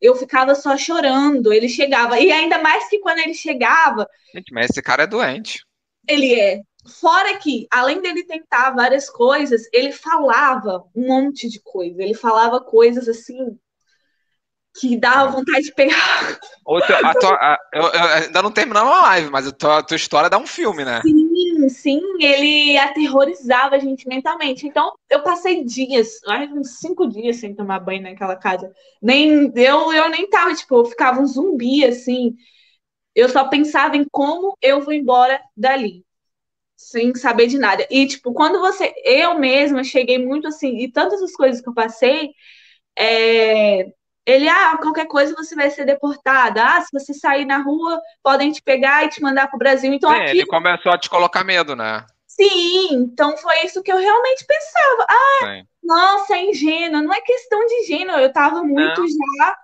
Eu 0.00 0.14
ficava 0.14 0.54
só 0.54 0.76
chorando. 0.76 1.52
Ele 1.52 1.68
chegava. 1.68 2.20
E 2.20 2.30
ainda 2.30 2.58
mais 2.58 2.88
que 2.88 3.00
quando 3.00 3.18
ele 3.18 3.34
chegava. 3.34 4.08
Gente, 4.34 4.52
mas 4.52 4.70
esse 4.70 4.82
cara 4.82 5.02
é 5.02 5.06
doente. 5.06 5.64
Ele 6.06 6.34
é. 6.34 6.60
Fora 6.86 7.38
que, 7.38 7.66
além 7.70 8.00
dele 8.02 8.24
tentar 8.24 8.70
várias 8.72 9.08
coisas, 9.08 9.62
ele 9.72 9.90
falava 9.90 10.84
um 10.94 11.06
monte 11.06 11.48
de 11.48 11.60
coisa. 11.60 12.02
Ele 12.02 12.14
falava 12.14 12.60
coisas 12.60 13.08
assim 13.08 13.58
que 14.76 14.96
dava 14.96 15.30
vontade 15.30 15.62
de 15.62 15.72
pegar. 15.72 15.94
Outra, 16.66 16.98
a 16.98 17.14
tua, 17.14 17.34
a, 17.34 17.58
eu, 17.72 17.82
eu, 17.82 18.04
ainda 18.24 18.42
não 18.42 18.50
terminamos 18.50 18.92
a 18.92 19.00
live, 19.02 19.30
mas 19.30 19.46
a 19.46 19.52
tua, 19.52 19.78
a 19.78 19.82
tua, 19.82 19.96
história 19.96 20.28
dá 20.28 20.36
um 20.36 20.46
filme, 20.46 20.84
né? 20.84 21.00
Sim, 21.02 21.68
sim, 21.68 22.00
ele 22.20 22.76
aterrorizava 22.76 23.76
a 23.76 23.78
gente 23.78 24.06
mentalmente. 24.08 24.66
Então, 24.66 24.92
eu 25.08 25.22
passei 25.22 25.64
dias, 25.64 26.20
uns 26.52 26.78
cinco 26.80 27.06
dias 27.06 27.36
sem 27.36 27.54
tomar 27.54 27.78
banho 27.80 28.02
naquela 28.02 28.36
casa. 28.36 28.70
Nem 29.00 29.52
eu, 29.54 29.92
eu 29.92 30.08
nem 30.10 30.28
tava, 30.28 30.54
tipo, 30.54 30.74
eu 30.74 30.84
ficava 30.84 31.20
um 31.20 31.26
zumbi 31.26 31.84
assim. 31.84 32.34
Eu 33.14 33.28
só 33.28 33.48
pensava 33.48 33.96
em 33.96 34.04
como 34.10 34.56
eu 34.60 34.80
vou 34.80 34.92
embora 34.92 35.40
dali 35.56 36.04
sem 36.76 37.14
saber 37.14 37.46
de 37.46 37.58
nada. 37.58 37.86
E, 37.90 38.06
tipo, 38.06 38.32
quando 38.32 38.60
você. 38.60 38.92
Eu 39.04 39.38
mesma 39.38 39.84
cheguei 39.84 40.18
muito 40.18 40.48
assim, 40.48 40.78
e 40.78 40.90
tantas 40.90 41.22
as 41.22 41.32
coisas 41.32 41.60
que 41.60 41.68
eu 41.68 41.74
passei, 41.74 42.30
é, 42.98 43.86
ele, 44.26 44.48
ah, 44.48 44.78
qualquer 44.80 45.06
coisa 45.06 45.34
você 45.34 45.54
vai 45.54 45.70
ser 45.70 45.84
deportada. 45.84 46.64
Ah, 46.64 46.80
se 46.80 46.88
você 46.92 47.12
sair 47.12 47.44
na 47.44 47.58
rua, 47.58 48.00
podem 48.22 48.52
te 48.52 48.62
pegar 48.62 49.04
e 49.04 49.08
te 49.08 49.20
mandar 49.20 49.48
para 49.48 49.56
o 49.56 49.58
Brasil. 49.58 49.92
Então, 49.92 50.10
Sim, 50.10 50.16
aqui... 50.16 50.30
ele 50.30 50.46
começou 50.46 50.92
a 50.92 50.98
te 50.98 51.10
colocar 51.10 51.44
medo, 51.44 51.76
né? 51.76 52.04
Sim, 52.26 52.94
então 52.94 53.36
foi 53.36 53.64
isso 53.64 53.82
que 53.82 53.92
eu 53.92 53.96
realmente 53.96 54.44
pensava. 54.44 55.06
Ah, 55.08 55.38
Sim. 55.40 55.66
nossa, 55.82 56.34
é 56.34 56.44
ingênua. 56.44 57.00
Não 57.00 57.12
é 57.12 57.20
questão 57.20 57.64
de 57.66 57.74
ingênua, 57.82 58.20
eu 58.20 58.28
estava 58.28 58.62
muito 58.62 59.02
Não. 59.02 59.08
já 59.08 59.56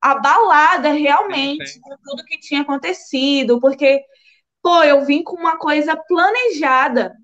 abalada 0.00 0.92
realmente 0.92 1.66
sim, 1.66 1.80
por 1.80 1.96
tudo 2.04 2.24
que 2.24 2.38
tinha 2.38 2.60
acontecido, 2.60 3.58
porque 3.58 4.02
pô, 4.64 4.82
eu 4.82 5.04
vim 5.04 5.22
com 5.22 5.36
uma 5.36 5.58
coisa 5.58 5.94
planejada. 5.94 7.14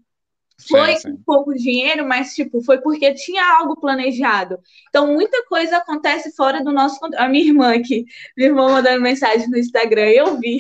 Foi 0.69 0.93
sim, 0.93 0.99
sim. 0.99 1.17
com 1.17 1.23
pouco 1.23 1.55
dinheiro, 1.55 2.07
mas 2.07 2.35
tipo, 2.35 2.63
foi 2.63 2.83
porque 2.83 3.15
tinha 3.15 3.43
algo 3.57 3.81
planejado. 3.81 4.59
Então, 4.91 5.07
muita 5.15 5.43
coisa 5.47 5.79
acontece 5.79 6.37
fora 6.37 6.63
do 6.63 6.71
nosso 6.71 7.01
controle. 7.01 7.25
A 7.25 7.29
minha 7.31 7.47
irmã 7.47 7.75
aqui, 7.75 8.05
minha 8.37 8.51
irmã 8.51 8.71
mandando 8.71 9.01
mensagem 9.01 9.49
no 9.49 9.57
Instagram, 9.57 10.11
eu 10.11 10.37
vi. 10.39 10.59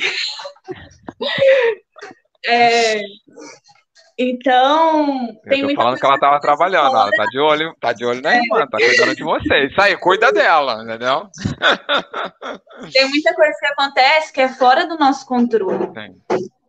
é, 2.46 3.02
então, 4.22 5.34
tem 5.48 5.62
muita 5.62 5.80
falando 5.80 5.98
que 5.98 6.04
ela 6.04 6.16
estava 6.16 6.38
trabalhando, 6.38 6.94
ela 6.94 7.10
tá 7.10 7.24
de 7.24 7.38
olho, 7.38 7.74
tá 7.80 7.92
de 7.94 8.04
olho 8.04 8.20
na 8.20 8.34
é. 8.34 8.42
irmã, 8.42 8.66
tá 8.66 8.76
cuidando 8.76 9.16
de 9.16 9.22
você. 9.22 9.64
Isso 9.64 9.80
aí, 9.80 9.96
cuida 9.96 10.30
dela, 10.30 10.82
entendeu? 10.82 11.26
Tem 12.92 13.08
muita 13.08 13.34
coisa 13.34 13.56
que 13.58 13.66
acontece 13.66 14.30
que 14.30 14.42
é 14.42 14.50
fora 14.50 14.86
do 14.86 14.98
nosso 14.98 15.24
controle. 15.24 15.90
Tem. 15.94 16.14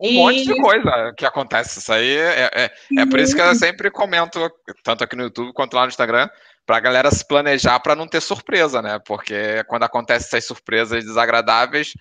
Um 0.00 0.06
e... 0.06 0.16
monte 0.16 0.44
de 0.46 0.58
coisa 0.62 1.12
que 1.14 1.26
acontece. 1.26 1.78
Isso 1.78 1.92
aí 1.92 2.16
é, 2.16 2.50
é, 2.54 2.70
é 3.00 3.06
por 3.06 3.20
isso 3.20 3.34
que 3.34 3.42
eu 3.42 3.54
sempre 3.54 3.90
comento, 3.90 4.40
tanto 4.82 5.04
aqui 5.04 5.14
no 5.14 5.24
YouTube 5.24 5.52
quanto 5.52 5.74
lá 5.74 5.82
no 5.82 5.88
Instagram, 5.88 6.30
para 6.64 6.78
a 6.78 6.80
galera 6.80 7.10
se 7.10 7.26
planejar 7.26 7.78
para 7.80 7.94
não 7.94 8.08
ter 8.08 8.22
surpresa, 8.22 8.80
né? 8.80 8.98
Porque 9.04 9.62
quando 9.64 9.82
acontecem 9.82 10.26
essas 10.26 10.46
surpresas 10.46 11.04
desagradáveis, 11.04 11.92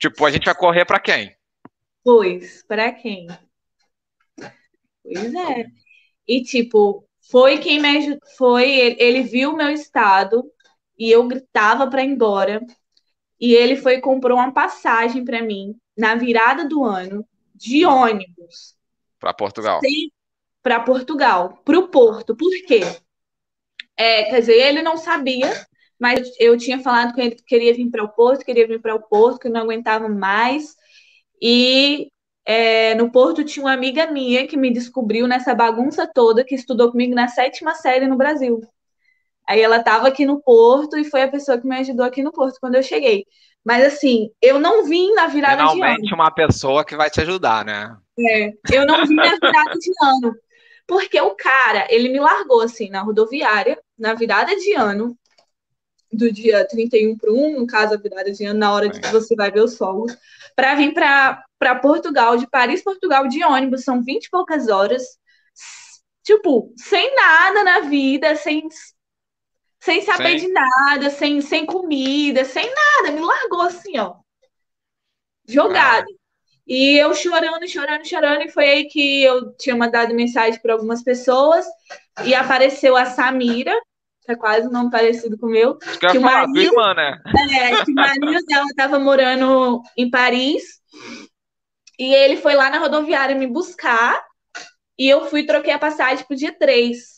tipo, 0.00 0.26
a 0.26 0.30
gente 0.32 0.46
vai 0.46 0.56
correr 0.56 0.84
para 0.84 0.98
quem? 0.98 1.36
Pois, 2.02 2.64
para 2.66 2.90
quem? 2.90 3.28
Pois 5.12 5.34
é. 5.34 5.66
E, 6.26 6.42
tipo, 6.42 7.06
foi 7.30 7.58
quem 7.58 7.80
me 7.80 7.98
ajudou. 7.98 8.20
Foi, 8.36 8.70
ele, 8.70 8.96
ele 8.98 9.22
viu 9.22 9.50
o 9.50 9.56
meu 9.56 9.70
estado 9.70 10.44
e 10.98 11.10
eu 11.10 11.26
gritava 11.26 11.88
para 11.88 12.02
ir 12.02 12.08
embora. 12.08 12.60
E 13.40 13.54
ele 13.54 13.76
foi 13.76 13.96
e 13.96 14.00
comprou 14.00 14.38
uma 14.38 14.52
passagem 14.52 15.24
para 15.24 15.42
mim 15.42 15.74
na 15.96 16.14
virada 16.14 16.66
do 16.68 16.84
ano 16.84 17.26
de 17.54 17.84
ônibus. 17.84 18.74
Para 19.18 19.34
Portugal. 19.34 19.80
Para 20.62 20.80
Portugal, 20.80 21.62
para 21.64 21.78
o 21.78 21.88
Porto. 21.88 22.36
Por 22.36 22.50
quê? 22.66 22.80
É, 23.96 24.24
quer 24.24 24.40
dizer, 24.40 24.54
ele 24.54 24.82
não 24.82 24.96
sabia, 24.96 25.50
mas 25.98 26.28
eu 26.38 26.56
tinha 26.58 26.80
falado 26.80 27.14
com 27.14 27.20
ele 27.20 27.34
que 27.34 27.44
queria 27.44 27.72
vir 27.72 27.90
para 27.90 28.04
o 28.04 28.08
Porto, 28.08 28.44
queria 28.44 28.66
vir 28.66 28.80
para 28.80 28.94
o 28.94 29.02
Porto, 29.02 29.40
que 29.40 29.48
não 29.48 29.62
aguentava 29.62 30.08
mais. 30.08 30.74
E 31.40 32.10
é, 32.46 32.94
no 32.94 33.10
Porto 33.10 33.42
tinha 33.42 33.64
uma 33.64 33.72
amiga 33.72 34.06
minha 34.06 34.46
que 34.46 34.56
me 34.56 34.72
descobriu 34.72 35.26
nessa 35.26 35.52
bagunça 35.52 36.06
toda, 36.06 36.44
que 36.44 36.54
estudou 36.54 36.92
comigo 36.92 37.12
na 37.12 37.26
sétima 37.26 37.74
série 37.74 38.06
no 38.06 38.16
Brasil. 38.16 38.60
Aí 39.48 39.60
ela 39.60 39.78
estava 39.78 40.06
aqui 40.06 40.24
no 40.24 40.40
Porto 40.40 40.96
e 40.96 41.04
foi 41.04 41.22
a 41.22 41.30
pessoa 41.30 41.58
que 41.58 41.66
me 41.66 41.76
ajudou 41.76 42.06
aqui 42.06 42.22
no 42.22 42.30
Porto 42.30 42.58
quando 42.60 42.76
eu 42.76 42.82
cheguei. 42.84 43.26
Mas 43.64 43.84
assim, 43.84 44.30
eu 44.40 44.60
não 44.60 44.84
vim 44.84 45.12
na 45.12 45.26
virada 45.26 45.56
Finalmente 45.56 45.74
de 45.74 45.82
ano. 45.82 45.94
Finalmente 45.94 46.14
uma 46.14 46.30
pessoa 46.30 46.84
que 46.84 46.96
vai 46.96 47.10
te 47.10 47.20
ajudar, 47.20 47.64
né? 47.64 47.96
É, 48.16 48.52
eu 48.72 48.86
não 48.86 49.04
vim 49.04 49.16
na 49.16 49.34
virada 49.34 49.78
de 49.78 49.90
ano. 50.02 50.36
Porque 50.86 51.20
o 51.20 51.34
cara, 51.34 51.84
ele 51.90 52.08
me 52.08 52.20
largou 52.20 52.60
assim 52.60 52.88
na 52.88 53.02
rodoviária, 53.02 53.76
na 53.98 54.14
virada 54.14 54.54
de 54.54 54.72
ano, 54.74 55.18
do 56.12 56.30
dia 56.30 56.64
31 56.64 57.16
para 57.16 57.32
1, 57.32 57.58
no 57.58 57.66
caso 57.66 57.94
a 57.94 57.96
virada 57.96 58.30
de 58.30 58.44
ano, 58.44 58.60
na 58.60 58.72
hora 58.72 58.88
de 58.88 59.00
que 59.00 59.08
você 59.08 59.34
vai 59.34 59.50
ver 59.50 59.64
os 59.64 59.76
fogos, 59.76 60.16
para 60.54 60.76
vir 60.76 60.94
para 60.94 61.44
para 61.58 61.74
Portugal, 61.76 62.36
de 62.36 62.48
Paris, 62.48 62.82
Portugal, 62.82 63.26
de 63.28 63.42
ônibus, 63.44 63.84
são 63.84 64.02
20 64.02 64.24
e 64.26 64.30
poucas 64.30 64.68
horas, 64.68 65.02
tipo, 66.22 66.72
sem 66.76 67.14
nada 67.14 67.64
na 67.64 67.80
vida, 67.80 68.36
sem, 68.36 68.68
sem 69.80 70.02
saber 70.02 70.38
Sim. 70.38 70.46
de 70.46 70.52
nada, 70.52 71.10
sem, 71.10 71.40
sem 71.40 71.64
comida, 71.64 72.44
sem 72.44 72.68
nada. 72.72 73.12
Me 73.12 73.20
largou 73.20 73.62
assim, 73.62 73.98
ó. 73.98 74.16
Jogado. 75.48 76.06
E 76.66 76.96
eu 76.98 77.14
chorando, 77.14 77.68
chorando, 77.68 78.04
chorando. 78.06 78.42
E 78.42 78.50
foi 78.50 78.68
aí 78.68 78.84
que 78.88 79.22
eu 79.22 79.54
tinha 79.56 79.76
mandado 79.76 80.12
mensagem 80.14 80.60
para 80.60 80.72
algumas 80.72 81.02
pessoas. 81.02 81.64
E 82.24 82.34
apareceu 82.34 82.96
a 82.96 83.06
Samira, 83.06 83.72
que 84.22 84.32
é 84.32 84.36
quase 84.36 84.66
um 84.66 84.72
nome 84.72 84.90
parecido 84.90 85.38
com 85.38 85.46
o 85.46 85.50
meu. 85.50 85.76
Que 85.78 86.08
Que 86.08 86.18
o 86.18 86.20
marido- 86.22 86.58
irmã, 86.58 86.92
né? 86.94 87.22
É, 87.60 87.84
que 87.84 87.92
o 87.92 87.94
marido 87.94 88.44
dela 88.46 88.66
estava 88.66 88.98
morando 88.98 89.80
em 89.96 90.10
Paris. 90.10 90.80
E 91.98 92.14
ele 92.14 92.36
foi 92.36 92.54
lá 92.54 92.70
na 92.70 92.78
rodoviária 92.78 93.36
me 93.36 93.46
buscar. 93.46 94.24
E 94.98 95.08
eu 95.08 95.26
fui 95.26 95.44
troquei 95.44 95.72
a 95.72 95.78
passagem 95.78 96.24
pro 96.24 96.36
dia 96.36 96.56
3. 96.58 97.16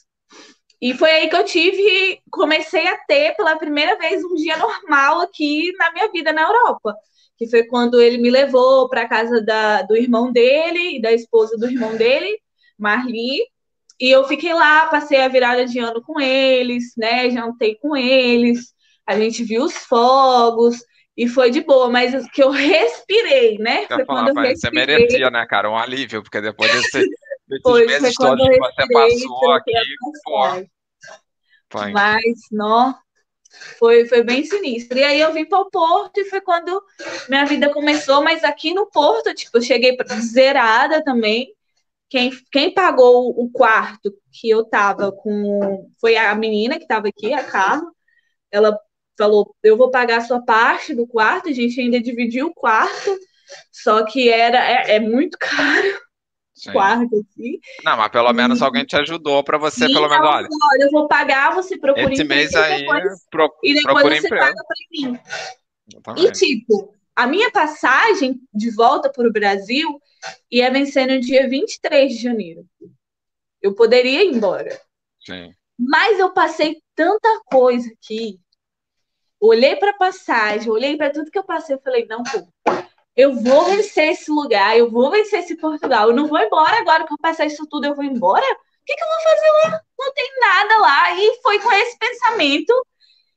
E 0.80 0.94
foi 0.94 1.10
aí 1.10 1.28
que 1.28 1.34
eu 1.34 1.44
tive, 1.44 2.20
comecei 2.30 2.86
a 2.86 2.96
ter 2.98 3.34
pela 3.36 3.58
primeira 3.58 3.98
vez 3.98 4.24
um 4.24 4.34
dia 4.34 4.56
normal 4.56 5.20
aqui 5.20 5.72
na 5.76 5.92
minha 5.92 6.10
vida 6.10 6.32
na 6.32 6.42
Europa. 6.42 6.94
Que 7.36 7.48
foi 7.48 7.64
quando 7.64 8.00
ele 8.00 8.18
me 8.18 8.30
levou 8.30 8.88
para 8.88 9.08
casa 9.08 9.40
da, 9.40 9.82
do 9.82 9.96
irmão 9.96 10.30
dele 10.32 10.96
e 10.96 11.02
da 11.02 11.12
esposa 11.12 11.56
do 11.56 11.66
irmão 11.66 11.96
dele, 11.96 12.40
Marli. 12.78 13.40
E 14.00 14.08
eu 14.10 14.24
fiquei 14.24 14.54
lá, 14.54 14.86
passei 14.86 15.20
a 15.20 15.28
virada 15.28 15.66
de 15.66 15.78
ano 15.80 16.00
com 16.02 16.20
eles, 16.20 16.92
né? 16.96 17.28
Jantei 17.30 17.74
com 17.76 17.96
eles, 17.96 18.72
a 19.04 19.18
gente 19.18 19.42
viu 19.42 19.64
os 19.64 19.74
fogos 19.74 20.78
e 21.18 21.26
foi 21.26 21.50
de 21.50 21.62
boa, 21.62 21.90
mas 21.90 22.14
que 22.30 22.40
eu 22.40 22.50
respirei, 22.50 23.58
né? 23.58 23.84
Eu 23.84 23.88
Foi 23.88 24.06
falar, 24.06 24.22
quando 24.22 24.28
eu 24.28 24.34
você 24.34 24.70
respirei. 24.70 24.86
merecia, 24.86 25.30
né, 25.30 25.44
cara? 25.46 25.68
Um 25.68 25.76
alívio, 25.76 26.22
porque 26.22 26.40
depois 26.40 26.70
desse, 26.70 27.10
desses 27.48 27.62
Foi, 27.62 27.86
meses 27.86 28.14
foi 28.14 28.26
todos 28.28 28.48
que 28.48 28.58
você 28.58 28.92
passou 28.92 29.52
aqui, 29.52 29.72
pô, 30.22 30.32
pai. 31.70 31.92
Mas, 31.92 32.22
não, 32.52 32.96
foi, 33.78 34.06
foi 34.06 34.22
bem 34.22 34.44
sinistro. 34.44 34.96
E 34.98 35.02
aí 35.04 35.20
eu 35.20 35.32
vim 35.32 35.44
para 35.44 35.58
o 35.58 35.70
Porto 35.70 36.18
e 36.18 36.24
foi 36.26 36.40
quando 36.40 36.82
minha 37.28 37.44
vida 37.44 37.72
começou. 37.72 38.22
Mas 38.22 38.44
aqui 38.44 38.72
no 38.72 38.86
Porto, 38.86 39.34
tipo, 39.34 39.58
eu 39.58 39.62
cheguei 39.62 39.96
zerada 40.20 41.02
também. 41.02 41.52
Quem, 42.08 42.30
quem 42.52 42.72
pagou 42.72 43.30
o 43.30 43.50
quarto 43.50 44.12
que 44.32 44.48
eu 44.48 44.64
tava 44.64 45.12
com 45.12 45.90
foi 46.00 46.16
a 46.16 46.34
menina 46.34 46.78
que 46.78 46.86
tava 46.86 47.08
aqui, 47.08 47.32
a 47.32 47.44
Carla. 47.44 47.90
Ela 48.50 48.78
falou: 49.18 49.54
Eu 49.62 49.76
vou 49.76 49.90
pagar 49.90 50.18
a 50.18 50.24
sua 50.24 50.40
parte 50.40 50.94
do 50.94 51.06
quarto. 51.06 51.48
A 51.48 51.52
gente 51.52 51.78
ainda 51.78 52.00
dividiu 52.00 52.46
o 52.46 52.54
quarto, 52.54 53.18
só 53.70 54.04
que 54.04 54.30
era 54.30 54.58
é, 54.58 54.96
é 54.96 55.00
muito 55.00 55.36
caro 55.38 56.00
Sim. 56.54 56.72
quarto 56.72 57.16
aqui. 57.18 57.60
Não, 57.84 57.96
mas 57.96 58.10
pelo 58.10 58.32
menos 58.32 58.62
alguém 58.62 58.84
te 58.84 58.96
ajudou 58.96 59.44
pra 59.44 59.58
você, 59.58 59.84
E 59.86 59.92
pelo 59.92 60.08
menos, 60.08 60.26
olha, 60.26 60.48
olha, 60.50 60.82
eu 60.82 60.90
vou 60.90 61.06
pagar, 61.06 61.54
você 61.54 61.76
procura 61.78 62.12
esse 62.12 62.24
mês 62.24 62.52
e 62.52 62.56
aí 62.56 62.80
depois, 62.80 63.26
pro, 63.30 63.54
e 63.62 63.74
depois 63.74 64.02
você 64.02 64.26
emprego. 64.26 64.46
paga 64.46 64.64
para 64.64 64.76
mim. 64.90 65.18
E, 66.18 66.32
tipo, 66.32 66.94
a 67.14 67.26
minha 67.26 67.50
passagem 67.50 68.40
de 68.52 68.70
volta 68.70 69.10
para 69.10 69.26
o 69.26 69.32
Brasil 69.32 70.00
ia 70.50 70.70
vencer 70.70 71.06
no 71.06 71.20
dia 71.20 71.48
23 71.48 72.12
de 72.12 72.22
janeiro. 72.22 72.66
Eu 73.62 73.74
poderia 73.74 74.24
ir 74.24 74.34
embora. 74.34 74.78
Sim. 75.24 75.52
Mas 75.78 76.18
eu 76.18 76.32
passei 76.32 76.82
tanta 76.94 77.40
coisa 77.46 77.88
aqui. 77.92 78.38
Olhei 79.40 79.76
para 79.76 79.90
a 79.90 79.96
passagem, 79.96 80.70
olhei 80.70 80.96
para 80.96 81.10
tudo 81.10 81.30
que 81.30 81.38
eu 81.38 81.44
passei. 81.44 81.76
Eu 81.76 81.80
falei, 81.80 82.06
não, 82.06 82.22
pô, 82.22 82.46
eu 83.16 83.34
vou 83.34 83.64
vencer 83.64 84.10
esse 84.10 84.30
lugar, 84.30 84.76
eu 84.76 84.90
vou 84.90 85.10
vencer 85.10 85.40
esse 85.40 85.56
Portugal. 85.56 86.08
Eu 86.08 86.16
não 86.16 86.26
vou 86.26 86.38
embora 86.38 86.78
agora 86.78 87.06
que 87.06 87.12
eu 87.12 87.18
passar 87.18 87.46
isso 87.46 87.66
tudo, 87.68 87.86
eu 87.86 87.94
vou 87.94 88.04
embora? 88.04 88.44
O 88.44 88.84
que, 88.86 88.94
que 88.94 89.02
eu 89.02 89.08
vou 89.08 89.20
fazer 89.22 89.50
lá? 89.50 89.80
Não 89.98 90.12
tem 90.14 90.30
nada 90.40 90.78
lá. 90.78 91.14
E 91.20 91.42
foi 91.42 91.58
com 91.60 91.72
esse 91.72 91.98
pensamento 91.98 92.72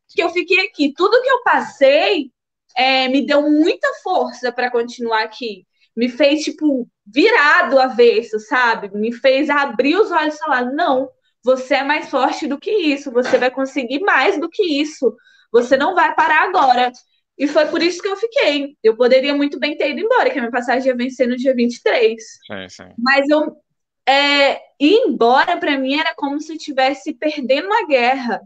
que 0.09 0.21
eu 0.23 0.29
fiquei 0.29 0.59
aqui. 0.67 0.93
Tudo 0.95 1.21
que 1.21 1.29
eu 1.29 1.43
passei 1.43 2.31
é, 2.75 3.07
me 3.07 3.25
deu 3.25 3.41
muita 3.49 3.87
força 4.03 4.51
para 4.51 4.71
continuar 4.71 5.23
aqui. 5.23 5.65
Me 5.95 6.09
fez, 6.09 6.43
tipo, 6.43 6.87
virar 7.05 7.69
do 7.69 7.79
avesso, 7.79 8.39
sabe? 8.39 8.89
Me 8.97 9.11
fez 9.11 9.49
abrir 9.49 9.95
os 9.97 10.11
olhos 10.11 10.35
e 10.35 10.39
falar: 10.39 10.65
não, 10.65 11.09
você 11.43 11.75
é 11.75 11.83
mais 11.83 12.09
forte 12.09 12.47
do 12.47 12.59
que 12.59 12.71
isso, 12.71 13.11
você 13.11 13.37
vai 13.37 13.51
conseguir 13.51 13.99
mais 13.99 14.39
do 14.39 14.49
que 14.49 14.63
isso, 14.63 15.15
você 15.51 15.77
não 15.77 15.93
vai 15.95 16.13
parar 16.15 16.43
agora. 16.43 16.91
E 17.37 17.47
foi 17.47 17.65
por 17.67 17.81
isso 17.81 18.01
que 18.01 18.07
eu 18.07 18.15
fiquei. 18.15 18.77
Eu 18.83 18.95
poderia 18.95 19.33
muito 19.33 19.59
bem 19.59 19.75
ter 19.75 19.91
ido 19.91 19.99
embora, 19.99 20.29
que 20.29 20.37
a 20.37 20.41
minha 20.41 20.51
passagem 20.51 20.87
ia 20.87 20.95
vencer 20.95 21.27
no 21.27 21.35
dia 21.35 21.55
23. 21.55 22.21
Sim, 22.21 22.69
sim. 22.69 22.93
Mas 22.97 23.27
eu 23.29 23.57
é, 24.07 24.55
ir 24.79 24.95
embora 25.07 25.57
para 25.57 25.77
mim 25.77 25.99
era 25.99 26.13
como 26.15 26.39
se 26.39 26.51
eu 26.51 26.55
estivesse 26.55 27.13
perdendo 27.13 27.67
uma 27.67 27.85
guerra. 27.87 28.41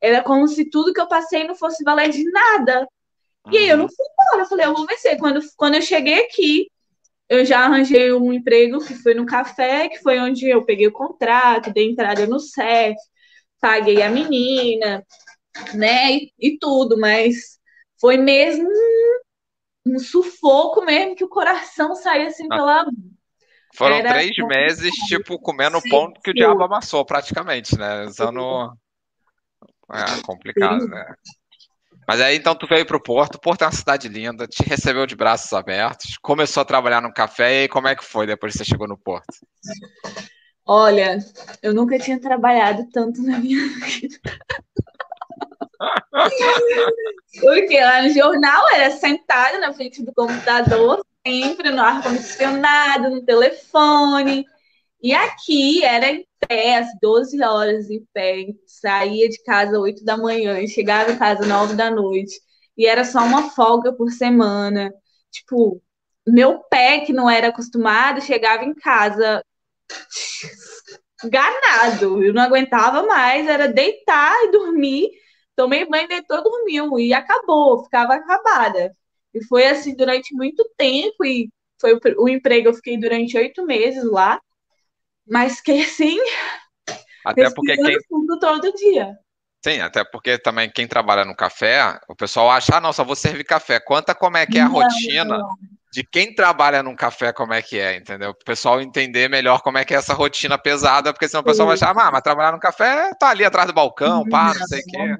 Era 0.00 0.22
como 0.22 0.46
se 0.46 0.68
tudo 0.70 0.92
que 0.92 1.00
eu 1.00 1.08
passei 1.08 1.44
não 1.44 1.54
fosse 1.54 1.82
valer 1.82 2.10
de 2.10 2.22
nada. 2.30 2.86
E 3.50 3.56
aí 3.58 3.68
eu 3.68 3.76
não 3.76 3.88
fui 3.88 4.06
embora. 4.06 4.42
Eu 4.42 4.48
falei, 4.48 4.66
eu 4.66 4.74
vou 4.74 4.86
vencer. 4.86 5.18
Quando, 5.18 5.40
quando 5.56 5.74
eu 5.74 5.82
cheguei 5.82 6.24
aqui, 6.24 6.70
eu 7.28 7.44
já 7.44 7.60
arranjei 7.60 8.12
um 8.12 8.32
emprego 8.32 8.78
que 8.84 8.94
foi 8.94 9.14
no 9.14 9.26
café, 9.26 9.88
que 9.88 9.98
foi 9.98 10.18
onde 10.18 10.48
eu 10.48 10.64
peguei 10.64 10.86
o 10.86 10.92
contrato, 10.92 11.72
dei 11.72 11.90
entrada 11.90 12.26
no 12.26 12.38
CEF, 12.38 12.96
paguei 13.60 14.02
a 14.02 14.10
menina, 14.10 15.04
né? 15.74 16.12
E, 16.12 16.32
e 16.38 16.58
tudo, 16.58 16.98
mas 16.98 17.58
foi 18.00 18.16
mesmo 18.16 18.68
um, 19.86 19.98
sufoco 19.98 20.84
mesmo 20.84 21.14
que 21.14 21.24
o 21.24 21.28
coração 21.28 21.94
saía 21.94 22.28
assim 22.28 22.46
Ah. 22.50 22.56
pela 22.56 22.86
Foram 23.74 23.96
Era 23.96 24.08
três 24.14 24.34
complicado. 24.36 24.48
meses, 24.48 24.94
tipo, 25.06 25.38
comendo 25.38 25.80
Sim, 25.80 25.90
pão 25.90 26.12
que 26.12 26.30
o 26.30 26.34
diabo 26.34 26.62
amassou, 26.62 27.04
praticamente, 27.04 27.76
né? 27.76 28.04
Usando. 28.04 28.72
É 29.92 30.22
complicado, 30.22 30.80
Sim. 30.80 30.88
né? 30.88 31.14
Mas 32.08 32.20
aí 32.20 32.36
então 32.36 32.54
tu 32.54 32.66
veio 32.68 32.86
pro 32.86 33.02
Porto, 33.02 33.38
Porto 33.38 33.62
é 33.62 33.66
uma 33.66 33.72
cidade 33.72 34.08
linda, 34.08 34.46
te 34.46 34.62
recebeu 34.62 35.06
de 35.06 35.16
braços 35.16 35.52
abertos, 35.52 36.16
começou 36.22 36.60
a 36.60 36.64
trabalhar 36.64 37.02
no 37.02 37.12
café, 37.12 37.52
e 37.52 37.62
aí 37.62 37.68
como 37.68 37.88
é 37.88 37.96
que 37.96 38.04
foi 38.04 38.26
depois 38.26 38.52
que 38.52 38.58
você 38.58 38.64
chegou 38.64 38.86
no 38.86 38.96
Porto? 38.96 39.26
Olha, 40.64 41.18
eu 41.62 41.74
nunca 41.74 41.98
tinha 41.98 42.20
trabalhado 42.20 42.88
tanto 42.92 43.20
na 43.22 43.38
minha 43.38 43.58
vida. 43.86 44.18
Porque 47.40 47.80
lá 47.80 48.02
no 48.02 48.10
jornal 48.10 48.68
era 48.72 48.90
sentado 48.90 49.58
na 49.60 49.72
frente 49.72 50.02
do 50.02 50.12
computador, 50.12 51.04
sempre 51.26 51.70
no 51.70 51.82
ar-condicionado, 51.82 53.10
no 53.10 53.24
telefone. 53.24 54.44
E 55.02 55.14
aqui 55.14 55.84
era 55.84 56.10
em 56.10 56.26
pé, 56.48 56.78
às 56.78 56.88
12 57.00 57.42
horas 57.42 57.90
em 57.90 58.04
pé. 58.12 58.46
Saía 58.66 59.28
de 59.28 59.42
casa 59.42 59.72
às 59.72 59.78
8 59.78 60.04
da 60.04 60.16
manhã 60.16 60.60
e 60.60 60.68
chegava 60.68 61.12
em 61.12 61.18
casa 61.18 61.42
às 61.42 61.48
9 61.48 61.74
da 61.74 61.90
noite. 61.90 62.40
E 62.76 62.86
era 62.86 63.04
só 63.04 63.20
uma 63.20 63.50
folga 63.50 63.92
por 63.92 64.10
semana. 64.10 64.92
Tipo, 65.30 65.82
meu 66.26 66.60
pé, 66.70 67.00
que 67.00 67.12
não 67.12 67.28
era 67.30 67.48
acostumado, 67.48 68.20
chegava 68.20 68.64
em 68.64 68.74
casa 68.74 69.42
ganado. 71.24 72.22
Eu 72.22 72.34
não 72.34 72.42
aguentava 72.42 73.02
mais, 73.04 73.46
era 73.46 73.68
deitar 73.68 74.34
e 74.44 74.50
dormir. 74.50 75.10
Tomei 75.56 75.86
banho, 75.88 76.06
deitou, 76.06 76.42
dormiu 76.42 76.98
e 76.98 77.14
acabou, 77.14 77.82
ficava 77.84 78.14
acabada. 78.14 78.92
E 79.34 79.44
foi 79.44 79.66
assim 79.66 79.96
durante 79.96 80.34
muito 80.34 80.68
tempo 80.76 81.24
e 81.24 81.50
foi 81.80 81.94
o, 81.94 82.00
o 82.18 82.28
emprego 82.28 82.68
eu 82.68 82.74
fiquei 82.74 82.98
durante 82.98 83.36
oito 83.36 83.64
meses 83.64 84.04
lá, 84.04 84.40
mas 85.26 85.60
que 85.60 85.72
assim, 85.82 86.18
Até 87.24 87.50
porque 87.50 87.76
quem. 87.76 87.98
fundo 88.08 88.38
todo 88.38 88.72
dia. 88.74 89.16
Sim, 89.64 89.80
até 89.80 90.04
porque 90.04 90.38
também 90.38 90.70
quem 90.70 90.86
trabalha 90.86 91.24
no 91.24 91.34
café, 91.34 91.98
o 92.08 92.14
pessoal 92.14 92.50
acha, 92.50 92.76
ah, 92.76 92.80
não, 92.80 92.92
só 92.92 93.02
vou 93.02 93.16
servir 93.16 93.42
café. 93.42 93.80
Conta 93.80 94.14
como 94.14 94.36
é 94.36 94.46
que 94.46 94.58
é 94.58 94.60
a 94.60 94.66
Não, 94.66 94.74
rotina 94.74 95.38
de 95.92 96.04
quem 96.04 96.32
trabalha 96.32 96.84
num 96.84 96.94
café, 96.94 97.32
como 97.32 97.52
é 97.52 97.60
que 97.60 97.78
é, 97.78 97.96
entendeu? 97.96 98.32
Para 98.32 98.42
o 98.42 98.44
pessoal 98.44 98.80
entender 98.80 99.28
melhor 99.28 99.62
como 99.62 99.78
é 99.78 99.84
que 99.84 99.92
é 99.92 99.96
essa 99.96 100.14
rotina 100.14 100.56
pesada, 100.56 101.12
porque 101.12 101.26
senão 101.26 101.40
o 101.40 101.44
pessoal 101.44 101.66
vai 101.66 101.74
achar, 101.74 101.90
ah, 101.90 102.10
mas 102.12 102.22
trabalhar 102.22 102.52
no 102.52 102.60
café 102.60 103.10
tá 103.18 103.30
ali 103.30 103.44
atrás 103.44 103.66
do 103.66 103.72
balcão, 103.74 104.24
pá, 104.28 104.54
não 104.54 104.66
sei 104.66 104.80
o 104.80 104.84
quê. 104.86 105.16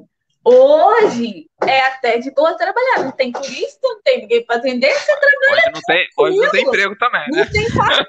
Hoje 0.49 1.51
é 1.67 1.81
até 1.87 2.19
de 2.19 2.31
boa 2.31 2.57
trabalhar, 2.57 3.03
não 3.03 3.11
tem 3.11 3.33
turista, 3.33 3.81
não 3.83 4.01
tem 4.01 4.21
ninguém 4.21 4.47
para 4.47 4.59
atender, 4.59 4.95
você 4.95 5.13
Hoje 5.13 5.63
não 5.75 5.81
tem, 5.85 6.09
hoje 6.17 6.37
não 6.37 6.51
tem 6.51 6.63
emprego 6.63 6.97
também, 6.97 7.25
né? 7.33 7.45
Não 7.45 7.51
tem 7.51 7.69
quase. 7.73 8.05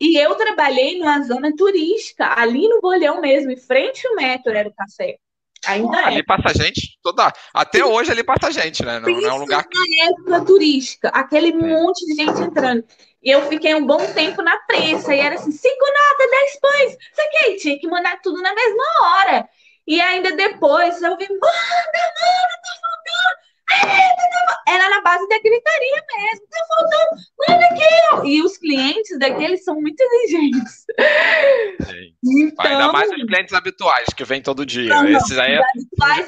E 0.00 0.16
eu 0.16 0.34
trabalhei 0.34 0.98
numa 0.98 1.22
zona 1.22 1.54
turística, 1.54 2.40
ali 2.40 2.66
no 2.68 2.80
Bolhão 2.80 3.20
mesmo, 3.20 3.50
em 3.50 3.56
frente 3.58 4.06
ao 4.06 4.16
metro 4.16 4.50
era 4.50 4.66
o 4.66 4.72
café. 4.72 5.18
Ainda 5.66 6.00
é. 6.00 6.04
Ali 6.04 6.22
passa 6.24 6.54
gente 6.54 6.98
toda. 7.02 7.30
Até 7.52 7.84
hoje 7.84 8.10
ali 8.10 8.24
passa 8.24 8.50
gente, 8.50 8.82
né? 8.82 8.98
Não, 8.98 9.10
não 9.10 9.28
é 9.28 9.32
um 9.34 9.38
lugar 9.38 9.62
que. 9.68 9.78
na 9.78 10.06
época 10.06 10.44
turística, 10.46 11.08
aquele 11.10 11.52
monte 11.52 12.06
de 12.06 12.14
gente 12.14 12.40
entrando. 12.40 12.82
E 13.22 13.30
eu 13.30 13.46
fiquei 13.48 13.74
um 13.74 13.86
bom 13.86 14.04
tempo 14.14 14.40
na 14.40 14.56
prensa, 14.66 15.14
e 15.14 15.20
era 15.20 15.34
assim, 15.34 15.52
cinco 15.52 15.84
notas, 15.84 16.30
dez 16.30 16.60
pães, 16.60 16.92
isso 17.12 17.20
aqui, 17.20 17.56
tinha 17.56 17.78
que 17.78 17.86
mandar 17.86 18.20
tudo 18.22 18.40
na 18.40 18.54
mesma 18.54 18.84
hora. 19.02 19.48
E 19.86 20.00
ainda 20.00 20.34
depois 20.36 21.02
eu 21.02 21.16
vi, 21.16 21.28
manda, 21.28 21.38
manda, 21.38 22.54
tá 22.62 22.72
faltando. 22.80 23.42
Eita, 23.72 24.22
tá 24.30 24.46
fal-" 24.46 24.74
Era 24.74 24.88
na 24.88 25.00
base 25.02 25.28
da 25.28 25.38
gritaria 25.38 26.04
mesmo, 26.16 26.46
tá 26.48 26.66
faltando, 26.68 27.22
manda 27.48 27.66
aqui. 27.66 28.28
E 28.28 28.42
os 28.42 28.56
clientes 28.58 29.18
daqueles 29.18 29.64
são 29.64 29.80
muito 29.80 30.00
exigentes. 30.00 30.84
Sim. 31.80 32.14
Então, 32.24 32.66
Ainda 32.66 32.92
mais 32.92 33.10
os 33.10 33.24
clientes 33.24 33.52
habituais 33.52 34.08
que 34.16 34.24
vêm 34.24 34.40
todo 34.40 34.64
dia. 34.64 34.88
Não, 34.88 35.08
Esses 35.08 35.38
aí 35.38 35.58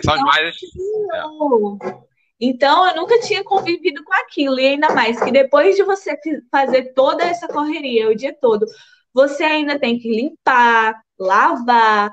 são 0.05 0.15
os 0.15 0.21
mais. 0.23 0.55
É. 0.55 2.05
Então, 2.41 2.87
eu 2.89 2.97
nunca 2.97 3.21
tinha 3.21 3.45
convivido 3.45 4.03
com 4.05 4.13
aquilo. 4.15 4.59
E 4.59 4.67
ainda 4.67 4.93
mais 4.93 5.23
que 5.23 5.31
depois 5.31 5.77
de 5.77 5.85
você 5.85 6.19
fazer 6.51 6.93
toda 6.93 7.23
essa 7.25 7.47
correria 7.47 8.11
o 8.11 8.17
dia 8.17 8.37
todo, 8.39 8.67
você 9.13 9.45
ainda 9.45 9.79
tem 9.79 9.99
que 9.99 10.09
limpar, 10.11 11.01
lavar, 11.19 12.13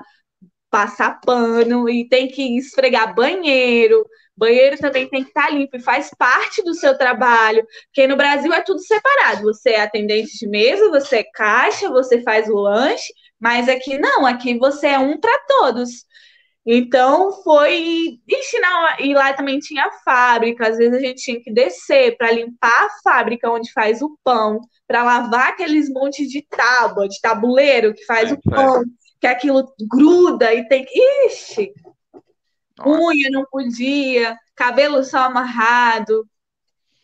passar 0.72 1.20
pano 1.20 1.86
e 1.86 2.08
tem 2.08 2.26
que 2.28 2.56
esfregar 2.56 3.14
banheiro. 3.14 4.02
Banheiro 4.34 4.78
também 4.78 5.06
tem 5.06 5.22
que 5.22 5.28
estar 5.28 5.52
limpo 5.52 5.76
e 5.76 5.82
faz 5.82 6.10
parte 6.18 6.64
do 6.64 6.72
seu 6.72 6.96
trabalho, 6.96 7.62
porque 7.84 8.06
no 8.06 8.16
Brasil 8.16 8.50
é 8.54 8.62
tudo 8.62 8.80
separado. 8.80 9.42
Você 9.42 9.72
é 9.72 9.82
atendente 9.82 10.38
de 10.38 10.48
mesa, 10.48 10.88
você 10.88 11.18
é 11.18 11.24
caixa, 11.24 11.90
você 11.90 12.22
faz 12.22 12.48
o 12.48 12.54
lanche, 12.54 13.12
mas 13.38 13.68
aqui 13.68 13.98
não, 13.98 14.24
aqui 14.24 14.58
você 14.58 14.86
é 14.88 14.98
um 14.98 15.20
para 15.20 15.38
todos. 15.46 16.06
Então 16.64 17.32
foi. 17.42 18.18
Ixi, 18.26 18.58
não, 18.60 19.00
e 19.00 19.12
lá 19.12 19.34
também 19.34 19.58
tinha 19.58 19.90
fábrica, 20.02 20.68
às 20.68 20.78
vezes 20.78 20.94
a 20.94 21.00
gente 21.00 21.22
tinha 21.22 21.40
que 21.42 21.52
descer 21.52 22.16
para 22.16 22.30
limpar 22.30 22.86
a 22.86 22.90
fábrica 23.04 23.50
onde 23.50 23.70
faz 23.72 24.00
o 24.00 24.16
pão, 24.24 24.60
para 24.86 25.02
lavar 25.02 25.50
aqueles 25.50 25.90
montes 25.90 26.30
de 26.30 26.40
tábua, 26.48 27.08
de 27.08 27.20
tabuleiro 27.20 27.92
que 27.92 28.06
faz 28.06 28.30
é, 28.30 28.34
o 28.34 28.40
pão, 28.40 28.80
é. 28.80 29.01
Que 29.22 29.26
aquilo 29.28 29.72
gruda 29.88 30.52
e 30.52 30.66
tem 30.66 30.84
que. 30.84 31.00
Ixi! 31.28 31.72
Nossa. 32.76 32.90
Unha 32.90 33.30
não 33.30 33.44
podia, 33.48 34.36
cabelo 34.56 35.04
só 35.04 35.18
amarrado. 35.18 36.26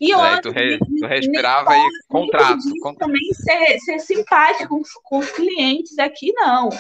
E 0.01 0.13
é, 0.13 0.41
tu, 0.41 0.51
re, 0.51 0.79
tu 0.79 1.07
respirava 1.07 1.77
e 1.77 1.89
contrato, 2.09 2.59
contrato. 2.83 2.99
Também 2.99 3.33
ser, 3.33 3.79
ser 3.79 3.99
simpático 4.01 4.69
com, 4.69 4.83
com 5.05 5.19
os 5.19 5.31
clientes 5.31 5.97
aqui, 5.99 6.33
não. 6.33 6.71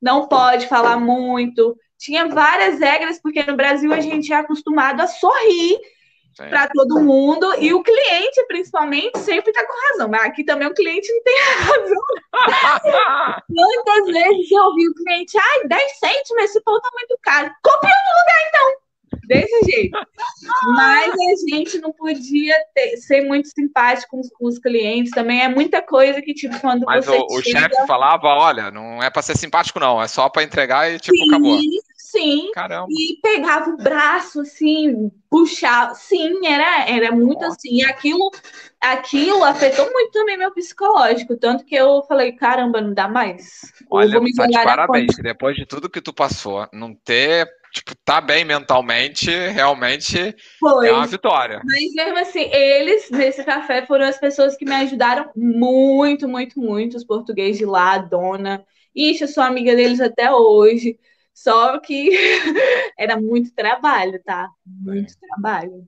Não 0.00 0.28
pode 0.28 0.68
falar 0.68 0.98
muito, 0.98 1.76
tinha 1.98 2.28
várias 2.28 2.78
regras, 2.78 3.20
porque 3.20 3.42
no 3.42 3.56
Brasil 3.56 3.92
a 3.92 4.00
gente 4.00 4.32
é 4.32 4.36
acostumado 4.36 5.00
a 5.00 5.06
sorrir 5.08 5.78
para 6.36 6.68
todo 6.68 7.00
mundo 7.00 7.54
e 7.58 7.72
o 7.72 7.82
cliente, 7.82 8.44
principalmente, 8.46 9.18
sempre 9.18 9.50
está 9.50 9.64
com 9.66 9.92
razão. 9.92 10.08
Mas 10.08 10.22
aqui 10.22 10.44
também 10.44 10.68
o 10.68 10.74
cliente 10.74 11.12
não 11.12 11.22
tem 11.22 11.36
razão. 11.58 12.02
Quantas 13.84 14.06
vezes 14.06 14.50
eu 14.50 14.62
ouvi 14.64 14.88
o 14.88 14.94
cliente, 14.94 15.38
ai, 15.38 15.68
10 15.68 15.98
cêntimos, 15.98 16.44
esse 16.44 16.60
pão 16.62 16.80
tá 16.80 16.88
muito 16.92 17.18
caro. 17.22 17.50
Compre 17.62 17.88
outro 17.88 18.14
lugar, 18.20 18.48
então. 18.48 18.84
Desse 19.26 19.70
jeito. 19.70 19.98
Mas 20.74 21.12
a 21.12 21.56
gente 21.56 21.78
não 21.78 21.92
podia 21.92 22.54
ter, 22.74 22.96
ser 22.96 23.22
muito 23.22 23.48
simpático 23.48 24.10
com 24.10 24.20
os, 24.20 24.28
com 24.28 24.46
os, 24.46 24.58
clientes. 24.58 25.12
Também 25.12 25.42
é 25.42 25.48
muita 25.48 25.80
coisa 25.80 26.20
que, 26.20 26.34
tipo, 26.34 26.58
quando 26.60 26.84
Mas 26.84 27.06
você. 27.06 27.18
Mas 27.18 27.32
o, 27.32 27.42
chega... 27.42 27.58
o 27.58 27.62
chefe 27.62 27.86
falava: 27.86 28.26
olha, 28.26 28.70
não 28.70 29.02
é 29.02 29.08
para 29.08 29.22
ser 29.22 29.36
simpático, 29.36 29.80
não, 29.80 30.02
é 30.02 30.08
só 30.08 30.28
para 30.28 30.42
entregar 30.42 30.92
e, 30.92 30.98
tipo, 30.98 31.16
Sim, 31.16 31.28
acabou. 31.28 31.58
Sim. 32.14 32.52
Caramba. 32.52 32.86
E 32.88 33.18
pegava 33.20 33.70
o 33.70 33.76
braço, 33.76 34.42
assim, 34.42 35.10
puxava. 35.28 35.96
Sim, 35.96 36.46
era, 36.46 36.88
era 36.88 37.10
muito 37.10 37.40
Nossa. 37.40 37.56
assim. 37.56 37.78
E 37.78 37.84
aquilo, 37.84 38.30
aquilo 38.80 39.42
afetou 39.42 39.90
muito 39.90 40.12
também 40.12 40.38
meu 40.38 40.52
psicológico. 40.52 41.36
Tanto 41.36 41.64
que 41.64 41.74
eu 41.74 42.02
falei, 42.02 42.30
caramba, 42.32 42.80
não 42.80 42.94
dá 42.94 43.08
mais. 43.08 43.72
Olha, 43.90 44.20
tá 44.36 44.46
de 44.46 44.52
parabéns. 44.52 45.16
Depois 45.16 45.56
de 45.56 45.66
tudo 45.66 45.90
que 45.90 46.00
tu 46.00 46.12
passou, 46.12 46.68
não 46.72 46.94
ter 46.94 47.48
tipo, 47.72 47.92
tá 48.04 48.20
bem 48.20 48.44
mentalmente, 48.44 49.28
realmente 49.28 50.36
Foi. 50.60 50.86
é 50.86 50.92
uma 50.92 51.08
vitória. 51.08 51.60
Mas 51.64 51.92
mesmo 51.92 52.18
assim, 52.18 52.48
eles 52.52 53.10
nesse 53.10 53.42
café 53.42 53.84
foram 53.84 54.06
as 54.06 54.18
pessoas 54.18 54.56
que 54.56 54.64
me 54.64 54.74
ajudaram 54.76 55.28
muito, 55.34 56.28
muito, 56.28 56.60
muito. 56.60 56.96
Os 56.96 57.04
portugueses 57.04 57.58
de 57.58 57.66
lá, 57.66 57.94
a 57.94 57.98
dona. 57.98 58.64
Ixi, 58.94 59.22
eu 59.22 59.28
sou 59.28 59.42
amiga 59.42 59.74
deles 59.74 60.00
até 60.00 60.30
hoje. 60.30 60.96
Só 61.34 61.78
que 61.80 62.10
era 62.96 63.20
muito 63.20 63.52
trabalho, 63.52 64.22
tá? 64.24 64.48
Muito 64.64 65.12
é. 65.12 65.26
trabalho. 65.26 65.86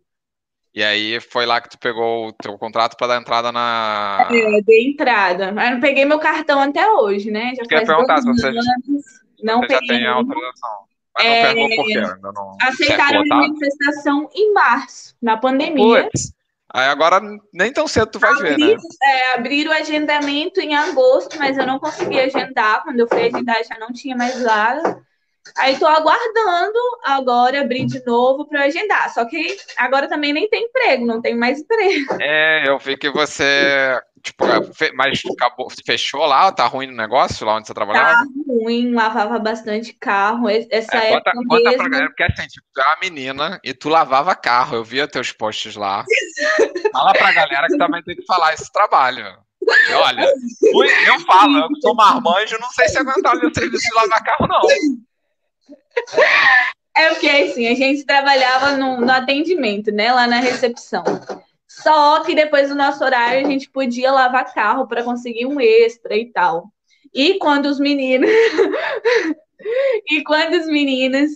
E 0.74 0.82
aí 0.82 1.20
foi 1.20 1.46
lá 1.46 1.58
que 1.58 1.70
tu 1.70 1.78
pegou 1.78 2.28
o 2.28 2.32
teu 2.32 2.58
contrato 2.58 2.96
para 2.98 3.06
dar 3.06 3.20
entrada 3.20 3.50
na. 3.50 4.28
É, 4.30 4.60
dei 4.60 4.90
entrada. 4.90 5.50
Mas 5.52 5.70
não 5.70 5.80
peguei 5.80 6.04
meu 6.04 6.18
cartão 6.18 6.60
até 6.60 6.86
hoje, 6.90 7.30
né? 7.30 7.54
Já 7.56 7.62
Quer 7.62 7.86
perguntar 7.86 8.20
se 8.20 8.26
você, 8.26 8.50
não 9.42 9.60
você 9.60 9.68
peguei. 9.68 9.88
já 9.88 9.94
tem 9.94 10.06
a 10.06 10.12
autorização. 10.12 10.78
Mas 11.16 11.24
não 11.24 11.32
é, 11.32 11.54
perguntou 11.54 11.76
por 11.76 11.86
quê, 11.86 11.98
ainda 11.98 12.32
não. 12.32 12.56
Aceitaram 12.60 13.20
a 13.22 13.36
manifestação 13.36 14.28
em 14.34 14.52
março, 14.52 15.16
na 15.22 15.38
pandemia. 15.38 16.04
Puts. 16.04 16.34
Aí 16.74 16.88
agora 16.88 17.22
nem 17.54 17.72
tão 17.72 17.88
cedo 17.88 18.10
tu 18.10 18.18
vai 18.18 18.34
ver, 18.34 18.58
né? 18.58 18.76
É, 19.02 19.32
abriram 19.34 19.70
o 19.70 19.74
agendamento 19.74 20.60
em 20.60 20.76
agosto, 20.76 21.38
mas 21.38 21.56
eu 21.56 21.66
não 21.66 21.78
consegui 21.78 22.20
agendar. 22.20 22.82
Quando 22.82 23.00
eu 23.00 23.08
fui 23.08 23.22
agendar 23.22 23.64
já 23.64 23.78
não 23.78 23.92
tinha 23.94 24.14
mais 24.14 24.42
vaga. 24.42 25.05
Aí 25.56 25.74
estou 25.74 25.88
aguardando 25.88 26.78
agora 27.04 27.60
abrir 27.60 27.86
de 27.86 28.04
novo 28.04 28.46
para 28.46 28.64
agendar. 28.64 29.12
Só 29.12 29.24
que 29.24 29.56
agora 29.76 30.08
também 30.08 30.32
nem 30.32 30.48
tem 30.48 30.64
emprego, 30.64 31.06
não 31.06 31.20
tem 31.20 31.36
mais 31.36 31.60
emprego. 31.60 32.16
É, 32.20 32.68
eu 32.68 32.78
vi 32.78 32.96
que 32.96 33.10
você, 33.10 34.00
tipo, 34.22 34.44
mas 34.94 35.22
acabou, 35.32 35.68
fechou 35.84 36.26
lá, 36.26 36.50
tá 36.52 36.66
ruim 36.66 36.88
o 36.88 36.96
negócio 36.96 37.46
lá 37.46 37.56
onde 37.56 37.66
você 37.66 37.74
trabalhava? 37.74 38.18
Tá 38.18 38.24
ruim, 38.48 38.92
lavava 38.92 39.38
bastante 39.38 39.92
carro. 39.92 40.48
Essa 40.48 40.96
é, 40.96 41.12
conta, 41.12 41.30
época 41.30 41.44
conta 41.48 41.62
mesmo... 41.62 41.76
pra 41.76 41.88
galera, 41.88 42.08
porque 42.08 42.22
assim, 42.24 42.46
tipo, 42.48 42.66
tu 42.74 42.80
é 42.80 42.86
uma 42.86 42.98
menina 43.00 43.60
e 43.62 43.74
tu 43.74 43.88
lavava 43.88 44.34
carro, 44.34 44.76
eu 44.76 44.84
via 44.84 45.08
teus 45.08 45.32
posts 45.32 45.76
lá. 45.76 46.04
Fala 46.92 47.12
pra 47.12 47.32
galera 47.32 47.66
que 47.68 47.78
também 47.78 48.02
tem 48.02 48.16
que 48.16 48.24
falar 48.26 48.54
esse 48.54 48.70
trabalho. 48.72 49.24
E 49.88 49.92
olha, 49.94 50.32
eu 51.08 51.20
falo, 51.20 51.58
eu 51.58 51.68
sou 51.80 51.94
marmanjo, 51.94 52.56
não 52.60 52.70
sei 52.70 52.88
se 52.88 52.98
aguentar 52.98 53.34
o 53.34 53.40
meu 53.40 53.52
serviço 53.52 53.82
de 53.82 53.94
lavar 53.94 54.22
carro, 54.22 54.46
não. 54.46 54.60
É 56.96 57.10
porque 57.10 57.28
assim, 57.28 57.66
a 57.66 57.74
gente 57.74 58.06
trabalhava 58.06 58.76
no, 58.76 59.00
no, 59.02 59.12
atendimento, 59.12 59.92
né? 59.92 60.10
Lá 60.12 60.26
na 60.26 60.40
recepção. 60.40 61.04
Só 61.68 62.24
que 62.24 62.34
depois 62.34 62.70
do 62.70 62.74
nosso 62.74 63.04
horário 63.04 63.46
a 63.46 63.50
gente 63.50 63.70
podia 63.70 64.10
lavar 64.10 64.52
carro 64.54 64.88
para 64.88 65.04
conseguir 65.04 65.44
um 65.44 65.60
extra 65.60 66.16
e 66.16 66.32
tal. 66.32 66.72
E 67.12 67.38
quando 67.38 67.66
os 67.66 67.78
meninos. 67.78 68.30
e 70.10 70.24
quando 70.24 70.54
os 70.54 70.66
meninos 70.66 71.30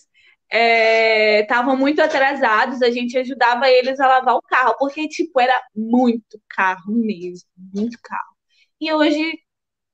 estavam 0.50 1.74
é, 1.74 1.78
muito 1.78 2.00
atrasados, 2.00 2.82
a 2.82 2.90
gente 2.90 3.16
ajudava 3.18 3.68
eles 3.68 4.00
a 4.00 4.08
lavar 4.08 4.34
o 4.34 4.42
carro, 4.42 4.74
porque, 4.78 5.06
tipo, 5.08 5.38
era 5.40 5.62
muito 5.74 6.40
carro 6.48 6.92
mesmo, 6.92 7.48
muito 7.72 7.98
carro. 8.02 8.34
E 8.80 8.92
hoje 8.92 9.38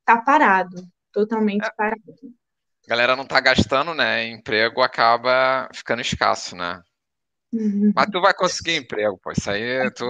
tá 0.05 0.17
parado, 0.23 0.83
totalmente 1.13 1.67
é. 1.67 1.71
parado 1.77 2.03
a 2.87 2.91
galera 2.91 3.17
não 3.17 3.27
tá 3.27 3.41
gastando, 3.41 3.95
né? 3.95 4.29
Emprego 4.29 4.81
acaba 4.81 5.69
ficando 5.75 6.01
escasso, 6.01 6.55
né? 6.55 6.81
Uhum. 7.53 7.93
Mas 7.95 8.07
tu 8.11 8.21
vai 8.21 8.35
conseguir 8.35 8.77
emprego, 8.77 9.19
pô. 9.23 9.33
Isso 9.33 9.51
aí, 9.51 9.91
tu, 9.93 10.07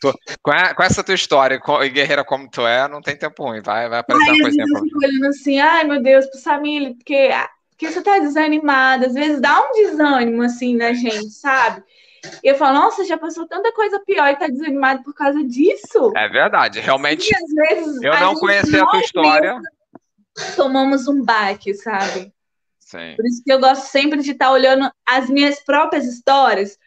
tu 0.00 0.14
com, 0.42 0.50
a, 0.50 0.74
com, 0.74 0.82
essa 0.82 1.02
tua 1.02 1.14
história, 1.14 1.60
e 1.82 1.88
guerreira 1.88 2.24
como 2.24 2.48
tu 2.48 2.66
é, 2.66 2.86
não 2.88 3.00
tem 3.00 3.16
tempo 3.16 3.42
ruim. 3.44 3.60
Vai, 3.62 3.88
vai 3.88 4.00
aparecer 4.00 4.30
ai, 4.30 4.36
uma 4.36 4.42
coisinha 4.42 4.66
pra 4.66 4.80
Eu 4.80 5.08
olhando 5.08 5.26
assim, 5.26 5.58
ai 5.58 5.84
meu 5.84 6.02
Deus, 6.02 6.26
pro 6.26 6.38
Samir, 6.38 6.94
porque, 6.94 7.30
porque 7.70 7.90
você 7.90 8.02
tá 8.02 8.18
desanimada. 8.18 9.06
Às 9.06 9.14
vezes 9.14 9.40
dá 9.40 9.60
um 9.60 9.72
desânimo, 9.72 10.42
assim, 10.42 10.76
na 10.76 10.92
gente, 10.92 11.30
sabe? 11.30 11.82
E 12.42 12.48
eu 12.48 12.54
falo, 12.54 12.78
nossa, 12.78 13.04
já 13.04 13.18
passou 13.18 13.46
tanta 13.46 13.72
coisa 13.72 14.00
pior 14.00 14.28
e 14.28 14.36
tá 14.36 14.46
desanimado 14.46 15.02
por 15.02 15.14
causa 15.14 15.42
disso. 15.44 16.12
É 16.16 16.28
verdade, 16.28 16.80
realmente. 16.80 17.24
Sim, 17.24 17.34
às 17.34 17.68
vezes, 17.68 18.02
eu 18.02 18.20
não 18.20 18.34
conhecia 18.34 18.82
a 18.82 18.86
tua 18.86 19.00
história. 19.00 19.60
Tomamos 20.56 21.06
um 21.06 21.22
baque, 21.22 21.74
sabe? 21.74 22.32
Sim. 22.80 23.14
Por 23.16 23.26
isso 23.26 23.42
que 23.42 23.52
eu 23.52 23.60
gosto 23.60 23.86
sempre 23.86 24.22
de 24.22 24.32
estar 24.32 24.50
olhando 24.50 24.90
as 25.06 25.28
minhas 25.28 25.62
próprias 25.64 26.04
histórias 26.04 26.78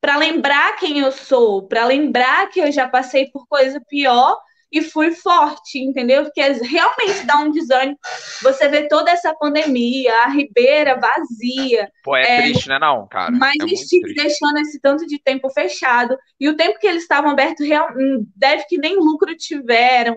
para 0.00 0.16
lembrar 0.16 0.76
quem 0.76 0.98
eu 1.00 1.10
sou, 1.10 1.66
para 1.66 1.84
lembrar 1.84 2.48
que 2.50 2.60
eu 2.60 2.70
já 2.70 2.88
passei 2.88 3.30
por 3.30 3.46
coisa 3.48 3.80
pior 3.88 4.38
e 4.70 4.82
fui 4.82 5.12
forte, 5.12 5.78
entendeu? 5.78 6.24
Porque 6.24 6.40
realmente 6.40 7.24
dá 7.24 7.38
um 7.38 7.50
desânimo. 7.50 7.98
Você 8.42 8.68
vê 8.68 8.88
toda 8.88 9.10
essa 9.10 9.34
pandemia, 9.34 10.12
a 10.18 10.28
Ribeira 10.28 10.98
vazia. 10.98 11.90
Pô, 12.02 12.16
é, 12.16 12.22
é 12.22 12.42
triste, 12.42 12.68
né, 12.68 12.78
não, 12.78 13.06
cara? 13.08 13.32
Mas 13.32 13.56
é 13.60 14.14
deixando 14.14 14.58
esse 14.58 14.80
tanto 14.80 15.06
de 15.06 15.20
tempo 15.22 15.48
fechado. 15.50 16.16
E 16.38 16.48
o 16.48 16.56
tempo 16.56 16.78
que 16.78 16.86
eles 16.86 17.02
estavam 17.02 17.30
abertos, 17.30 17.66
hum, 17.96 18.26
deve 18.36 18.64
que 18.68 18.78
nem 18.78 18.96
lucro 18.96 19.34
tiveram. 19.36 20.16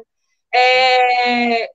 É, 0.53 1.69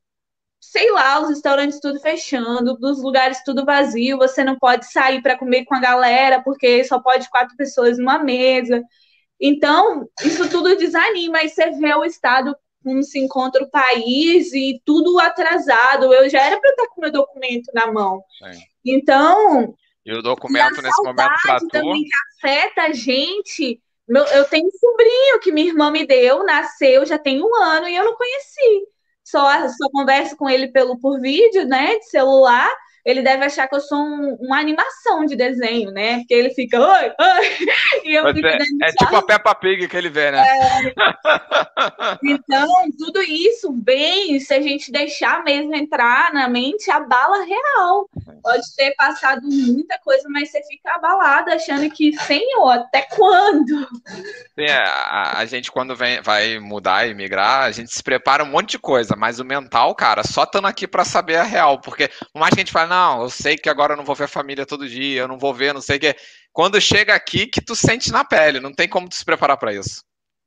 sei 0.75 0.91
lá, 0.91 1.21
os 1.21 1.29
restaurantes 1.29 1.79
tudo 1.79 2.01
fechando, 2.01 2.77
os 2.83 3.01
lugares 3.01 3.45
tudo 3.45 3.65
vazio, 3.65 4.19
você 4.19 4.43
não 4.43 4.59
pode 4.59 4.91
sair 4.91 5.23
para 5.23 5.39
comer 5.39 5.65
com 5.67 5.75
a 5.77 5.81
galera, 5.81 6.43
porque 6.43 6.83
só 6.83 6.99
pode 6.99 7.31
quatro 7.31 7.57
pessoas 7.57 7.97
numa 7.97 8.19
mesa. 8.19 8.83
Então, 9.41 10.09
isso 10.25 10.51
tudo 10.51 10.77
desanima, 10.77 11.45
e 11.45 11.49
você 11.49 11.71
vê 11.71 11.95
o 11.95 12.05
estado 12.05 12.57
como 12.83 13.05
se 13.05 13.21
encontra 13.21 13.63
o 13.63 13.71
país 13.71 14.53
e 14.53 14.83
tudo 14.85 15.21
atrasado. 15.21 16.13
Eu 16.13 16.29
já 16.29 16.43
era 16.43 16.59
para 16.59 16.71
estar 16.71 16.89
com 16.89 17.03
meu 17.03 17.13
documento 17.13 17.71
na 17.73 17.93
mão. 17.93 18.21
Sim. 18.37 18.61
Então. 18.85 19.77
E 20.05 20.13
o 20.13 20.23
documento 20.23 20.83
nesse 20.83 21.03
momento 21.05 21.35
para 21.41 21.61
tu. 21.61 21.69
também 21.69 22.03
que 22.03 22.11
afeta 22.37 22.83
a 22.83 22.93
gente. 22.93 23.81
Meu, 24.09 24.25
eu 24.25 24.45
tenho 24.47 24.67
um 24.67 24.73
sobrinho 24.73 25.39
que 25.41 25.53
minha 25.53 25.69
irmã 25.69 25.89
me 25.93 26.05
deu, 26.05 26.45
nasceu, 26.45 27.07
já 27.07 27.17
tem 27.17 27.41
um 27.41 27.55
ano 27.55 27.87
e 27.87 27.95
eu 27.95 28.05
não 28.05 28.17
conheci. 28.17 28.94
Só, 29.35 29.69
só 29.69 29.91
converso 29.91 30.37
com 30.37 30.49
ele 30.49 30.69
pelo 30.69 30.97
por 30.97 31.21
vídeo, 31.21 31.67
né? 31.67 31.99
De 31.99 32.05
celular 32.05 32.71
ele 33.05 33.23
deve 33.23 33.45
achar 33.45 33.69
que 33.69 33.77
eu 33.77 33.81
sou 33.81 33.99
um, 33.99 34.37
uma 34.41 34.59
animação 34.59 35.27
de 35.27 35.37
desenho, 35.37 35.91
né? 35.91 36.19
Porque 36.19 36.35
ele 36.35 36.51
fica, 36.51 36.81
oi, 36.81 37.05
oi, 37.05 37.69
e 38.05 38.15
eu 38.15 38.33
fico 38.33 38.47
É 38.47 38.93
tipo 38.99 39.17
a 39.17 39.23
Peppa 39.23 39.55
Pig 39.55 39.87
que 39.89 39.97
ele 39.97 40.09
vê, 40.09 40.31
né? 40.31 40.43
É... 40.43 40.95
então, 42.25 42.69
tudo 42.99 43.23
isso 43.23 43.75
vem, 43.85 44.41
se 44.41 44.55
a 44.55 44.63
gente 44.63 44.91
deixar 44.91 45.45
mesmo 45.45 45.75
entrar 45.75 46.33
na 46.33 46.49
mente, 46.49 46.91
a 46.91 47.01
bala 47.01 47.45
real. 47.45 48.09
Pode 48.43 48.75
ter 48.77 48.95
passado 48.95 49.43
muita 49.43 49.99
coisa, 49.99 50.29
mas 50.31 50.51
você 50.51 50.63
fica 50.65 50.95
abalada, 50.95 51.55
achando 51.55 51.89
que, 51.91 52.13
senhor, 52.19 52.73
até 52.73 53.03
quando? 53.03 53.87
Sim, 54.55 54.67
é, 54.67 54.77
a, 54.77 55.39
a 55.39 55.47
gente 55.47 55.71
quando 55.71 55.97
vem, 55.97 56.21
vai 56.21 56.59
mudar 56.59 57.07
e 57.07 57.15
migrar, 57.15 57.65
a 57.65 57.71
gente 57.71 57.93
se 57.93 58.03
prepara 58.03 58.45
um 58.45 58.51
monte 58.51 58.73
de 58.73 58.79
coisa, 58.79 59.15
mas 59.17 59.41
o 59.41 59.45
mental, 59.45 59.95
cara, 59.95 60.23
só 60.23 60.45
estando 60.45 60.67
aqui 60.67 60.87
para 60.87 61.05
saber 61.05 61.37
a 61.37 61.43
real, 61.43 61.81
porque 61.81 62.09
por 62.33 62.39
mais 62.39 62.55
que 62.55 62.61
a 62.61 62.65
gente 62.65 62.73
fale, 62.73 62.94
não, 62.95 63.23
eu 63.23 63.31
sei 63.31 63.57
que 63.57 63.69
agora 63.69 63.95
eu 63.95 63.97
não 63.97 64.05
vou 64.05 64.15
ver 64.15 64.25
a 64.25 64.29
família 64.29 64.65
todo 64.65 64.89
dia, 64.89 65.23
eu 65.23 65.29
não 65.29 65.39
vou 65.39 65.53
ver, 65.53 65.75
não 65.75 65.81
sei 65.81 65.97
o 65.97 66.01
que. 66.01 66.17
Quando 66.53 66.81
chega 66.81 67.15
aqui, 67.15 67.47
que 67.47 67.61
tu 67.61 67.75
sente 67.75 68.13
na 68.13 68.25
pele, 68.25 68.61
não 68.61 68.73
tem 68.73 68.89
como 68.89 69.09
tu 69.09 69.17
se 69.17 69.25
preparar 69.25 69.57
para 69.57 69.75
isso. 69.75 70.05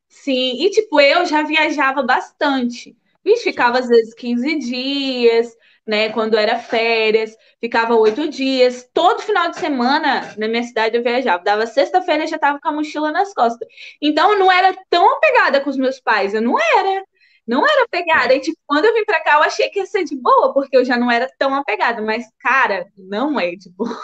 Sim, 0.08 0.64
e 0.64 0.70
tipo, 0.70 1.00
eu 1.02 1.26
já 1.26 1.44
viajava 1.44 2.02
bastante. 2.02 2.96
Vixe, 3.24 3.44
ficava 3.44 3.80
às 3.80 3.90
vezes 3.90 4.14
15 4.14 4.60
dias, 4.60 5.54
né? 5.86 6.10
Quando 6.10 6.38
era 6.38 6.58
férias, 6.58 7.36
ficava 7.60 7.96
oito 7.96 8.30
dias. 8.30 8.90
Todo 8.94 9.22
final 9.22 9.50
de 9.50 9.58
semana 9.58 10.34
na 10.38 10.48
minha 10.48 10.64
cidade 10.64 10.96
eu 10.96 11.04
viajava. 11.04 11.44
Dava 11.44 11.68
sexta-feira 11.68 12.26
já 12.26 12.38
tava 12.40 12.60
com 12.62 12.70
a 12.70 12.72
mochila 12.72 13.12
nas 13.12 13.34
costas. 13.34 13.68
Então 14.02 14.32
eu 14.32 14.40
não 14.40 14.52
era 14.52 14.74
tão 14.90 15.18
apegada 15.18 15.60
com 15.60 15.70
os 15.70 15.78
meus 15.78 16.00
pais, 16.00 16.34
eu 16.34 16.42
não 16.42 16.58
era. 16.58 17.04
Não 17.48 17.66
era 17.66 17.86
apegada. 17.86 18.34
E, 18.34 18.42
tipo, 18.42 18.58
quando 18.68 18.86
eu 18.86 18.94
vim 18.94 19.06
pra 19.06 19.24
cá, 19.24 19.36
eu 19.36 19.44
achei 19.44 19.70
que 19.70 19.80
ia 19.80 19.86
ser 19.86 20.04
de 20.04 20.16
boa, 20.16 20.54
porque 20.54 20.76
eu 20.76 20.84
já 20.84 20.98
não 20.98 21.10
era 21.10 21.32
tão 21.40 21.56
apegada. 21.56 22.02
Mas, 22.02 22.26
cara, 22.40 22.86
não 22.98 23.40
é 23.40 23.52
de 23.56 23.70
boa. 23.70 23.98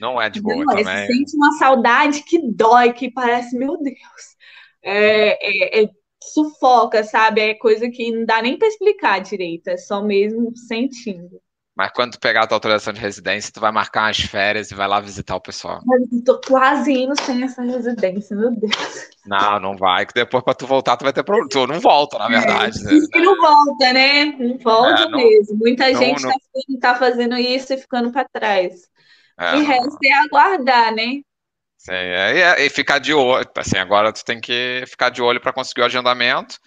Não 0.00 0.20
é 0.20 0.28
de 0.28 0.40
boa 0.40 0.56
não, 0.56 0.66
também. 0.66 0.84
Você 0.84 1.06
sente 1.06 1.36
uma 1.36 1.52
saudade 1.52 2.22
que 2.24 2.40
dói, 2.52 2.92
que 2.92 3.10
parece, 3.10 3.56
meu 3.56 3.76
Deus. 3.80 4.36
É, 4.82 5.80
é, 5.80 5.84
é, 5.84 5.90
sufoca, 6.22 7.02
sabe? 7.04 7.40
É 7.40 7.54
coisa 7.54 7.88
que 7.90 8.10
não 8.10 8.24
dá 8.24 8.42
nem 8.42 8.58
para 8.58 8.68
explicar 8.68 9.20
direito. 9.20 9.68
É 9.68 9.76
só 9.76 10.02
mesmo 10.02 10.56
sentindo. 10.56 11.40
Mas 11.78 11.92
quando 11.92 12.14
tu 12.14 12.18
pegar 12.18 12.42
a 12.42 12.46
tua 12.48 12.56
autorização 12.56 12.92
de 12.92 12.98
residência, 12.98 13.52
tu 13.52 13.60
vai 13.60 13.70
marcar 13.70 14.06
umas 14.06 14.18
férias 14.18 14.72
e 14.72 14.74
vai 14.74 14.88
lá 14.88 14.98
visitar 14.98 15.36
o 15.36 15.40
pessoal. 15.40 15.80
Eu 16.12 16.24
tô 16.24 16.40
quase 16.40 16.90
indo 16.92 17.14
sem 17.22 17.44
essa 17.44 17.62
residência, 17.62 18.36
meu 18.36 18.50
Deus. 18.50 19.08
Não, 19.24 19.60
não 19.60 19.76
vai, 19.76 20.04
que 20.04 20.12
depois 20.12 20.42
pra 20.42 20.54
tu 20.54 20.66
voltar 20.66 20.96
tu 20.96 21.04
vai 21.04 21.12
ter 21.12 21.22
problema. 21.22 21.48
Tu 21.48 21.66
não 21.68 21.78
volta, 21.78 22.18
na 22.18 22.26
verdade. 22.26 22.80
É, 22.80 22.94
né? 22.94 23.00
que 23.12 23.20
não 23.20 23.36
volta, 23.36 23.92
né? 23.92 24.24
Não 24.24 24.58
volta 24.58 25.02
é, 25.02 25.08
não, 25.08 25.18
mesmo. 25.18 25.56
Muita 25.56 25.88
não, 25.92 26.00
gente 26.00 26.22
não... 26.24 26.30
Tá, 26.30 26.38
tá, 26.80 26.94
fazendo 26.96 27.36
isso 27.36 27.72
e 27.72 27.78
ficando 27.78 28.10
pra 28.10 28.24
trás. 28.24 28.88
É, 29.38 29.58
e 29.58 29.62
resta 29.62 29.98
é 30.04 30.12
aguardar, 30.14 30.92
né? 30.92 31.20
Sim, 31.76 31.92
é, 31.92 32.40
é, 32.40 32.66
e 32.66 32.68
ficar 32.70 32.98
de 32.98 33.14
olho. 33.14 33.48
Assim, 33.56 33.78
agora 33.78 34.12
tu 34.12 34.24
tem 34.24 34.40
que 34.40 34.82
ficar 34.88 35.10
de 35.10 35.22
olho 35.22 35.40
para 35.40 35.52
conseguir 35.52 35.82
o 35.82 35.84
agendamento. 35.84 36.58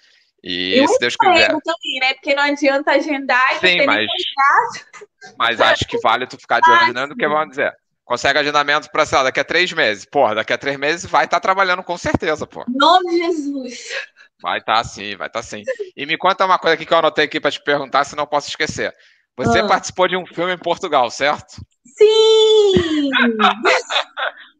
E, 0.43 0.79
e 0.79 0.87
se 0.87 0.99
Deus 0.99 1.15
quiser. 1.15 1.49
também, 1.49 1.99
né? 1.99 2.13
Porque 2.15 2.33
não 2.33 2.43
adianta 2.43 2.91
agendar 2.91 3.55
e 3.55 3.59
Sim, 3.59 3.85
mas, 3.85 4.07
mas 5.37 5.61
acho 5.61 5.87
que 5.87 5.99
vale 5.99 6.25
tu 6.25 6.37
ficar 6.37 6.59
de 6.59 6.69
olho 6.69 6.79
agendando, 6.79 7.09
porque 7.09 7.27
vamos 7.27 7.49
dizer, 7.49 7.71
consegue 8.03 8.39
agendamento 8.39 8.89
para, 8.91 9.05
sei 9.05 9.17
lá, 9.19 9.25
daqui 9.25 9.39
a 9.39 9.43
três 9.43 9.71
meses. 9.71 10.03
Porra, 10.05 10.35
daqui 10.35 10.51
a 10.51 10.57
três 10.57 10.77
meses 10.77 11.05
vai 11.05 11.25
estar 11.25 11.37
tá 11.37 11.41
trabalhando 11.41 11.83
com 11.83 11.97
certeza, 11.97 12.47
pô. 12.47 12.65
Nome 12.67 13.11
de 13.11 13.17
Jesus. 13.17 13.89
Vai 14.41 14.57
estar 14.57 14.77
tá, 14.77 14.83
sim, 14.83 15.15
vai 15.15 15.27
estar 15.27 15.41
tá, 15.41 15.43
sim. 15.43 15.63
E 15.95 16.05
me 16.07 16.17
conta 16.17 16.45
uma 16.45 16.57
coisa 16.57 16.73
aqui 16.73 16.85
que 16.85 16.93
eu 16.93 16.97
anotei 16.97 17.25
aqui 17.25 17.39
para 17.39 17.51
te 17.51 17.61
perguntar, 17.61 18.03
se 18.03 18.15
não 18.15 18.25
posso 18.25 18.49
esquecer. 18.49 18.91
Você 19.37 19.59
ah. 19.59 19.67
participou 19.67 20.07
de 20.07 20.17
um 20.17 20.25
filme 20.25 20.53
em 20.53 20.57
Portugal, 20.57 21.09
certo? 21.11 21.63
Sim! 21.85 23.09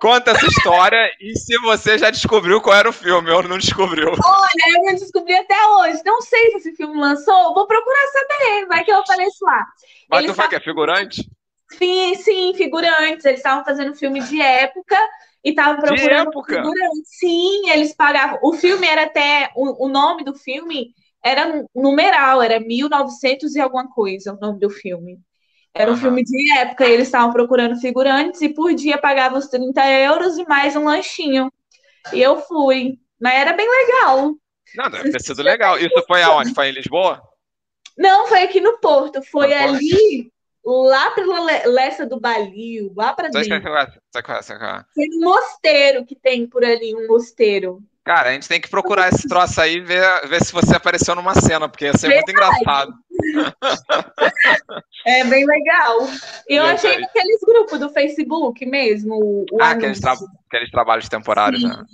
Conta 0.00 0.30
essa 0.30 0.46
história 0.46 1.12
e 1.20 1.38
se 1.38 1.58
você 1.58 1.98
já 1.98 2.10
descobriu 2.10 2.60
qual 2.62 2.74
era 2.74 2.88
o 2.88 2.92
filme 2.92 3.30
ou 3.30 3.42
não 3.42 3.58
descobriu. 3.58 4.08
Olha, 4.08 4.74
eu 4.74 4.84
não 4.84 4.94
descobri 4.94 5.34
até 5.34 5.54
hoje. 5.66 6.00
Não 6.06 6.22
sei 6.22 6.52
se 6.52 6.56
esse 6.56 6.74
filme 6.74 6.98
lançou. 6.98 7.52
Vou 7.52 7.66
procurar 7.66 8.06
saber. 8.06 8.66
Vai 8.66 8.82
que 8.82 8.90
eu 8.90 8.98
apareço 8.98 9.44
lá. 9.44 9.66
Mas 10.08 10.20
Eles 10.20 10.32
tu 10.32 10.36
foi 10.36 10.48
que 10.48 10.56
é 10.56 10.60
figurante? 10.60 11.30
Sim, 11.72 12.14
sim, 12.14 12.54
figurantes. 12.54 13.26
Eles 13.26 13.40
estavam 13.40 13.62
fazendo 13.62 13.94
filme 13.94 14.20
de 14.20 14.40
época 14.40 14.96
e 15.44 15.50
estavam 15.50 15.82
procurando 15.82 16.30
figurantes. 16.46 17.18
Sim, 17.18 17.68
eles 17.68 17.94
pagavam. 17.94 18.38
O 18.42 18.54
filme 18.54 18.86
era 18.86 19.02
até. 19.02 19.52
O, 19.54 19.84
o 19.84 19.88
nome 19.88 20.24
do 20.24 20.34
filme 20.34 20.94
era 21.22 21.62
numeral, 21.74 22.40
era 22.40 22.58
1900 22.58 23.54
e 23.54 23.60
alguma 23.60 23.86
coisa 23.90 24.32
o 24.32 24.40
nome 24.40 24.58
do 24.58 24.70
filme. 24.70 25.20
Era 25.74 25.90
um 25.90 25.94
uhum. 25.94 26.00
filme 26.00 26.24
de 26.24 26.58
época 26.58 26.86
e 26.86 26.92
eles 26.92 27.06
estavam 27.06 27.32
procurando 27.32 27.80
figurantes 27.80 28.40
e 28.42 28.48
por 28.48 28.74
dia 28.74 28.98
pagavam 28.98 29.38
os 29.38 29.46
30 29.48 29.88
euros 29.88 30.36
e 30.36 30.44
mais 30.44 30.74
um 30.74 30.84
lanchinho. 30.84 31.52
E 32.12 32.20
eu 32.20 32.40
fui. 32.42 32.98
Mas 33.20 33.34
era 33.34 33.52
bem 33.52 33.68
legal. 33.68 34.34
Não, 34.74 34.90
deve 34.90 35.10
ter 35.10 35.20
sido 35.20 35.42
legal. 35.42 35.78
Isso 35.78 36.02
foi 36.06 36.22
aonde? 36.22 36.54
Foi 36.54 36.68
em 36.68 36.72
Lisboa? 36.72 37.22
Não, 37.96 38.26
foi 38.26 38.42
aqui 38.42 38.60
no 38.60 38.78
Porto. 38.78 39.22
Foi 39.22 39.48
no 39.48 39.54
ali, 39.54 40.30
Porto? 40.64 40.88
lá 40.90 41.10
pela 41.12 41.40
Lessa 41.66 42.06
do 42.06 42.18
Balio, 42.18 42.92
lá 42.96 43.12
pra 43.12 43.28
dentro. 43.28 43.40
Foi 44.94 45.06
um 45.14 45.20
mosteiro 45.20 46.04
que 46.04 46.16
tem 46.16 46.46
por 46.46 46.64
ali, 46.64 46.94
um 46.94 47.06
mosteiro. 47.06 47.82
Cara, 48.04 48.30
a 48.30 48.32
gente 48.32 48.48
tem 48.48 48.60
que 48.60 48.68
procurar 48.68 49.08
esse 49.08 49.28
troço 49.28 49.60
aí 49.60 49.76
e 49.76 49.80
ver, 49.80 50.02
ver 50.26 50.42
se 50.42 50.52
você 50.52 50.74
apareceu 50.74 51.14
numa 51.14 51.34
cena, 51.34 51.68
porque 51.68 51.84
ia 51.84 51.92
ser 51.92 52.08
Verdade. 52.08 52.26
muito 52.26 52.30
engraçado. 52.30 52.94
É 55.06 55.24
bem 55.24 55.46
legal. 55.46 56.06
E 56.48 56.56
eu 56.56 56.64
achei 56.64 56.96
aí... 56.96 57.04
aqueles 57.04 57.40
grupos 57.40 57.80
do 57.80 57.88
Facebook 57.88 58.64
mesmo. 58.66 59.46
ah, 59.60 59.70
aqueles, 59.70 59.98
tra... 59.98 60.14
aqueles, 60.46 60.70
trabalhos 60.70 61.08
temporários, 61.08 61.62
Sim. 61.62 61.68
né? 61.68 61.84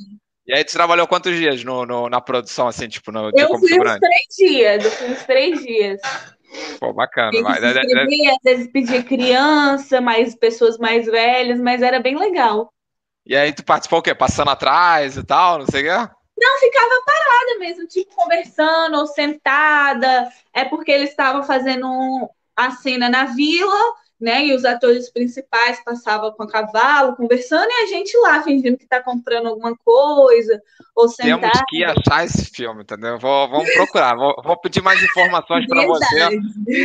E 0.46 0.54
aí, 0.54 0.64
tu 0.64 0.72
trabalhou 0.72 1.07
quantos 1.07 1.36
dias 1.36 1.62
no, 1.62 1.86
no 1.86 2.09
na 2.09 2.20
produção, 2.20 2.68
assim, 2.68 2.88
tipo, 2.88 3.12
no 3.12 3.30
Eu 3.34 3.59
fui 3.59 3.78
uns 3.78 3.98
três 3.98 4.26
dias, 4.36 4.84
eu 4.84 4.90
fui 4.90 5.11
uns 5.11 5.24
três 5.24 5.61
dias. 5.61 6.00
Pô, 6.78 6.92
bacana. 6.92 7.30
Escrever, 7.32 8.30
às 8.30 8.42
vezes 8.44 8.72
pedia 8.72 9.02
criança, 9.02 10.00
mais 10.00 10.34
pessoas 10.34 10.78
mais 10.78 11.07
velhas, 11.07 11.61
mas 11.61 11.82
era 11.82 12.00
bem 12.00 12.16
legal. 12.16 12.72
E 13.26 13.34
aí 13.36 13.52
tu 13.52 13.64
participou 13.64 13.98
o 13.98 14.02
quê? 14.02 14.14
Passando 14.14 14.50
atrás 14.50 15.16
e 15.16 15.24
tal, 15.24 15.58
não 15.58 15.66
sei 15.66 15.82
o 15.82 15.84
quê? 15.84 16.12
Não, 16.38 16.60
ficava 16.60 17.02
parada 17.04 17.58
mesmo, 17.58 17.86
tipo, 17.86 18.14
conversando 18.14 18.98
ou 18.98 19.06
sentada. 19.06 20.30
É 20.52 20.64
porque 20.64 20.92
eles 20.92 21.10
estavam 21.10 21.42
fazendo 21.42 22.30
a 22.54 22.70
cena 22.70 23.08
na 23.08 23.24
vila 23.24 23.94
né? 24.20 24.46
E 24.46 24.54
os 24.54 24.64
atores 24.64 25.10
principais 25.10 25.82
passavam 25.84 26.32
com 26.32 26.42
a 26.42 26.48
cavalo, 26.48 27.16
conversando, 27.16 27.68
e 27.70 27.84
a 27.84 27.86
gente 27.86 28.16
lá 28.18 28.42
fingindo 28.42 28.76
que 28.76 28.84
está 28.84 29.02
comprando 29.02 29.48
alguma 29.48 29.76
coisa, 29.76 30.60
ou 30.94 31.08
sentado. 31.08 31.40
Temos 31.40 31.62
que 31.68 31.84
achar 31.84 32.24
esse 32.24 32.46
filme, 32.46 32.82
entendeu? 32.82 33.18
Vou, 33.18 33.48
vamos 33.48 33.70
procurar, 33.74 34.16
vou, 34.16 34.34
vou 34.42 34.56
pedir 34.58 34.82
mais 34.82 35.02
informações 35.02 35.66
para 35.66 35.86
você, 35.86 36.40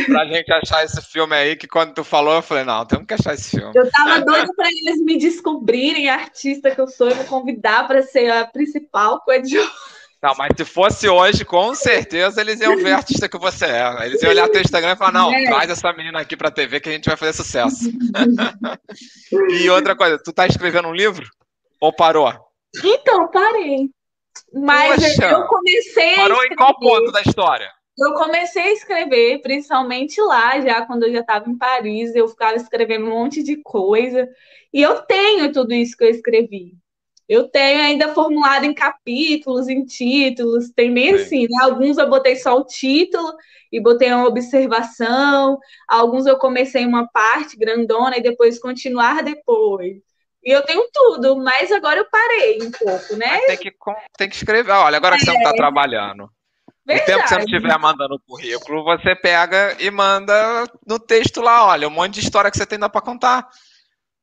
para 0.06 0.22
a 0.22 0.26
gente 0.26 0.52
achar 0.52 0.84
esse 0.84 1.00
filme 1.02 1.34
aí, 1.34 1.56
que 1.56 1.66
quando 1.66 1.94
tu 1.94 2.04
falou, 2.04 2.34
eu 2.34 2.42
falei, 2.42 2.64
não, 2.64 2.84
temos 2.84 3.06
que 3.06 3.14
achar 3.14 3.34
esse 3.34 3.58
filme. 3.58 3.72
Eu 3.74 3.90
tava 3.90 4.20
doida 4.20 4.52
para 4.54 4.68
eles 4.68 5.02
me 5.02 5.18
descobrirem 5.18 6.10
a 6.10 6.14
artista 6.14 6.70
que 6.70 6.80
eu 6.80 6.86
sou 6.86 7.10
e 7.10 7.14
me 7.14 7.24
convidar 7.24 7.86
para 7.86 8.02
ser 8.02 8.30
a 8.30 8.46
principal 8.46 9.20
com 9.20 9.32
não, 10.22 10.34
mas 10.36 10.52
se 10.56 10.64
fosse 10.64 11.08
hoje, 11.08 11.44
com 11.44 11.74
certeza 11.74 12.40
eles 12.40 12.60
iam 12.60 12.76
ver 12.76 12.92
a 12.92 12.98
artista 12.98 13.28
que 13.28 13.36
você 13.36 13.66
é. 13.66 14.06
Eles 14.06 14.22
iam 14.22 14.30
olhar 14.30 14.48
teu 14.48 14.60
Instagram 14.60 14.92
e 14.92 14.96
falar: 14.96 15.12
não, 15.12 15.34
é. 15.34 15.44
traz 15.46 15.68
essa 15.68 15.92
menina 15.92 16.20
aqui 16.20 16.36
pra 16.36 16.48
TV 16.48 16.78
que 16.78 16.88
a 16.88 16.92
gente 16.92 17.08
vai 17.08 17.16
fazer 17.16 17.32
sucesso. 17.32 17.90
e 19.60 19.68
outra 19.68 19.96
coisa, 19.96 20.22
tu 20.22 20.32
tá 20.32 20.46
escrevendo 20.46 20.86
um 20.86 20.94
livro? 20.94 21.28
Ou 21.80 21.92
parou? 21.92 22.32
Então, 22.84 23.28
parei. 23.32 23.90
Mas 24.54 25.02
Poxa, 25.02 25.28
eu 25.28 25.46
comecei. 25.46 26.14
Parou 26.14 26.44
em 26.44 26.54
qual 26.54 26.78
ponto 26.78 27.10
da 27.10 27.22
história? 27.22 27.68
Eu 27.98 28.14
comecei 28.14 28.62
a 28.62 28.72
escrever, 28.72 29.42
principalmente 29.42 30.20
lá, 30.20 30.58
já 30.60 30.86
quando 30.86 31.02
eu 31.02 31.12
já 31.12 31.20
estava 31.20 31.50
em 31.50 31.58
Paris, 31.58 32.14
eu 32.14 32.28
ficava 32.28 32.54
escrevendo 32.54 33.06
um 33.06 33.10
monte 33.10 33.42
de 33.42 33.56
coisa. 33.56 34.28
E 34.72 34.80
eu 34.80 35.02
tenho 35.02 35.52
tudo 35.52 35.74
isso 35.74 35.96
que 35.96 36.04
eu 36.04 36.08
escrevi. 36.08 36.76
Eu 37.28 37.48
tenho 37.48 37.82
ainda 37.82 38.14
formulado 38.14 38.64
em 38.64 38.74
capítulos, 38.74 39.68
em 39.68 39.84
títulos, 39.84 40.70
tem 40.70 40.92
bem 40.92 41.14
assim, 41.14 41.42
né? 41.42 41.62
Alguns 41.62 41.98
eu 41.98 42.08
botei 42.08 42.36
só 42.36 42.56
o 42.56 42.64
título 42.64 43.32
e 43.70 43.80
botei 43.80 44.12
uma 44.12 44.26
observação, 44.26 45.58
alguns 45.88 46.26
eu 46.26 46.36
comecei 46.36 46.84
uma 46.84 47.08
parte 47.08 47.56
grandona 47.56 48.18
e 48.18 48.22
depois 48.22 48.58
continuar 48.58 49.22
depois. 49.22 49.98
E 50.44 50.50
eu 50.50 50.62
tenho 50.62 50.84
tudo, 50.92 51.36
mas 51.36 51.70
agora 51.70 52.00
eu 52.00 52.06
parei 52.10 52.58
um 52.60 52.70
pouco, 52.70 53.16
né? 53.16 53.40
tem 53.46 53.56
que, 53.56 53.72
tem 54.18 54.28
que 54.28 54.34
escrever. 54.34 54.72
Olha, 54.72 54.96
agora 54.96 55.16
que 55.16 55.24
você 55.24 55.30
não 55.30 55.38
está 55.38 55.50
é. 55.50 55.56
trabalhando. 55.56 56.28
Verdade. 56.84 57.02
O 57.02 57.06
tempo 57.06 57.22
que 57.22 57.28
você 57.28 57.34
não 57.36 57.44
estiver 57.44 57.78
mandando 57.78 58.14
o 58.16 58.20
currículo, 58.20 58.82
você 58.82 59.14
pega 59.14 59.76
e 59.78 59.88
manda 59.90 60.64
no 60.84 60.98
texto 60.98 61.40
lá, 61.40 61.66
olha, 61.66 61.86
um 61.86 61.92
monte 61.92 62.14
de 62.14 62.20
história 62.20 62.50
que 62.50 62.56
você 62.56 62.66
tem 62.66 62.78
para 62.78 63.00
contar. 63.00 63.48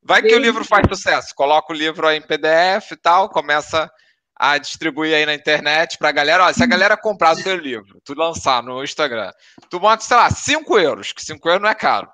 Vai 0.02 0.22
que 0.22 0.34
o 0.34 0.38
livro 0.38 0.64
faz 0.64 0.86
sucesso. 0.88 1.34
Coloca 1.34 1.72
o 1.72 1.76
livro 1.76 2.10
em 2.10 2.22
PDF 2.22 2.92
e 2.92 2.96
tal, 2.96 3.28
começa 3.28 3.90
a 4.34 4.56
distribuir 4.56 5.14
aí 5.14 5.26
na 5.26 5.34
internet 5.34 5.98
pra 5.98 6.12
galera. 6.12 6.46
Ó, 6.46 6.52
se 6.52 6.62
a 6.62 6.66
galera 6.66 6.96
comprar 6.96 7.36
o 7.36 7.42
teu 7.42 7.56
livro, 7.56 8.00
tu 8.02 8.14
lançar 8.14 8.62
no 8.62 8.82
Instagram, 8.82 9.30
tu 9.68 9.78
bota, 9.78 10.02
sei 10.02 10.16
lá, 10.16 10.30
5 10.30 10.78
euros, 10.78 11.12
que 11.12 11.22
5 11.22 11.46
euros 11.46 11.62
não 11.62 11.68
é 11.68 11.74
caro. 11.74 12.08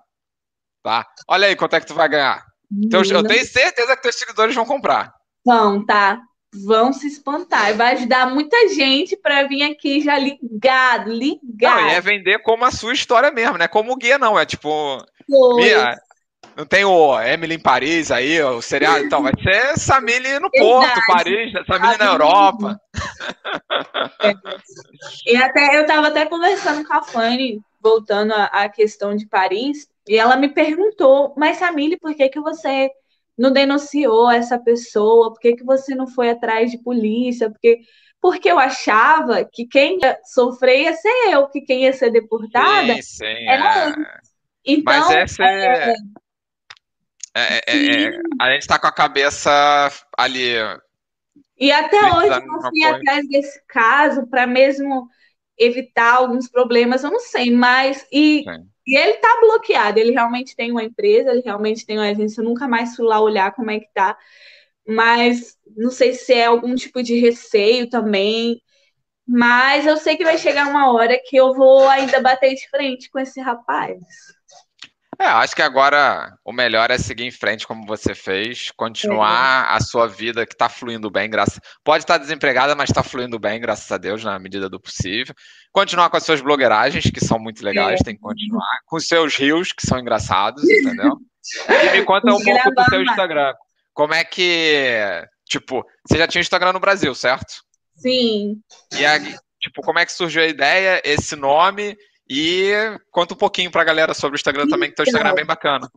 Tá? 0.82 1.06
Olha 1.28 1.46
aí 1.46 1.54
quanto 1.54 1.76
é 1.76 1.80
que 1.80 1.86
tu 1.86 1.94
vai 1.94 2.08
ganhar. 2.08 2.44
Então, 2.72 3.02
eu 3.02 3.22
tenho 3.22 3.46
certeza 3.46 3.94
que 3.94 4.02
teus 4.02 4.16
seguidores 4.16 4.54
vão 4.54 4.64
comprar. 4.64 5.12
Vão, 5.44 5.84
tá? 5.86 6.20
Vão 6.64 6.92
se 6.92 7.06
espantar. 7.06 7.74
Vai 7.76 7.94
ajudar 7.94 8.26
muita 8.26 8.68
gente 8.68 9.16
para 9.16 9.44
vir 9.44 9.62
aqui 9.62 10.00
já 10.00 10.18
ligado, 10.18 11.12
ligado. 11.12 11.80
Não, 11.80 11.88
e 11.88 11.94
é 11.94 12.00
vender 12.00 12.40
como 12.40 12.64
a 12.64 12.72
sua 12.72 12.92
história 12.92 13.30
mesmo, 13.30 13.56
né? 13.56 13.68
Como 13.68 13.96
guia, 13.96 14.18
não. 14.18 14.38
É 14.38 14.44
tipo. 14.44 14.98
Minha, 15.28 15.96
não 16.56 16.64
tem 16.64 16.84
o 16.84 17.20
Emily 17.20 17.56
em 17.56 17.60
Paris 17.60 18.10
aí, 18.10 18.42
o 18.42 18.62
seriado, 18.62 19.04
então 19.04 19.22
vai 19.22 19.32
ser 19.42 19.78
Samile 19.78 20.38
no 20.38 20.50
Porto, 20.50 21.00
Paris, 21.06 21.52
Samile 21.66 21.98
na 21.98 22.06
Europa. 22.06 22.80
É. 24.22 24.32
E 25.26 25.36
até 25.36 25.76
eu 25.76 25.82
estava 25.82 26.08
até 26.08 26.24
conversando 26.24 26.86
com 26.86 26.94
a 26.94 27.02
Fanny, 27.02 27.60
voltando 27.78 28.32
à 28.32 28.68
questão 28.70 29.14
de 29.14 29.26
Paris, 29.26 29.86
e 30.08 30.16
ela 30.16 30.34
me 30.36 30.48
perguntou, 30.48 31.34
mas 31.36 31.58
Samile, 31.58 31.98
por 31.98 32.14
que 32.14 32.30
que 32.30 32.40
você 32.40 32.90
não 33.36 33.52
denunciou 33.52 34.30
essa 34.30 34.58
pessoa? 34.58 35.34
Por 35.34 35.40
que 35.40 35.56
que 35.56 35.64
você 35.64 35.94
não 35.94 36.06
foi 36.06 36.30
atrás 36.30 36.70
de 36.70 36.78
polícia? 36.78 37.50
Porque 37.50 37.80
porque 38.18 38.50
eu 38.50 38.58
achava 38.58 39.44
que 39.44 39.66
quem 39.66 39.98
ia 40.00 40.18
sofrer 40.24 40.84
ia 40.84 40.94
ser 40.94 41.32
eu, 41.32 41.46
que 41.48 41.60
quem 41.60 41.84
ia 41.84 41.92
ser 41.92 42.10
deportada 42.10 42.94
sim, 42.94 43.02
sim, 43.02 43.46
era 43.46 43.84
é. 43.84 43.88
eu. 43.88 43.94
Então, 44.64 44.94
Mas 44.94 45.10
essa 45.10 45.44
é... 45.44 45.90
é 45.90 45.94
é, 47.38 47.60
é, 47.66 48.02
é, 48.04 48.20
a 48.40 48.50
gente 48.52 48.62
está 48.62 48.78
com 48.78 48.86
a 48.86 48.92
cabeça 48.92 49.50
ali. 50.16 50.54
E 51.58 51.70
até 51.70 52.00
hoje 52.12 52.28
eu 52.28 52.46
não 52.46 52.62
fui 52.62 52.82
atrás 52.84 53.28
desse 53.28 53.62
caso 53.66 54.26
para 54.26 54.46
mesmo 54.46 55.06
evitar 55.58 56.14
alguns 56.14 56.48
problemas, 56.48 57.04
eu 57.04 57.10
não 57.10 57.20
sei, 57.20 57.50
mas. 57.50 58.06
E, 58.10 58.42
e 58.86 58.96
ele 58.96 59.12
está 59.12 59.38
bloqueado, 59.40 59.98
ele 59.98 60.12
realmente 60.12 60.56
tem 60.56 60.70
uma 60.70 60.82
empresa, 60.82 61.30
ele 61.30 61.42
realmente 61.42 61.84
tem 61.84 61.98
uma 61.98 62.08
agência, 62.08 62.40
eu 62.40 62.44
nunca 62.44 62.66
mais 62.66 62.96
fui 62.96 63.04
lá 63.04 63.20
olhar 63.20 63.54
como 63.54 63.70
é 63.70 63.80
que 63.80 63.88
tá. 63.92 64.16
Mas 64.88 65.58
não 65.76 65.90
sei 65.90 66.14
se 66.14 66.32
é 66.32 66.46
algum 66.46 66.74
tipo 66.74 67.02
de 67.02 67.18
receio 67.18 67.90
também. 67.90 68.62
Mas 69.28 69.84
eu 69.86 69.96
sei 69.96 70.16
que 70.16 70.24
vai 70.24 70.38
chegar 70.38 70.68
uma 70.68 70.92
hora 70.92 71.20
que 71.22 71.36
eu 71.36 71.52
vou 71.52 71.88
ainda 71.88 72.20
bater 72.20 72.54
de 72.54 72.68
frente 72.70 73.10
com 73.10 73.18
esse 73.18 73.40
rapaz. 73.40 73.98
É, 75.18 75.24
acho 75.24 75.56
que 75.56 75.62
agora 75.62 76.36
o 76.44 76.52
melhor 76.52 76.90
é 76.90 76.98
seguir 76.98 77.24
em 77.24 77.30
frente 77.30 77.66
como 77.66 77.86
você 77.86 78.14
fez, 78.14 78.70
continuar 78.72 79.66
a 79.70 79.80
sua 79.80 80.06
vida 80.06 80.44
que 80.44 80.52
está 80.52 80.68
fluindo 80.68 81.10
bem, 81.10 81.30
graças. 81.30 81.58
Pode 81.82 82.04
estar 82.04 82.18
desempregada, 82.18 82.74
mas 82.74 82.90
está 82.90 83.02
fluindo 83.02 83.38
bem, 83.38 83.58
graças 83.58 83.90
a 83.90 83.96
Deus, 83.96 84.22
na 84.22 84.38
medida 84.38 84.68
do 84.68 84.78
possível. 84.78 85.34
Continuar 85.72 86.10
com 86.10 86.18
as 86.18 86.22
suas 86.22 86.42
blogueiragens, 86.42 87.10
que 87.10 87.24
são 87.24 87.38
muito 87.38 87.64
legais, 87.64 88.00
é. 88.00 88.04
tem 88.04 88.14
que 88.14 88.20
continuar. 88.20 88.80
Com 88.84 88.96
os 88.96 89.06
seus 89.06 89.34
rios, 89.36 89.72
que 89.72 89.86
são 89.86 89.98
engraçados, 89.98 90.62
entendeu? 90.64 91.16
e 91.68 91.98
me 91.98 92.04
conta 92.04 92.34
um 92.34 92.42
pouco 92.42 92.70
do 92.70 92.84
seu 92.84 93.02
Instagram. 93.02 93.54
Como 93.94 94.12
é 94.12 94.22
que. 94.22 95.00
Tipo, 95.48 95.82
você 96.06 96.18
já 96.18 96.26
tinha 96.26 96.42
Instagram 96.42 96.74
no 96.74 96.80
Brasil, 96.80 97.14
certo? 97.14 97.62
Sim. 97.94 98.60
E 98.98 99.06
aí, 99.06 99.34
tipo, 99.60 99.80
como 99.80 99.98
é 99.98 100.04
que 100.04 100.12
surgiu 100.12 100.42
a 100.42 100.46
ideia, 100.46 101.00
esse 101.04 101.34
nome? 101.36 101.96
E 102.28 102.72
conta 103.10 103.34
um 103.34 103.36
pouquinho 103.36 103.70
pra 103.70 103.84
galera 103.84 104.12
sobre 104.12 104.36
o 104.36 104.38
Instagram 104.38 104.66
também, 104.66 104.90
que 104.90 104.96
teu 104.96 105.04
Instagram 105.04 105.30
é 105.30 105.34
bem 105.34 105.46
bacana. 105.46 105.90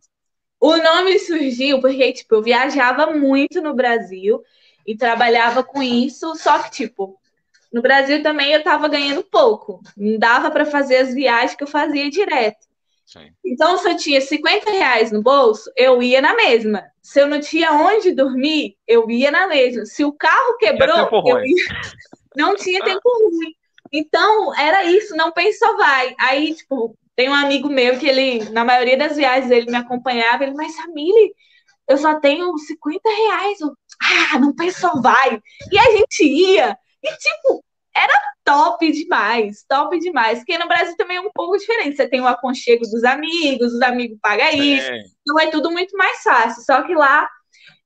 O 0.59 0.75
nome 0.75 1.17
surgiu 1.19 1.79
porque, 1.79 2.11
tipo, 2.13 2.35
eu 2.35 2.43
viajava 2.43 3.07
muito 3.07 3.61
no 3.61 3.73
Brasil 3.73 4.43
e 4.85 4.95
trabalhava 4.95 5.63
com 5.63 5.81
isso, 5.81 6.35
só 6.35 6.59
que, 6.59 6.71
tipo, 6.71 7.17
no 7.71 7.81
Brasil 7.81 8.21
também 8.21 8.51
eu 8.51 8.63
tava 8.63 8.87
ganhando 8.87 9.23
pouco. 9.23 9.81
Não 9.95 10.19
dava 10.19 10.51
para 10.51 10.65
fazer 10.65 10.97
as 10.97 11.13
viagens 11.13 11.55
que 11.55 11.63
eu 11.63 11.67
fazia 11.67 12.09
direto. 12.09 12.67
Sim. 13.05 13.31
Então, 13.43 13.77
se 13.77 13.89
eu 13.89 13.97
tinha 13.97 14.21
50 14.21 14.69
reais 14.69 15.11
no 15.11 15.23
bolso, 15.23 15.71
eu 15.75 16.01
ia 16.03 16.21
na 16.21 16.35
mesma. 16.35 16.83
Se 17.01 17.19
eu 17.19 17.27
não 17.27 17.39
tinha 17.39 17.71
onde 17.71 18.11
dormir, 18.11 18.75
eu 18.87 19.09
ia 19.09 19.31
na 19.31 19.47
mesma. 19.47 19.85
Se 19.85 20.03
o 20.03 20.11
carro 20.11 20.57
quebrou, 20.57 21.09
eu 21.25 21.39
ia... 21.43 21.63
não 22.35 22.55
tinha 22.55 22.83
tempo 22.83 23.01
ruim. 23.03 23.55
Então, 23.91 24.55
era 24.55 24.83
isso, 24.85 25.15
não 25.15 25.31
pense 25.31 25.59
só 25.59 25.75
vai. 25.75 26.15
Aí, 26.19 26.53
tipo, 26.53 26.95
tem 27.15 27.29
um 27.29 27.35
amigo 27.35 27.69
meu 27.69 27.97
que 27.99 28.07
ele, 28.07 28.49
na 28.51 28.63
maioria 28.63 28.97
das 28.97 29.17
viagens, 29.17 29.51
ele 29.51 29.69
me 29.69 29.77
acompanhava, 29.77 30.43
ele, 30.43 30.53
mas 30.53 30.75
Samile, 30.75 31.33
eu 31.87 31.97
só 31.97 32.19
tenho 32.19 32.57
50 32.57 33.09
reais. 33.09 33.59
Eu, 33.59 33.73
ah, 34.31 34.39
não 34.39 34.55
pense 34.55 34.79
só 34.79 35.01
vai. 35.01 35.41
E 35.71 35.77
a 35.77 35.91
gente 35.91 36.23
ia, 36.23 36.77
e 37.03 37.07
tipo, 37.17 37.63
era 37.95 38.13
top 38.45 38.91
demais, 38.91 39.65
top 39.67 39.99
demais. 39.99 40.39
Porque 40.39 40.57
no 40.57 40.67
Brasil 40.67 40.95
também 40.95 41.17
é 41.17 41.21
um 41.21 41.31
pouco 41.33 41.57
diferente. 41.57 41.97
Você 41.97 42.07
tem 42.07 42.21
o 42.21 42.27
aconchego 42.27 42.83
dos 42.83 43.03
amigos, 43.03 43.73
os 43.73 43.81
amigos 43.81 44.17
pagam 44.21 44.47
isso, 44.53 44.89
então 45.21 45.39
é 45.39 45.47
tudo 45.47 45.71
muito 45.71 45.95
mais 45.97 46.21
fácil. 46.21 46.63
Só 46.63 46.83
que 46.83 46.93
lá 46.93 47.27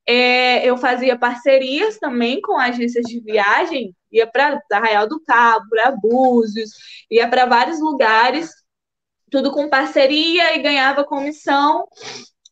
é, 0.05 0.67
eu 0.67 0.77
fazia 0.77 1.17
parcerias 1.17 1.97
também 1.97 2.41
com 2.41 2.57
agências 2.59 3.05
de 3.05 3.19
viagem, 3.21 3.95
ia 4.11 4.27
para 4.27 4.59
Arraial 4.71 5.07
do 5.07 5.21
Cabo, 5.23 5.65
para 5.69 5.91
Búzios, 5.91 6.71
ia 7.09 7.27
para 7.27 7.45
vários 7.45 7.79
lugares, 7.79 8.51
tudo 9.31 9.51
com 9.51 9.69
parceria 9.69 10.55
e 10.55 10.61
ganhava 10.61 11.03
comissão 11.05 11.87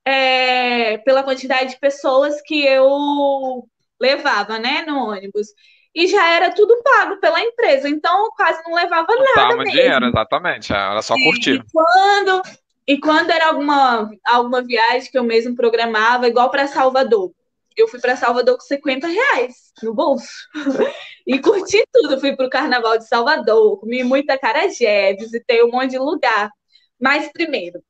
é, 0.05 0.97
pela 0.99 1.23
quantidade 1.23 1.71
de 1.71 1.79
pessoas 1.79 2.41
que 2.41 2.65
eu 2.65 3.67
levava, 3.99 4.57
né, 4.57 4.83
no 4.87 5.09
ônibus. 5.09 5.47
E 5.93 6.07
já 6.07 6.33
era 6.33 6.51
tudo 6.53 6.81
pago 6.81 7.19
pela 7.19 7.41
empresa, 7.41 7.89
então 7.89 8.25
eu 8.25 8.31
quase 8.31 8.63
não 8.63 8.73
levava 8.73 9.07
não 9.09 9.25
nada. 9.35 9.57
Mesmo. 9.57 9.71
dinheiro, 9.71 10.05
exatamente, 10.05 10.71
era 10.71 11.01
só 11.01 11.13
curtir. 11.15 11.55
E 11.55 11.63
quando, 11.69 12.41
e 12.87 12.97
quando 12.97 13.29
era 13.29 13.47
alguma, 13.47 14.09
alguma 14.25 14.61
viagem 14.61 15.11
que 15.11 15.19
eu 15.19 15.23
mesmo 15.23 15.53
programava, 15.53 16.29
igual 16.29 16.49
para 16.49 16.65
Salvador, 16.65 17.33
eu 17.77 17.87
fui 17.87 17.99
para 17.99 18.15
Salvador 18.15 18.57
com 18.57 18.63
50 18.63 19.07
reais 19.07 19.71
no 19.81 19.93
bolso. 19.93 20.27
e 21.25 21.39
curti 21.39 21.83
tudo. 21.91 22.19
Fui 22.19 22.35
para 22.35 22.47
o 22.47 22.49
Carnaval 22.49 22.97
de 22.97 23.07
Salvador, 23.07 23.79
comi 23.79 24.03
muita 24.03 24.37
carajé, 24.37 25.13
visitei 25.13 25.63
um 25.63 25.71
monte 25.71 25.91
de 25.91 25.99
lugar. 25.99 26.51
Mas, 26.99 27.31
primeiro, 27.31 27.83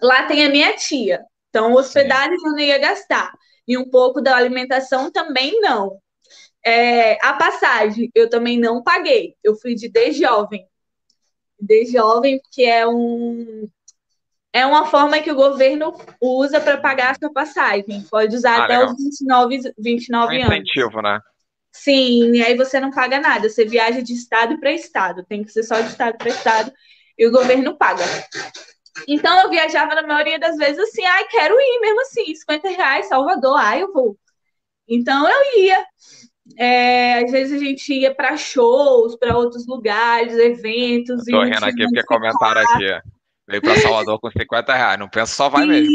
lá 0.00 0.26
tem 0.26 0.44
a 0.44 0.50
minha 0.50 0.74
tia. 0.76 1.24
Então, 1.50 1.74
hospedagem 1.74 2.34
eu 2.34 2.52
não 2.52 2.58
ia 2.58 2.78
gastar. 2.78 3.32
E 3.66 3.76
um 3.76 3.88
pouco 3.90 4.20
da 4.20 4.36
alimentação 4.36 5.10
também 5.10 5.60
não. 5.60 6.00
É, 6.64 7.14
a 7.24 7.34
passagem 7.34 8.10
eu 8.14 8.28
também 8.28 8.58
não 8.58 8.82
paguei. 8.82 9.36
Eu 9.42 9.56
fui 9.56 9.74
de 9.74 9.88
de 9.88 10.12
jovem. 10.12 10.66
De 11.60 11.86
jovem, 11.86 12.40
que 12.52 12.64
é 12.64 12.86
um, 12.86 13.68
é 14.58 14.66
uma 14.66 14.86
forma 14.86 15.20
que 15.20 15.30
o 15.30 15.36
governo 15.36 15.94
usa 16.20 16.60
para 16.60 16.76
pagar 16.78 17.12
a 17.12 17.14
sua 17.14 17.32
passagem. 17.32 18.04
Pode 18.10 18.34
usar 18.34 18.60
ah, 18.60 18.64
até 18.64 18.78
legal. 18.78 18.92
os 18.92 19.02
29, 19.02 19.72
29 19.78 20.34
é 20.34 20.38
um 20.38 20.42
anos. 20.42 20.54
incentivo, 20.54 21.00
né? 21.00 21.20
Sim, 21.72 22.32
e 22.32 22.42
aí 22.42 22.56
você 22.56 22.80
não 22.80 22.90
paga 22.90 23.20
nada. 23.20 23.48
Você 23.48 23.64
viaja 23.64 24.02
de 24.02 24.12
estado 24.12 24.58
para 24.58 24.72
estado. 24.72 25.24
Tem 25.28 25.44
que 25.44 25.52
ser 25.52 25.62
só 25.62 25.80
de 25.80 25.88
estado 25.88 26.18
para 26.18 26.28
estado 26.28 26.72
e 27.16 27.26
o 27.26 27.30
governo 27.30 27.76
paga. 27.76 28.04
Então 29.06 29.42
eu 29.42 29.50
viajava 29.50 29.94
na 29.94 30.02
maioria 30.02 30.40
das 30.40 30.56
vezes 30.56 30.78
assim, 30.78 31.04
ai, 31.04 31.24
quero 31.28 31.54
ir 31.54 31.80
mesmo 31.80 32.00
assim, 32.00 32.34
50 32.34 32.68
reais, 32.70 33.08
Salvador, 33.08 33.56
ai, 33.56 33.82
eu 33.82 33.92
vou. 33.92 34.18
Então 34.88 35.28
eu 35.28 35.62
ia. 35.62 35.84
É, 36.56 37.22
às 37.22 37.30
vezes 37.30 37.60
a 37.60 37.64
gente 37.64 37.92
ia 37.92 38.12
para 38.12 38.36
shows, 38.36 39.16
para 39.16 39.36
outros 39.36 39.66
lugares, 39.66 40.36
eventos. 40.36 41.28
Estou 41.28 41.44
rindo 41.44 41.64
aqui 41.64 41.84
porque 41.84 42.02
comentaram 42.04 42.62
aqui. 42.62 42.86
Veio 43.48 43.62
para 43.62 43.80
Salvador 43.80 44.20
com 44.20 44.30
50 44.30 44.74
reais. 44.74 44.98
Não 44.98 45.08
pensa 45.08 45.34
só 45.34 45.48
vai 45.48 45.62
Sim. 45.62 45.68
mesmo. 45.68 45.92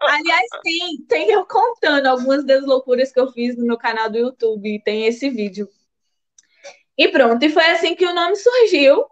Aliás, 0.00 0.48
tem, 0.62 1.04
tem 1.08 1.30
eu 1.30 1.44
contando 1.44 2.06
algumas 2.06 2.46
das 2.46 2.64
loucuras 2.64 3.10
que 3.10 3.18
eu 3.18 3.32
fiz 3.32 3.56
no 3.56 3.66
meu 3.66 3.76
canal 3.76 4.08
do 4.08 4.16
YouTube. 4.16 4.80
Tem 4.84 5.06
esse 5.06 5.28
vídeo. 5.28 5.68
E 6.96 7.08
pronto, 7.08 7.42
e 7.44 7.50
foi 7.50 7.64
assim 7.66 7.96
que 7.96 8.06
o 8.06 8.14
nome 8.14 8.36
surgiu. 8.36 9.04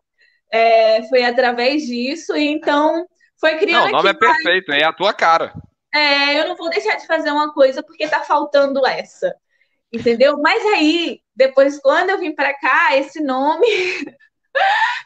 É, 0.52 1.02
foi 1.08 1.24
através 1.24 1.82
disso, 1.82 2.36
e 2.36 2.46
então 2.48 3.06
foi 3.40 3.56
criando. 3.58 3.84
Não, 3.84 3.88
o 3.88 3.92
nome 3.92 4.10
é 4.10 4.14
perfeito, 4.14 4.72
é 4.72 4.84
a 4.84 4.92
tua 4.92 5.12
cara. 5.12 5.52
É, 5.92 6.40
eu 6.40 6.48
não 6.48 6.56
vou 6.56 6.70
deixar 6.70 6.96
de 6.96 7.06
fazer 7.06 7.30
uma 7.30 7.52
coisa 7.52 7.82
porque 7.82 8.06
tá 8.06 8.20
faltando 8.20 8.86
essa. 8.86 9.34
Entendeu? 9.92 10.38
Mas 10.40 10.64
aí, 10.66 11.20
depois, 11.34 11.80
quando 11.80 12.10
eu 12.10 12.18
vim 12.18 12.32
para 12.32 12.54
cá, 12.54 12.96
esse 12.96 13.20
nome 13.20 13.66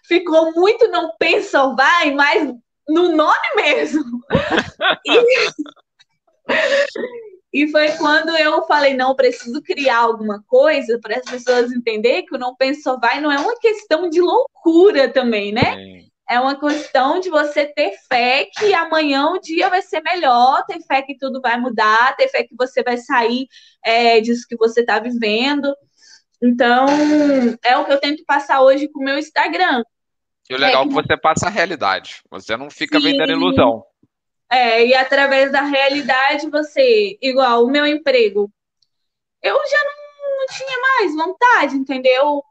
ficou 0.07 0.53
muito 0.53 0.89
não 0.89 1.13
pensa 1.19 1.63
ou 1.63 1.77
vai, 1.77 2.11
mas 2.13 2.53
no 2.89 3.15
nome 3.15 3.55
mesmo. 3.57 4.05
E, 7.55 7.65
e 7.65 7.71
foi 7.71 7.93
quando 7.93 8.37
eu 8.37 8.67
falei, 8.67 8.95
não, 8.95 9.15
preciso 9.15 9.63
criar 9.63 9.99
alguma 9.99 10.43
coisa 10.47 10.99
para 11.01 11.17
as 11.17 11.25
pessoas 11.25 11.73
entenderem 11.73 12.27
que 12.27 12.35
o 12.35 12.39
não 12.39 12.55
pensa 12.55 12.93
ou 12.93 13.01
vai 13.01 13.19
não 13.21 13.33
é 13.33 13.39
uma 13.39 13.57
questão 13.59 14.11
de 14.11 14.21
loucura 14.21 15.09
também, 15.09 15.53
né? 15.53 15.75
Sim. 15.75 16.11
É 16.29 16.41
uma 16.41 16.59
questão 16.59 17.21
de 17.21 17.29
você 17.31 17.67
ter 17.67 17.93
fé 18.09 18.49
que 18.59 18.73
amanhã 18.73 19.27
o 19.29 19.39
dia 19.39 19.69
vai 19.69 19.83
ser 19.83 20.03
melhor, 20.03 20.65
ter 20.67 20.81
fé 20.81 21.03
que 21.03 21.17
tudo 21.17 21.41
vai 21.41 21.61
mudar, 21.61 22.17
ter 22.17 22.29
fé 22.29 22.43
que 22.43 22.57
você 22.57 22.83
vai 22.83 22.97
sair 22.97 23.47
é, 23.85 24.21
disso 24.21 24.47
que 24.49 24.57
você 24.57 24.81
está 24.81 24.99
vivendo. 24.99 25.75
Então, 26.45 26.85
é 27.65 27.75
o 27.79 27.87
que 27.87 27.93
eu 27.93 27.99
tento 27.99 28.23
passar 28.27 28.61
hoje 28.61 28.87
com 28.89 29.01
o 29.01 29.03
meu 29.03 29.19
Instagram. 29.19 29.83
E 30.51 30.55
o 30.55 30.59
legal 30.59 30.85
é 30.85 30.89
que 30.89 30.93
você 30.93 31.17
passa 31.17 31.47
a 31.47 31.51
realidade. 31.51 32.21
Você 32.31 32.55
não 32.55 32.69
fica 32.69 33.01
Sim. 33.01 33.07
vendendo 33.07 33.33
ilusão. 33.33 33.83
É, 34.51 34.87
e 34.87 34.95
através 34.95 35.51
da 35.51 35.63
realidade 35.63 36.51
você, 36.51 37.17
igual 37.23 37.65
o 37.65 37.71
meu 37.71 37.87
emprego, 37.87 38.53
eu 39.43 39.55
já 39.55 39.85
não, 39.85 40.39
não 40.39 40.47
tinha 40.55 40.79
mais 40.81 41.15
vontade, 41.17 41.77
entendeu? 41.77 42.45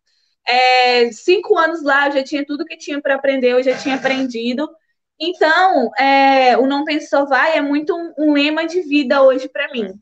É, 0.46 1.12
cinco 1.12 1.56
anos 1.56 1.84
lá, 1.84 2.08
eu 2.08 2.14
já 2.14 2.24
tinha 2.24 2.44
tudo 2.44 2.66
que 2.66 2.76
tinha 2.76 3.00
para 3.00 3.14
aprender, 3.14 3.52
eu 3.52 3.62
já 3.62 3.78
tinha 3.78 3.94
aprendido. 3.94 4.68
Então, 5.20 5.91
é, 6.00 6.58
o 6.58 6.66
Não 6.66 6.84
Pense 6.84 7.10
Só 7.10 7.26
Vai 7.26 7.56
é 7.56 7.62
muito 7.62 7.96
um, 7.96 8.12
um 8.18 8.34
lema 8.34 8.66
de 8.66 8.82
vida 8.82 9.22
hoje 9.22 9.48
para 9.48 9.72
mim. 9.72 9.94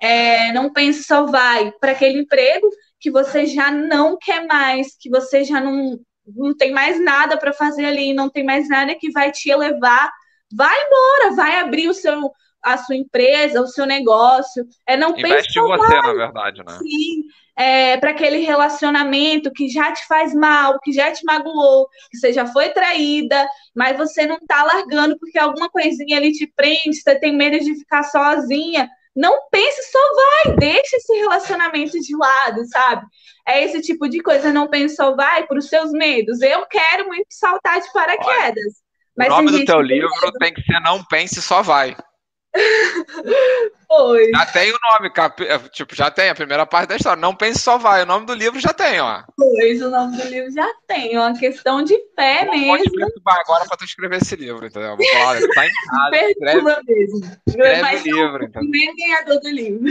É, 0.00 0.52
não 0.52 0.70
pense 0.72 1.04
só 1.04 1.24
vai 1.24 1.72
para 1.80 1.92
aquele 1.92 2.18
emprego 2.18 2.68
que 3.04 3.10
você 3.10 3.44
já 3.44 3.70
não 3.70 4.16
quer 4.16 4.46
mais, 4.46 4.96
que 4.98 5.10
você 5.10 5.44
já 5.44 5.60
não, 5.60 6.00
não 6.26 6.56
tem 6.56 6.72
mais 6.72 6.98
nada 6.98 7.36
para 7.36 7.52
fazer 7.52 7.84
ali, 7.84 8.14
não 8.14 8.30
tem 8.30 8.42
mais 8.42 8.66
nada 8.66 8.94
que 8.94 9.10
vai 9.10 9.30
te 9.30 9.50
elevar. 9.50 10.10
Vai 10.50 10.74
embora, 10.74 11.36
vai 11.36 11.60
abrir 11.60 11.86
o 11.86 11.92
seu, 11.92 12.30
a 12.62 12.78
sua 12.78 12.96
empresa, 12.96 13.60
o 13.60 13.66
seu 13.66 13.84
negócio. 13.84 14.66
É 14.88 14.96
não 14.96 15.10
Investe 15.10 15.58
em 15.58 15.62
você, 15.62 16.00
na 16.00 16.14
verdade, 16.14 16.62
né? 16.66 16.78
Sim, 16.78 17.24
é, 17.54 17.98
para 17.98 18.12
aquele 18.12 18.38
relacionamento 18.38 19.52
que 19.52 19.68
já 19.68 19.92
te 19.92 20.06
faz 20.06 20.34
mal, 20.34 20.80
que 20.80 20.90
já 20.90 21.12
te 21.12 21.26
magoou, 21.26 21.86
que 22.10 22.16
você 22.16 22.32
já 22.32 22.46
foi 22.46 22.70
traída, 22.70 23.46
mas 23.76 23.98
você 23.98 24.26
não 24.26 24.38
tá 24.46 24.62
largando 24.62 25.18
porque 25.18 25.38
alguma 25.38 25.68
coisinha 25.68 26.16
ali 26.16 26.32
te 26.32 26.50
prende, 26.56 26.94
você 26.94 27.18
tem 27.18 27.36
medo 27.36 27.62
de 27.62 27.74
ficar 27.80 28.02
sozinha. 28.04 28.88
Não 29.14 29.48
pense 29.50 29.90
só 29.92 29.98
vai, 30.14 30.56
deixa 30.56 30.96
esse 30.96 31.12
relacionamento 31.14 31.98
de 32.00 32.16
lado, 32.16 32.64
sabe? 32.66 33.06
É 33.46 33.62
esse 33.62 33.80
tipo 33.80 34.08
de 34.08 34.20
coisa, 34.20 34.52
não 34.52 34.68
pense 34.68 34.96
só 34.96 35.14
vai 35.14 35.46
para 35.46 35.58
os 35.58 35.68
seus 35.68 35.92
medos. 35.92 36.40
Eu 36.40 36.66
quero 36.66 37.06
muito 37.06 37.26
saltar 37.30 37.80
de 37.80 37.92
paraquedas. 37.92 38.82
Mas 39.16 39.28
o 39.28 39.30
nome 39.30 39.52
do 39.52 39.64
teu 39.64 39.80
livro 39.80 40.10
medo. 40.22 40.38
tem 40.38 40.52
que 40.52 40.62
ser 40.62 40.80
Não 40.80 41.04
Pense 41.04 41.40
Só 41.40 41.62
Vai. 41.62 41.96
Pois. 43.96 44.30
Já 44.30 44.46
tem 44.46 44.72
o 44.72 44.78
nome, 44.90 45.10
cap... 45.10 45.40
É, 45.44 45.58
tipo, 45.68 45.94
já 45.94 46.10
tem 46.10 46.28
a 46.28 46.34
primeira 46.34 46.66
parte 46.66 46.88
da 46.88 46.96
história. 46.96 47.20
Não 47.20 47.34
pense 47.34 47.60
só 47.60 47.78
vai. 47.78 48.02
O 48.02 48.06
nome 48.06 48.26
do 48.26 48.34
livro 48.34 48.58
já 48.58 48.72
tem, 48.72 48.98
ó. 49.00 49.22
Pois, 49.36 49.80
o 49.82 49.90
nome 49.90 50.16
do 50.16 50.24
livro 50.28 50.50
já 50.52 50.68
tem. 50.88 51.14
É 51.14 51.20
uma 51.20 51.38
questão 51.38 51.82
de 51.82 51.96
fé 52.16 52.44
não 52.44 52.52
mesmo. 52.52 52.66
Pode 52.66 52.90
perturbar 52.90 53.38
agora 53.40 53.64
pra 53.66 53.76
tu 53.76 53.84
escrever 53.84 54.16
esse 54.16 54.34
livro, 54.34 54.66
entendeu? 54.66 54.96
Vou 54.96 55.06
falar, 55.06 55.40
tá 55.40 55.66
em 55.66 55.70
casa. 55.70 56.10
Perturba 56.10 56.80
mesmo. 56.86 57.20
Escreve 57.46 57.82
Mas 57.82 58.00
o 58.00 58.04
livro, 58.04 58.44
então. 58.44 58.62
Nem 58.64 58.96
ganhador 58.96 59.40
do 59.40 59.50
livro. 59.50 59.88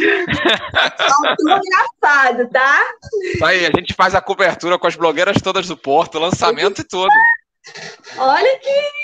engraçado, 1.39 2.49
tá? 2.49 2.84
Isso 3.34 3.45
aí, 3.45 3.66
a 3.66 3.72
gente 3.72 3.93
faz 3.93 4.14
a 4.16 4.22
cobertura 4.22 4.78
com 4.78 4.88
as 4.88 4.95
blogueiras 4.95 5.41
todas 5.41 5.68
do 5.68 5.78
Porto, 5.78 6.20
lançamento 6.20 6.82
e 6.82 6.84
tudo. 6.84 7.14
Olha 8.18 8.59
que 8.59 9.03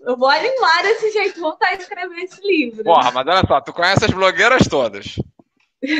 eu 0.00 0.16
vou 0.16 0.28
animar 0.28 0.82
desse 0.82 1.10
jeito, 1.10 1.40
voltar 1.40 1.68
a 1.68 1.74
escrever 1.74 2.22
esse 2.22 2.40
livro. 2.40 2.84
Porra, 2.84 3.10
mas 3.10 3.26
olha 3.26 3.46
só, 3.46 3.60
tu 3.60 3.72
conhece 3.72 4.04
as 4.04 4.10
blogueiras 4.10 4.66
todas, 4.68 5.16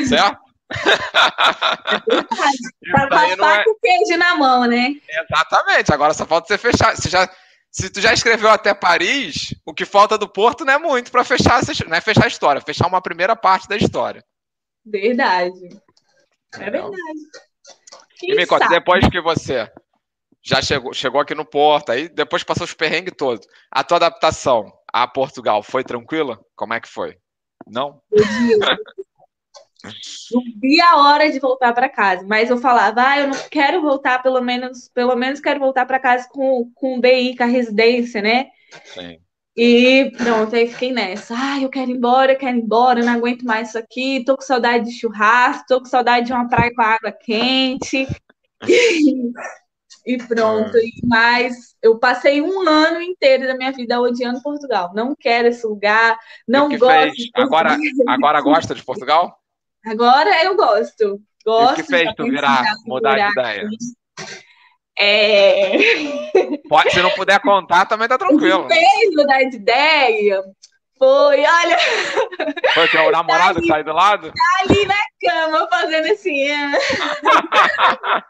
certo? 0.08 0.48
Para 2.90 3.08
passar 3.08 3.60
é... 3.60 3.64
com 3.64 3.70
o 3.70 3.78
queijo 3.80 4.18
na 4.18 4.34
mão, 4.34 4.66
né? 4.66 4.94
Exatamente. 5.08 5.92
Agora 5.92 6.14
só 6.14 6.26
falta 6.26 6.46
você 6.46 6.58
fechar. 6.58 6.94
Você 6.94 7.08
já, 7.08 7.28
se 7.70 7.90
tu 7.90 8.00
já 8.00 8.12
escreveu 8.12 8.50
até 8.50 8.74
Paris, 8.74 9.54
o 9.64 9.72
que 9.72 9.84
falta 9.84 10.18
do 10.18 10.28
Porto 10.28 10.64
não 10.64 10.74
é 10.74 10.78
muito 10.78 11.10
para 11.10 11.24
fechar, 11.24 11.60
não 11.86 11.96
é 11.96 12.00
fechar 12.00 12.24
a 12.24 12.28
história, 12.28 12.60
fechar 12.60 12.86
uma 12.86 13.02
primeira 13.02 13.34
parte 13.34 13.68
da 13.68 13.76
história. 13.76 14.24
Verdade. 14.84 15.68
É 16.54 16.70
verdade. 16.70 16.92
e 18.22 18.34
me 18.34 18.46
conta, 18.46 18.68
depois 18.68 19.06
que 19.08 19.20
você 19.20 19.70
já 20.42 20.62
chegou, 20.62 20.92
chegou 20.92 21.20
aqui 21.20 21.34
no 21.34 21.44
Porto, 21.44 21.90
aí 21.90 22.08
depois 22.08 22.42
passou 22.42 22.64
os 22.64 22.74
perrengues 22.74 23.14
todos. 23.16 23.46
A 23.70 23.84
tua 23.84 23.96
adaptação 23.96 24.72
a 24.92 25.06
Portugal 25.06 25.62
foi 25.62 25.84
tranquila? 25.84 26.40
Como 26.56 26.74
é 26.74 26.80
que 26.80 26.88
foi? 26.88 27.16
Não? 27.66 28.00
Não 30.32 30.42
vi 30.60 30.80
a 30.80 30.96
hora 30.96 31.30
de 31.30 31.38
voltar 31.38 31.72
para 31.72 31.88
casa, 31.88 32.26
mas 32.26 32.50
eu 32.50 32.58
falava, 32.58 33.00
ah, 33.00 33.20
eu 33.20 33.28
não 33.28 33.38
quero 33.48 33.80
voltar, 33.80 34.20
pelo 34.20 34.40
menos, 34.40 34.88
pelo 34.88 35.14
menos 35.14 35.40
quero 35.40 35.60
voltar 35.60 35.86
para 35.86 36.00
casa 36.00 36.28
com, 36.28 36.68
com 36.74 36.98
o 36.98 37.00
BI, 37.00 37.36
com 37.36 37.44
a 37.44 37.46
residência, 37.46 38.20
né? 38.20 38.48
Sim. 38.84 39.20
E 39.56 40.10
pronto, 40.16 40.54
aí 40.54 40.68
fiquei 40.68 40.92
nessa. 40.92 41.34
Ah, 41.36 41.60
eu 41.62 41.68
quero 41.68 41.90
ir 41.90 41.94
embora, 41.96 42.32
eu 42.32 42.38
quero 42.38 42.56
ir 42.56 42.60
embora, 42.60 43.00
eu 43.00 43.06
não 43.06 43.12
aguento 43.12 43.44
mais 43.44 43.68
isso 43.68 43.78
aqui, 43.78 44.24
tô 44.24 44.36
com 44.36 44.42
saudade 44.42 44.84
de 44.86 44.98
churrasco, 44.98 45.64
tô 45.68 45.78
com 45.78 45.86
saudade 45.86 46.26
de 46.26 46.32
uma 46.32 46.48
praia 46.48 46.74
com 46.74 46.82
água 46.82 47.12
quente. 47.12 48.06
E 50.08 50.16
pronto. 50.16 50.74
Ah. 50.74 50.80
Mas 51.04 51.76
eu 51.82 51.98
passei 51.98 52.40
um 52.40 52.66
ano 52.66 53.02
inteiro 53.02 53.46
da 53.46 53.54
minha 53.54 53.70
vida 53.70 54.00
odiando 54.00 54.42
Portugal. 54.42 54.90
Não 54.94 55.14
quero 55.14 55.48
esse 55.48 55.66
lugar, 55.66 56.18
não 56.48 56.70
gosto. 56.70 57.12
De 57.12 57.30
agora, 57.34 57.76
agora 58.08 58.40
gosta 58.40 58.74
de 58.74 58.82
Portugal? 58.82 59.38
Agora 59.84 60.42
eu 60.44 60.56
gosto. 60.56 61.20
Gosto. 61.44 61.72
o 61.72 61.76
que 61.76 61.82
fez 61.82 62.10
tu 62.14 62.24
virar, 62.24 62.64
mudar 62.86 63.16
de 63.16 63.32
ideia? 63.32 63.68
É... 64.98 65.76
Pode, 66.68 66.90
se 66.90 67.02
não 67.02 67.10
puder 67.10 67.40
contar, 67.40 67.84
também 67.84 68.08
tá 68.08 68.16
tranquilo. 68.16 68.64
O 68.64 68.68
que 68.68 68.74
fez 68.74 69.14
mudar 69.14 69.44
de 69.44 69.56
ideia 69.56 70.42
foi, 70.98 71.44
olha. 71.44 71.78
Foi 72.74 72.88
teu 72.88 73.10
namorado 73.10 73.54
tá 73.54 73.60
que 73.60 73.66
sai 73.66 73.84
do 73.84 73.92
lado? 73.92 74.32
Tá 74.32 74.62
ali 74.62 74.86
na 74.86 74.94
cama 75.20 75.68
fazendo 75.68 76.12
assim. 76.12 76.42
É. 76.42 76.70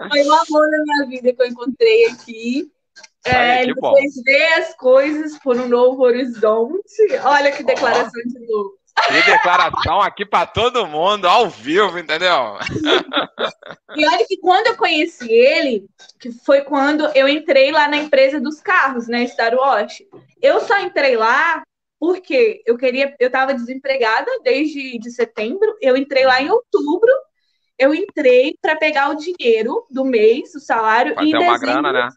Foi 0.09 0.23
o 0.23 0.33
amor 0.33 0.71
da 0.71 0.83
minha 0.85 1.07
vida 1.09 1.33
que 1.33 1.43
eu 1.43 1.47
encontrei 1.47 2.07
aqui. 2.07 2.71
É, 3.25 3.67
depois 3.67 4.15
ver 4.25 4.53
as 4.55 4.75
coisas 4.75 5.39
por 5.39 5.57
um 5.57 5.69
novo 5.69 6.03
horizonte. 6.03 7.03
Olha 7.25 7.53
que 7.53 7.63
declaração 7.63 8.23
oh. 8.25 8.29
de 8.29 8.47
novo. 8.47 8.79
Que 9.07 9.23
declaração 9.23 10.01
aqui 10.01 10.27
para 10.27 10.47
todo 10.47 10.87
mundo, 10.87 11.29
ao 11.29 11.49
vivo, 11.49 11.99
entendeu? 11.99 12.59
E 13.97 14.07
olha 14.07 14.27
que 14.27 14.37
quando 14.39 14.69
eu 14.69 14.77
conheci 14.77 15.31
ele, 15.31 15.87
que 16.19 16.33
foi 16.33 16.63
quando 16.63 17.07
eu 17.15 17.29
entrei 17.29 17.71
lá 17.71 17.89
na 17.89 17.97
empresa 17.97 18.41
dos 18.41 18.61
carros, 18.61 19.07
né, 19.07 19.27
Star 19.27 19.55
Wash. 19.55 20.03
Eu 20.43 20.61
só 20.61 20.79
entrei 20.81 21.17
lá 21.17 21.63
porque 21.99 22.63
eu 22.67 22.77
queria, 22.77 23.15
eu 23.19 23.27
estava 23.27 23.55
desempregada 23.55 24.31
desde 24.43 24.99
de 24.99 25.11
setembro, 25.11 25.77
eu 25.81 25.97
entrei 25.97 26.25
lá 26.25 26.41
em 26.41 26.51
outubro, 26.51 27.11
eu 27.79 27.95
entrei 27.95 28.57
para 28.61 28.77
pegar 28.77 29.11
o 29.11 29.17
dinheiro 29.17 29.87
do 29.91 30.05
mês, 30.05 30.55
o 30.55 30.61
salário, 30.61 31.15
e 31.21 31.29
em 31.29 31.33
dezembro, 31.33 31.61
grana, 31.61 31.93
né? 31.93 32.09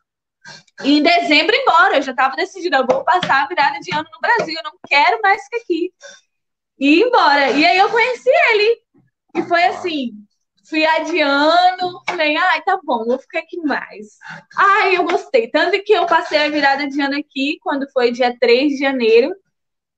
E 0.84 0.98
em 0.98 1.04
dezembro 1.04 1.56
embora, 1.56 1.98
eu 1.98 2.02
já 2.02 2.12
estava 2.12 2.36
decidida, 2.36 2.78
eu 2.78 2.88
vou 2.88 3.04
passar 3.04 3.44
a 3.44 3.48
virada 3.48 3.80
de 3.80 3.94
ano 3.94 4.08
no 4.12 4.20
Brasil, 4.20 4.56
eu 4.56 4.64
não 4.64 4.78
quero 4.88 5.20
mais 5.22 5.44
ficar 5.44 5.58
aqui. 5.58 5.94
E 6.80 7.00
ir 7.00 7.04
embora. 7.04 7.52
E 7.52 7.64
aí 7.64 7.78
eu 7.78 7.90
conheci 7.90 8.30
ele. 8.54 8.82
E 9.36 9.44
foi 9.44 9.64
assim, 9.66 10.14
fui 10.68 10.84
adiando, 10.84 12.02
falei, 12.08 12.36
ai, 12.36 12.62
tá 12.64 12.80
bom, 12.84 13.06
vou 13.06 13.20
ficar 13.20 13.40
aqui 13.40 13.58
mais. 13.58 14.18
Ai, 14.58 14.98
eu 14.98 15.04
gostei. 15.04 15.48
Tanto 15.50 15.82
que 15.84 15.94
eu 15.94 16.06
passei 16.08 16.40
a 16.40 16.50
virada 16.50 16.88
de 16.88 17.00
ano 17.00 17.18
aqui, 17.18 17.60
quando 17.62 17.90
foi 17.92 18.12
dia 18.12 18.36
3 18.40 18.74
de 18.74 18.78
janeiro, 18.80 19.32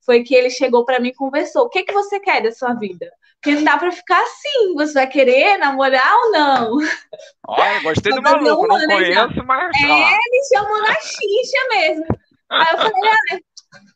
foi 0.05 0.23
que 0.23 0.35
ele 0.35 0.49
chegou 0.49 0.85
para 0.85 0.99
mim 0.99 1.09
e 1.09 1.15
conversou. 1.15 1.63
O 1.63 1.69
que, 1.69 1.83
que 1.83 1.93
você 1.93 2.19
quer 2.19 2.41
da 2.41 2.51
sua 2.51 2.73
vida? 2.73 3.11
Porque 3.41 3.55
não 3.55 3.63
dá 3.63 3.77
para 3.77 3.91
ficar 3.91 4.21
assim. 4.21 4.73
Você 4.75 4.93
vai 4.93 5.07
querer 5.07 5.57
namorar 5.57 6.15
ou 6.15 6.31
não? 6.31 6.77
Olha, 7.47 7.81
gostei 7.81 8.13
do 8.13 8.21
maluco, 8.21 8.67
não 8.67 8.85
conheço, 8.85 9.43
mas. 9.45 9.71
É, 9.81 10.13
ele 10.13 10.43
chamou 10.53 10.81
na 10.81 10.93
xixa 10.95 11.67
mesmo. 11.69 12.05
Aí 12.49 12.67
eu 12.71 12.77
falei, 12.77 13.01
olha, 13.01 13.43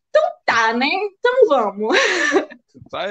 então 0.10 0.24
tá, 0.46 0.74
né? 0.74 0.88
Então 0.88 1.48
vamos. 1.48 1.98
Tá 2.92 3.06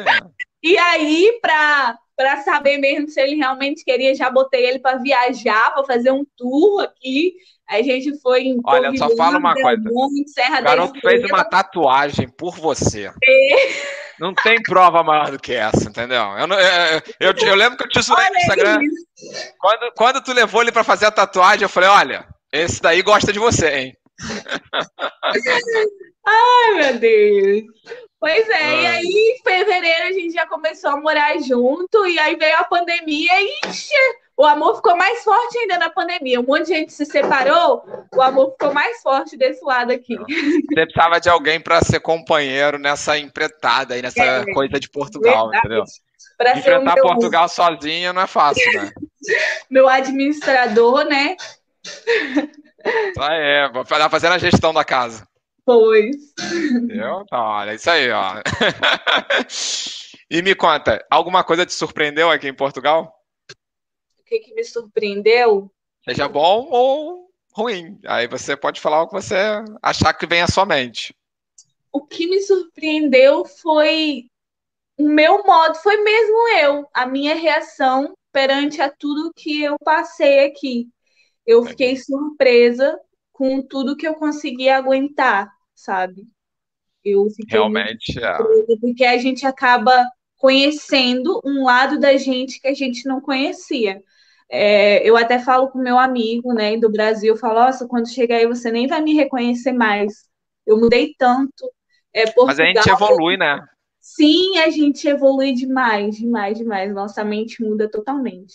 e 0.62 0.78
aí, 0.78 1.38
para 1.42 1.98
para 2.16 2.38
saber 2.42 2.78
mesmo 2.78 3.08
se 3.10 3.20
ele 3.20 3.36
realmente 3.36 3.84
queria, 3.84 4.14
já 4.14 4.30
botei 4.30 4.64
ele 4.64 4.78
para 4.78 4.96
viajar, 4.96 5.74
para 5.74 5.84
fazer 5.84 6.10
um 6.10 6.24
tour 6.36 6.82
aqui. 6.82 7.34
A 7.68 7.82
gente 7.82 8.16
foi 8.20 8.42
em 8.42 8.60
Olha, 8.64 8.96
só 8.96 9.10
fala 9.16 9.38
uma 9.38 9.54
coisa. 9.54 9.82
Serra 10.28 10.60
o 10.60 10.64
garoto 10.64 11.00
fez 11.00 11.24
uma 11.24 11.44
tatuagem 11.44 12.28
por 12.28 12.56
você. 12.56 13.10
É. 13.24 13.96
Não 14.18 14.34
tem 14.34 14.62
prova 14.62 15.02
maior 15.02 15.30
do 15.30 15.38
que 15.38 15.52
essa, 15.52 15.88
entendeu? 15.88 16.22
Eu, 16.38 16.48
eu, 16.48 17.02
eu, 17.20 17.34
eu 17.48 17.54
lembro 17.54 17.76
que 17.76 17.84
eu 17.84 17.88
te 17.88 18.00
zoei 18.00 18.30
no 18.30 18.36
Instagram. 18.36 18.78
Quando, 19.58 19.92
quando 19.94 20.22
tu 20.22 20.32
levou 20.32 20.62
ele 20.62 20.72
para 20.72 20.84
fazer 20.84 21.06
a 21.06 21.10
tatuagem, 21.10 21.64
eu 21.64 21.68
falei: 21.68 21.88
olha, 21.88 22.26
esse 22.52 22.80
daí 22.80 23.02
gosta 23.02 23.32
de 23.32 23.38
você, 23.38 23.68
hein? 23.68 23.96
Ai, 26.26 26.74
meu 26.74 26.98
Deus. 26.98 27.64
Pois 28.18 28.48
é, 28.48 28.82
e 28.82 28.86
aí 28.86 29.04
em 29.04 29.42
fevereiro 29.42 30.06
a 30.06 30.12
gente 30.12 30.32
já 30.32 30.46
começou 30.46 30.90
a 30.90 31.00
morar 31.00 31.38
junto, 31.40 32.06
e 32.06 32.18
aí 32.18 32.34
veio 32.36 32.56
a 32.56 32.64
pandemia 32.64 33.40
e 33.40 33.60
ixi, 33.66 33.92
o 34.36 34.44
amor 34.44 34.76
ficou 34.76 34.96
mais 34.96 35.24
forte 35.24 35.58
ainda 35.58 35.78
na 35.78 35.88
pandemia. 35.88 36.40
Um 36.40 36.44
monte 36.44 36.66
de 36.66 36.74
gente 36.74 36.92
se 36.92 37.06
separou, 37.06 37.82
o 38.14 38.20
amor 38.20 38.52
ficou 38.52 38.72
mais 38.72 39.00
forte 39.00 39.36
desse 39.36 39.64
lado 39.64 39.92
aqui. 39.92 40.16
Você 40.16 40.62
precisava 40.74 41.18
de 41.18 41.28
alguém 41.30 41.58
para 41.58 41.80
ser 41.80 42.00
companheiro 42.00 42.78
nessa 42.78 43.18
empretada 43.18 43.94
aí, 43.94 44.02
nessa 44.02 44.22
é, 44.22 44.52
coisa 44.52 44.78
de 44.78 44.90
Portugal, 44.90 45.48
verdade. 45.48 45.66
entendeu? 45.66 45.84
Pra 46.36 46.58
Enfrentar 46.58 46.96
Portugal 46.96 47.42
mundo. 47.42 47.50
sozinha 47.50 48.12
não 48.12 48.20
é 48.20 48.26
fácil, 48.26 48.70
né? 48.74 48.90
meu 49.70 49.88
administrador, 49.88 51.04
né? 51.04 51.34
Ah, 53.18 53.34
é, 53.34 53.68
vou 53.70 53.86
fazendo 53.86 54.34
a 54.34 54.38
gestão 54.38 54.74
da 54.74 54.84
casa. 54.84 55.26
Pois. 55.64 56.14
Eu? 56.90 57.22
Então, 57.22 57.40
olha, 57.40 57.74
isso 57.74 57.90
aí, 57.90 58.10
ó. 58.10 58.34
e 60.30 60.42
me 60.42 60.54
conta, 60.54 61.04
alguma 61.10 61.42
coisa 61.42 61.64
te 61.64 61.72
surpreendeu 61.72 62.30
aqui 62.30 62.46
em 62.46 62.54
Portugal? 62.54 63.15
O 64.26 64.28
que, 64.28 64.40
que 64.40 64.54
me 64.54 64.64
surpreendeu? 64.64 65.70
Seja 66.04 66.26
bom 66.26 66.66
ou 66.68 67.30
ruim. 67.54 67.96
Aí 68.04 68.26
você 68.26 68.56
pode 68.56 68.80
falar 68.80 69.02
o 69.02 69.06
que 69.06 69.14
você 69.14 69.36
achar 69.80 70.12
que 70.14 70.26
vem 70.26 70.42
à 70.42 70.48
sua 70.48 70.66
mente. 70.66 71.14
O 71.92 72.04
que 72.04 72.26
me 72.26 72.40
surpreendeu 72.40 73.44
foi 73.44 74.24
o 74.98 75.08
meu 75.08 75.44
modo, 75.44 75.76
foi 75.76 75.98
mesmo 75.98 76.48
eu, 76.58 76.88
a 76.92 77.06
minha 77.06 77.36
reação 77.36 78.14
perante 78.32 78.82
a 78.82 78.90
tudo 78.90 79.32
que 79.32 79.62
eu 79.62 79.76
passei 79.78 80.44
aqui. 80.44 80.88
Eu 81.46 81.64
fiquei 81.64 81.96
surpresa 81.96 82.98
com 83.32 83.62
tudo 83.62 83.96
que 83.96 84.08
eu 84.08 84.14
consegui 84.16 84.68
aguentar, 84.68 85.48
sabe? 85.72 86.26
Eu 87.04 87.30
fiquei 87.30 87.60
realmente 87.60 88.18
é. 88.18 88.38
porque 88.80 89.04
a 89.04 89.18
gente 89.18 89.46
acaba 89.46 90.04
conhecendo 90.36 91.40
um 91.44 91.62
lado 91.62 92.00
da 92.00 92.16
gente 92.16 92.60
que 92.60 92.66
a 92.66 92.74
gente 92.74 93.06
não 93.06 93.20
conhecia. 93.20 94.02
É, 94.48 95.08
eu 95.08 95.16
até 95.16 95.38
falo 95.38 95.68
com 95.68 95.78
meu 95.78 95.98
amigo, 95.98 96.52
né, 96.54 96.76
do 96.76 96.90
Brasil, 96.90 97.36
falo, 97.36 97.60
nossa, 97.60 97.86
quando 97.88 98.08
chegar 98.08 98.36
aí 98.36 98.46
você 98.46 98.70
nem 98.70 98.86
vai 98.86 99.00
me 99.00 99.14
reconhecer 99.14 99.72
mais. 99.72 100.28
Eu 100.66 100.78
mudei 100.78 101.14
tanto. 101.18 101.70
É, 102.12 102.26
Portugal, 102.26 102.46
Mas 102.46 102.60
a 102.60 102.64
gente 102.64 102.88
evolui, 102.90 103.36
né? 103.36 103.60
Sim, 104.00 104.58
a 104.58 104.70
gente 104.70 105.06
evolui 105.06 105.52
demais, 105.52 106.16
demais, 106.16 106.56
demais. 106.56 106.94
Nossa 106.94 107.24
mente 107.24 107.62
muda 107.62 107.90
totalmente. 107.90 108.54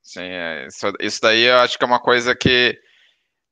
Sim, 0.00 0.22
é, 0.22 0.66
isso, 0.66 0.92
isso 1.00 1.20
daí 1.20 1.42
eu 1.42 1.56
acho 1.58 1.76
que 1.76 1.84
é 1.84 1.86
uma 1.86 2.00
coisa 2.00 2.34
que 2.34 2.78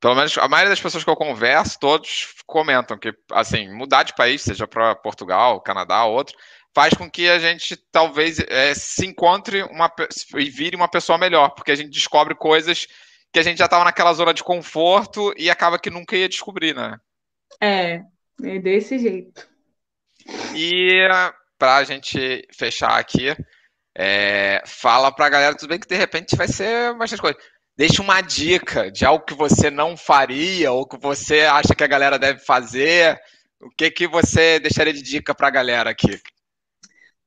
pelo 0.02 0.16
menos 0.16 0.36
a 0.36 0.48
maioria 0.48 0.70
das 0.70 0.80
pessoas 0.80 1.04
que 1.04 1.08
eu 1.08 1.14
converso, 1.14 1.78
todos 1.78 2.34
comentam 2.44 2.98
que, 2.98 3.14
assim, 3.30 3.72
mudar 3.72 4.02
de 4.02 4.12
país, 4.16 4.42
seja 4.42 4.66
para 4.66 4.96
Portugal, 4.96 5.60
Canadá, 5.60 6.04
outro, 6.04 6.36
faz 6.74 6.94
com 6.94 7.10
que 7.10 7.28
a 7.28 7.38
gente 7.38 7.76
talvez 7.90 8.38
é, 8.40 8.74
se 8.74 9.06
encontre 9.06 9.62
uma, 9.64 9.92
e 10.36 10.50
vire 10.50 10.76
uma 10.76 10.88
pessoa 10.88 11.18
melhor, 11.18 11.50
porque 11.50 11.72
a 11.72 11.74
gente 11.74 11.90
descobre 11.90 12.34
coisas 12.34 12.86
que 13.32 13.38
a 13.38 13.42
gente 13.42 13.58
já 13.58 13.64
estava 13.64 13.84
naquela 13.84 14.12
zona 14.12 14.34
de 14.34 14.44
conforto 14.44 15.32
e 15.36 15.50
acaba 15.50 15.78
que 15.78 15.90
nunca 15.90 16.16
ia 16.16 16.28
descobrir, 16.28 16.74
né? 16.74 16.98
É, 17.60 18.02
é 18.42 18.58
desse 18.58 18.98
jeito. 18.98 19.48
E 20.54 20.92
para 21.58 21.76
a 21.76 21.84
gente 21.84 22.46
fechar 22.52 22.98
aqui, 22.98 23.34
é, 23.96 24.62
fala 24.66 25.10
para 25.10 25.26
a 25.26 25.30
galera, 25.30 25.56
tudo 25.56 25.70
bem 25.70 25.78
que 25.80 25.88
de 25.88 25.96
repente 25.96 26.36
vai 26.36 26.48
ser 26.48 26.94
bastante 26.94 27.22
coisa 27.22 27.38
Deixa 27.76 28.02
uma 28.02 28.20
dica 28.20 28.90
de 28.90 29.04
algo 29.04 29.24
que 29.24 29.34
você 29.34 29.70
não 29.70 29.96
faria 29.96 30.70
ou 30.72 30.86
que 30.86 30.98
você 30.98 31.40
acha 31.40 31.74
que 31.74 31.82
a 31.82 31.88
galera 31.88 32.18
deve 32.18 32.40
fazer. 32.40 33.18
O 33.60 33.70
que, 33.70 33.90
que 33.90 34.06
você 34.06 34.60
deixaria 34.60 34.92
de 34.92 35.02
dica 35.02 35.34
para 35.34 35.48
a 35.48 35.50
galera 35.50 35.90
aqui? 35.90 36.20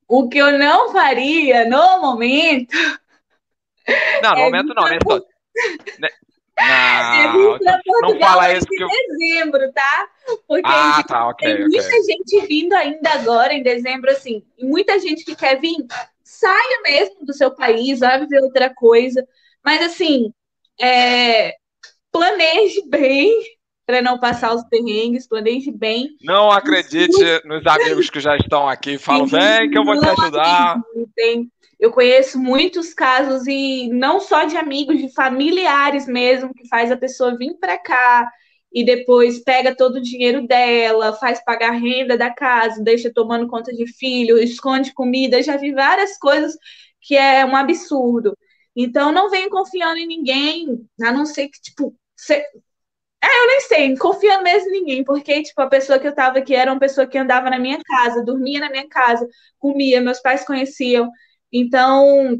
O 0.08 0.28
que 0.28 0.38
eu 0.38 0.58
não 0.58 0.92
faria 0.92 1.64
no 1.64 2.00
momento. 2.00 2.76
Não, 4.22 4.32
no 4.32 4.38
é 4.38 4.42
momento 4.42 4.74
não, 4.74 4.82
né? 4.82 4.98
né? 6.00 6.08
Não, 7.60 7.78
não 8.02 8.18
fala 8.18 8.52
isso 8.52 8.66
que 8.66 8.82
eu... 8.82 8.88
dezembro, 8.88 9.72
tá? 9.72 10.08
Porque 10.48 10.68
ah, 10.68 11.04
tá, 11.06 11.28
okay, 11.28 11.54
tem 11.54 11.68
muita 11.68 11.86
okay. 11.86 12.02
gente 12.02 12.46
vindo 12.48 12.72
ainda 12.72 13.10
agora 13.12 13.52
em 13.52 13.62
dezembro, 13.62 14.10
assim, 14.10 14.42
e 14.58 14.64
muita 14.64 14.98
gente 14.98 15.24
que 15.24 15.36
quer 15.36 15.60
vir, 15.60 15.76
saia 16.24 16.80
mesmo 16.82 17.24
do 17.24 17.32
seu 17.32 17.54
país, 17.54 18.00
vai 18.00 18.18
viver 18.18 18.42
outra 18.42 18.74
coisa. 18.74 19.24
Mas 19.64 19.82
assim, 19.82 20.32
é, 20.80 21.54
planeje 22.10 22.82
bem 22.88 23.40
para 23.86 24.02
não 24.02 24.18
passar 24.18 24.52
os 24.52 24.64
perrengues, 24.64 25.28
planeje 25.28 25.70
bem. 25.70 26.16
Não 26.22 26.50
acredite 26.50 27.22
nos 27.44 27.64
amigos 27.66 28.10
que 28.10 28.18
já 28.18 28.36
estão 28.36 28.68
aqui, 28.68 28.98
falam, 28.98 29.26
vem 29.26 29.70
que 29.70 29.78
eu 29.78 29.84
vou 29.84 29.98
te 29.98 30.06
ajudar. 30.08 30.80
Eu 31.78 31.92
conheço 31.92 32.38
muitos 32.38 32.92
casos, 32.92 33.46
e 33.46 33.88
não 33.88 34.18
só 34.18 34.44
de 34.44 34.56
amigos, 34.56 34.98
de 34.98 35.12
familiares 35.12 36.06
mesmo, 36.06 36.52
que 36.52 36.66
faz 36.68 36.90
a 36.90 36.96
pessoa 36.96 37.36
vir 37.36 37.54
para 37.60 37.78
cá 37.78 38.30
e 38.72 38.84
depois 38.84 39.38
pega 39.42 39.74
todo 39.74 39.96
o 39.96 40.02
dinheiro 40.02 40.46
dela, 40.46 41.12
faz 41.12 41.42
pagar 41.44 41.70
a 41.70 41.78
renda 41.78 42.16
da 42.16 42.30
casa, 42.30 42.82
deixa 42.82 43.12
tomando 43.12 43.46
conta 43.46 43.72
de 43.72 43.86
filho, 43.86 44.38
esconde 44.38 44.92
comida. 44.92 45.42
Já 45.42 45.56
vi 45.56 45.72
várias 45.72 46.18
coisas 46.18 46.56
que 47.00 47.14
é 47.14 47.44
um 47.44 47.54
absurdo. 47.54 48.36
Então, 48.74 49.12
não 49.12 49.30
venham 49.30 49.48
confiando 49.48 49.96
em 49.96 50.06
ninguém, 50.06 50.86
a 51.02 51.12
não 51.12 51.24
ser 51.24 51.48
que, 51.48 51.60
tipo. 51.60 51.94
É, 53.26 53.42
eu 53.42 53.46
nem 53.48 53.60
sei, 53.62 53.96
confiando 53.96 54.42
mesmo 54.44 54.68
em 54.70 54.72
ninguém, 54.80 55.04
porque, 55.04 55.42
tipo, 55.42 55.60
a 55.60 55.68
pessoa 55.68 55.98
que 55.98 56.06
eu 56.06 56.14
tava 56.14 56.38
aqui 56.38 56.54
era 56.54 56.72
uma 56.72 56.78
pessoa 56.78 57.06
que 57.06 57.18
andava 57.18 57.50
na 57.50 57.58
minha 57.58 57.78
casa, 57.84 58.24
dormia 58.24 58.60
na 58.60 58.70
minha 58.70 58.88
casa, 58.88 59.26
comia, 59.58 60.00
meus 60.00 60.20
pais 60.20 60.44
conheciam. 60.44 61.10
Então, 61.52 62.38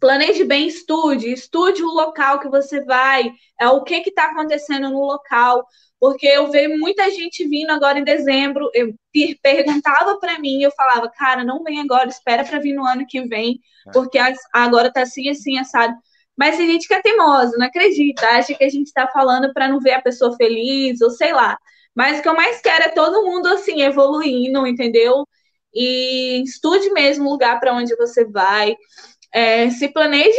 planeje 0.00 0.44
bem, 0.44 0.66
estude, 0.66 1.32
estude 1.32 1.82
o 1.82 1.88
local 1.88 2.40
que 2.40 2.48
você 2.48 2.84
vai, 2.84 3.30
é 3.60 3.68
o 3.68 3.82
que 3.82 3.94
está 4.06 4.26
acontecendo 4.30 4.90
no 4.90 5.00
local, 5.00 5.64
porque 5.98 6.26
eu 6.26 6.50
vejo 6.50 6.78
muita 6.78 7.10
gente 7.10 7.46
vindo 7.46 7.70
agora 7.70 7.98
em 7.98 8.04
dezembro, 8.04 8.70
eu 8.74 8.94
perguntava 9.42 10.18
para 10.18 10.38
mim, 10.38 10.62
eu 10.62 10.70
falava, 10.72 11.10
cara, 11.10 11.42
não 11.42 11.62
vem 11.62 11.80
agora, 11.80 12.08
espera 12.08 12.44
para 12.44 12.58
vir 12.58 12.74
no 12.74 12.84
ano 12.84 13.06
que 13.08 13.22
vem, 13.22 13.60
é. 13.86 13.92
porque 13.92 14.18
agora 14.52 14.92
tá 14.92 15.02
assim, 15.02 15.28
assim, 15.28 15.58
assado. 15.58 15.94
Mas 16.36 16.56
tem 16.56 16.70
gente 16.70 16.86
que 16.86 16.94
é 16.94 17.00
teimosa, 17.00 17.56
não 17.56 17.66
acredita, 17.66 18.26
acha 18.28 18.54
que 18.54 18.64
a 18.64 18.68
gente 18.68 18.86
está 18.88 19.06
falando 19.08 19.52
para 19.52 19.68
não 19.68 19.80
ver 19.80 19.92
a 19.92 20.02
pessoa 20.02 20.36
feliz, 20.36 21.00
ou 21.00 21.10
sei 21.10 21.32
lá. 21.32 21.56
Mas 21.94 22.18
o 22.18 22.22
que 22.22 22.28
eu 22.28 22.34
mais 22.34 22.60
quero 22.60 22.84
é 22.84 22.88
todo 22.90 23.24
mundo 23.24 23.46
assim, 23.46 23.80
evoluindo, 23.80 24.66
entendeu? 24.66 25.26
E 25.74 26.42
estude 26.42 26.90
mesmo 26.90 27.26
o 27.26 27.32
lugar 27.32 27.58
para 27.58 27.72
onde 27.72 27.96
você 27.96 28.24
vai. 28.24 28.76
É, 29.32 29.70
se 29.70 29.88
planeje 29.88 30.38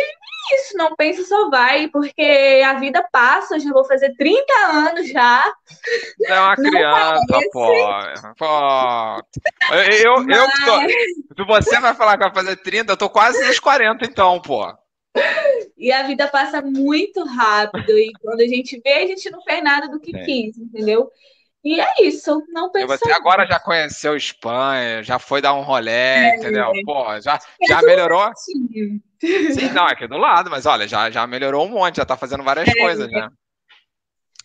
isso, 0.53 0.77
não 0.77 0.95
pense 0.95 1.25
só 1.25 1.49
vai, 1.49 1.87
porque 1.89 2.61
a 2.65 2.73
vida 2.75 3.05
passa, 3.11 3.55
eu 3.55 3.59
já 3.59 3.71
vou 3.71 3.83
fazer 3.85 4.15
30 4.15 4.53
anos 4.71 5.09
já. 5.09 5.43
É 6.25 6.39
uma 6.39 6.55
criança, 6.55 7.39
pô. 7.51 7.67
pô. 8.37 9.21
Eu, 9.73 10.23
Mas... 10.23 10.37
eu 10.37 10.47
tô, 10.65 11.43
se 11.43 11.45
você 11.45 11.79
vai 11.79 11.93
falar 11.93 12.17
que 12.17 12.23
vai 12.23 12.33
fazer 12.33 12.55
30, 12.57 12.93
eu 12.93 12.97
tô 12.97 13.09
quase 13.09 13.45
nos 13.45 13.59
40 13.59 14.05
então, 14.05 14.41
pô. 14.41 14.73
E 15.77 15.91
a 15.91 16.03
vida 16.03 16.27
passa 16.27 16.61
muito 16.61 17.23
rápido, 17.23 17.91
e 17.91 18.11
quando 18.21 18.41
a 18.41 18.47
gente 18.47 18.81
vê, 18.83 18.93
a 18.93 19.07
gente 19.07 19.29
não 19.29 19.41
fez 19.41 19.63
nada 19.63 19.87
do 19.87 19.99
que 19.99 20.11
Sim. 20.11 20.23
quis, 20.25 20.57
entendeu? 20.57 21.11
E 21.63 21.79
é 21.79 21.93
isso, 22.01 22.43
não 22.49 22.71
pensa. 22.71 22.97
você 22.97 23.11
agora 23.11 23.45
já 23.45 23.59
conheceu 23.59 24.15
Espanha, 24.15 25.03
já 25.03 25.19
foi 25.19 25.41
dar 25.41 25.53
um 25.53 25.61
rolê, 25.61 25.91
é, 25.91 26.35
entendeu? 26.35 26.71
Pô, 26.85 27.19
já, 27.19 27.39
já 27.67 27.81
melhorou? 27.81 28.31
Sim, 28.35 29.01
não, 29.73 29.87
é 29.87 29.91
aqui 29.91 30.07
do 30.07 30.17
lado, 30.17 30.49
mas 30.49 30.65
olha, 30.65 30.87
já, 30.87 31.09
já 31.11 31.27
melhorou 31.27 31.65
um 31.65 31.69
monte, 31.69 31.97
já 31.97 32.05
tá 32.05 32.15
fazendo 32.15 32.43
várias 32.43 32.67
é, 32.67 32.73
coisas, 32.73 33.11
né? 33.11 33.29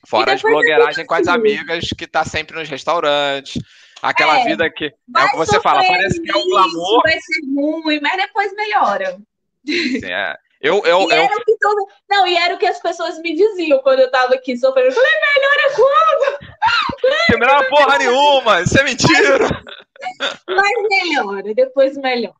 Fora 0.06 0.32
as 0.32 0.42
blogueiragens 0.42 1.06
com 1.06 1.14
as 1.14 1.28
amigas 1.28 1.88
que 1.96 2.06
tá 2.06 2.24
sempre 2.24 2.58
nos 2.58 2.68
restaurantes. 2.68 3.62
Aquela 4.02 4.40
é, 4.40 4.44
vida 4.44 4.68
que 4.68 4.86
é 4.86 5.24
o 5.24 5.30
que 5.30 5.36
você 5.36 5.60
fala, 5.60 5.84
parece 5.86 6.20
que 6.20 6.30
é 6.30 6.36
um 6.36 6.48
glamour. 6.48 7.02
Vai 7.04 7.20
ser 7.20 7.40
ruim, 7.54 8.00
mas 8.00 8.16
depois 8.16 8.52
melhora. 8.54 9.16
Sim, 9.64 10.10
é. 10.10 10.36
Eu, 10.62 10.82
eu, 10.84 11.00
e 11.00 11.04
eu... 11.04 11.10
Era 11.10 11.36
o 11.36 11.44
que 11.44 11.56
todo... 11.58 11.88
Não, 12.08 12.26
e 12.26 12.36
era 12.36 12.54
o 12.54 12.58
que 12.58 12.66
as 12.66 12.80
pessoas 12.80 13.18
me 13.18 13.34
diziam 13.34 13.80
quando 13.80 14.00
eu 14.00 14.10
tava 14.10 14.34
aqui 14.34 14.56
sofrendo. 14.56 14.88
Eu 14.88 14.92
falei, 14.92 15.10
melhora 15.34 15.74
quando? 15.74 16.38
Você 17.26 17.36
melhora 17.36 17.68
porra 17.68 17.98
nenhuma, 17.98 18.62
isso 18.62 18.78
é 18.78 18.84
mentira. 18.84 19.64
Mas 20.46 20.88
melhora, 20.88 21.54
depois 21.54 21.96
melhora. 21.96 22.34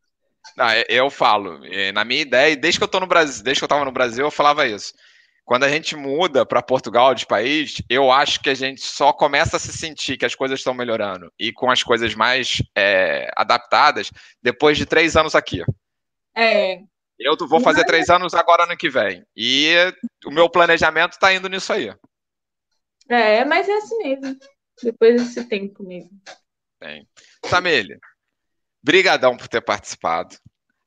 Não, 0.57 0.67
eu 0.89 1.11
falo, 1.11 1.61
na 1.93 2.05
minha 2.05 2.23
ideia, 2.23 2.57
desde 2.57 2.79
que 2.79 2.85
eu 2.85 2.89
tô 2.89 3.01
no 3.01 3.07
Brasil, 3.07 3.43
desde 3.43 3.61
que 3.61 3.65
eu 3.65 3.69
tava 3.69 3.85
no 3.85 3.93
Brasil, 3.93 4.25
eu 4.25 4.31
falava 4.31 4.67
isso. 4.67 4.93
Quando 5.45 5.65
a 5.65 5.69
gente 5.69 5.97
muda 5.97 6.47
para 6.47 6.63
Portugal 6.63 7.15
de 7.15 7.27
país, 7.27 7.83
eu 7.89 8.13
acho 8.13 8.41
que 8.41 8.51
a 8.51 8.55
gente 8.55 8.81
só 8.81 9.13
começa 9.13 9.57
a 9.57 9.61
se 9.61 9.73
sentir 9.73 10.17
que 10.17 10.25
as 10.25 10.35
coisas 10.35 10.61
estão 10.61 10.73
melhorando 10.73 11.33
e 11.39 11.53
com 11.53 11.71
as 11.71 11.83
coisas 11.83 12.15
mais 12.15 12.63
é, 12.77 13.29
adaptadas 13.37 14.11
depois 14.41 14.79
de 14.79 14.87
três 14.87 15.17
anos 15.17 15.35
aqui. 15.35 15.65
É, 16.35 16.79
eu 17.25 17.37
vou 17.49 17.61
fazer 17.61 17.85
três 17.85 18.09
anos 18.09 18.35
agora 18.35 18.67
no 18.67 18.77
que 18.77 18.89
vem. 18.89 19.25
E 19.37 19.75
o 20.27 20.31
meu 20.31 20.49
planejamento 20.49 21.13
está 21.13 21.33
indo 21.33 21.49
nisso 21.49 21.73
aí. 21.73 21.93
É, 23.09 23.45
mas 23.45 23.69
é 23.69 23.75
assim 23.75 23.99
mesmo. 23.99 24.37
Depois 24.83 25.23
desse 25.23 25.49
tempo 25.49 25.83
mesmo. 25.83 26.11
Bem. 26.81 27.07
Samile, 27.47 27.99
brigadão 28.83 29.37
por 29.37 29.49
ter 29.49 29.61
participado. 29.61 30.37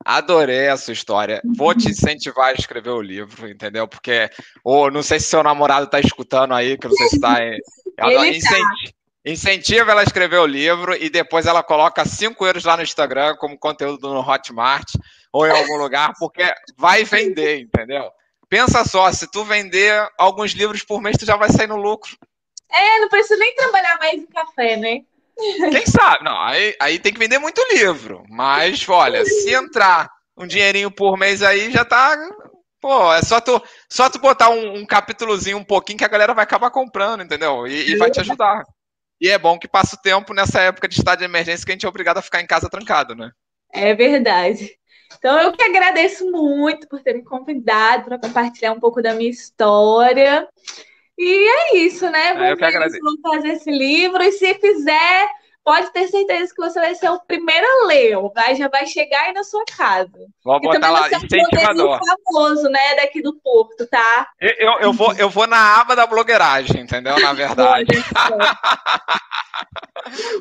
Adorei 0.04 0.68
a 0.68 0.76
sua 0.76 0.92
história. 0.92 1.40
Vou 1.56 1.74
te 1.74 1.88
incentivar 1.88 2.50
a 2.50 2.52
escrever 2.52 2.90
o 2.90 3.02
livro, 3.02 3.48
entendeu? 3.48 3.88
Porque, 3.88 4.30
ou 4.62 4.84
oh, 4.86 4.90
não 4.90 5.02
sei 5.02 5.18
se 5.18 5.26
seu 5.26 5.42
namorado 5.42 5.86
está 5.86 5.98
escutando 5.98 6.54
aí, 6.54 6.78
que 6.78 6.86
não 6.86 6.94
sei 6.94 7.08
se 7.08 7.16
está. 7.16 7.42
Ele 7.42 7.60
tá. 8.40 8.56
Incentiva 9.26 9.90
ela 9.90 10.02
a 10.02 10.04
escrever 10.04 10.38
o 10.38 10.46
livro 10.46 10.94
e 10.94 11.10
depois 11.10 11.46
ela 11.46 11.60
coloca 11.60 12.04
5 12.04 12.46
euros 12.46 12.64
lá 12.64 12.76
no 12.76 12.84
Instagram 12.84 13.34
como 13.34 13.58
conteúdo 13.58 14.08
no 14.14 14.20
Hotmart 14.20 14.94
ou 15.32 15.44
em 15.44 15.50
algum 15.50 15.76
lugar, 15.76 16.12
porque 16.16 16.44
vai 16.78 17.02
vender, 17.02 17.58
entendeu? 17.58 18.08
Pensa 18.48 18.84
só, 18.84 19.10
se 19.10 19.28
tu 19.28 19.44
vender 19.44 20.08
alguns 20.16 20.52
livros 20.52 20.84
por 20.84 21.02
mês, 21.02 21.16
tu 21.18 21.26
já 21.26 21.36
vai 21.36 21.50
sair 21.50 21.66
no 21.66 21.74
lucro. 21.74 22.16
É, 22.70 23.00
não 23.00 23.08
precisa 23.08 23.36
nem 23.36 23.52
trabalhar 23.56 23.98
mais 23.98 24.14
em 24.14 24.26
café, 24.26 24.76
né? 24.76 25.00
Quem 25.36 25.86
sabe? 25.86 26.24
Não, 26.24 26.40
aí, 26.40 26.76
aí 26.80 26.98
tem 27.00 27.12
que 27.12 27.18
vender 27.18 27.40
muito 27.40 27.60
livro. 27.72 28.22
Mas, 28.28 28.88
olha, 28.88 29.24
se 29.24 29.52
entrar 29.52 30.08
um 30.36 30.46
dinheirinho 30.46 30.90
por 30.90 31.18
mês 31.18 31.42
aí, 31.42 31.72
já 31.72 31.84
tá. 31.84 32.16
Pô, 32.80 33.12
é 33.12 33.22
só 33.22 33.40
tu, 33.40 33.60
só 33.90 34.08
tu 34.08 34.20
botar 34.20 34.50
um, 34.50 34.78
um 34.78 34.86
capítulozinho 34.86 35.58
um 35.58 35.64
pouquinho 35.64 35.98
que 35.98 36.04
a 36.04 36.08
galera 36.08 36.32
vai 36.32 36.44
acabar 36.44 36.70
comprando, 36.70 37.22
entendeu? 37.24 37.66
E, 37.66 37.90
e 37.90 37.96
vai 37.96 38.10
te 38.10 38.20
ajudar. 38.20 38.62
E 39.20 39.28
é 39.28 39.38
bom 39.38 39.58
que 39.58 39.68
passa 39.68 39.96
o 39.96 40.00
tempo 40.00 40.34
nessa 40.34 40.60
época 40.60 40.88
de 40.88 40.98
estado 40.98 41.20
de 41.20 41.24
emergência 41.24 41.64
que 41.64 41.72
a 41.72 41.74
gente 41.74 41.86
é 41.86 41.88
obrigado 41.88 42.18
a 42.18 42.22
ficar 42.22 42.40
em 42.40 42.46
casa 42.46 42.68
trancado, 42.68 43.14
né? 43.14 43.30
É 43.72 43.94
verdade. 43.94 44.70
Então, 45.18 45.38
eu 45.40 45.52
que 45.52 45.62
agradeço 45.62 46.30
muito 46.30 46.88
por 46.88 47.00
ter 47.00 47.14
me 47.14 47.24
convidado 47.24 48.04
para 48.04 48.18
compartilhar 48.18 48.72
um 48.72 48.80
pouco 48.80 49.00
da 49.00 49.14
minha 49.14 49.30
história. 49.30 50.46
E 51.18 51.48
é 51.48 51.76
isso, 51.78 52.08
né? 52.10 52.34
Vamos, 52.34 52.48
é, 52.48 52.52
eu 52.52 52.56
que 52.56 52.64
agradeço. 52.64 52.98
vamos 53.00 53.20
fazer 53.22 53.48
esse 53.48 53.70
livro. 53.70 54.22
E 54.22 54.32
se 54.32 54.54
fizer, 54.54 55.28
pode 55.66 55.92
ter 55.92 56.06
certeza 56.06 56.54
que 56.54 56.62
você 56.62 56.78
vai 56.78 56.94
ser 56.94 57.10
o 57.10 57.18
primeiro 57.18 57.66
a 57.66 57.86
ler. 57.86 58.16
Vai, 58.32 58.54
já 58.54 58.68
vai 58.68 58.86
chegar 58.86 59.22
aí 59.22 59.32
na 59.32 59.42
sua 59.42 59.64
casa. 59.64 60.12
Vou 60.44 60.60
botar 60.60 60.90
lá, 60.90 61.08
incentivador. 61.08 61.98
famoso, 62.24 62.68
né, 62.68 62.94
daqui 62.94 63.20
do 63.20 63.34
Porto, 63.40 63.84
tá? 63.88 64.28
Eu, 64.40 64.54
eu, 64.58 64.78
eu, 64.82 64.92
vou, 64.92 65.12
eu 65.14 65.28
vou 65.28 65.48
na 65.48 65.80
aba 65.80 65.96
da 65.96 66.06
blogueiragem, 66.06 66.82
entendeu? 66.82 67.18
Na 67.18 67.32
verdade. 67.32 67.86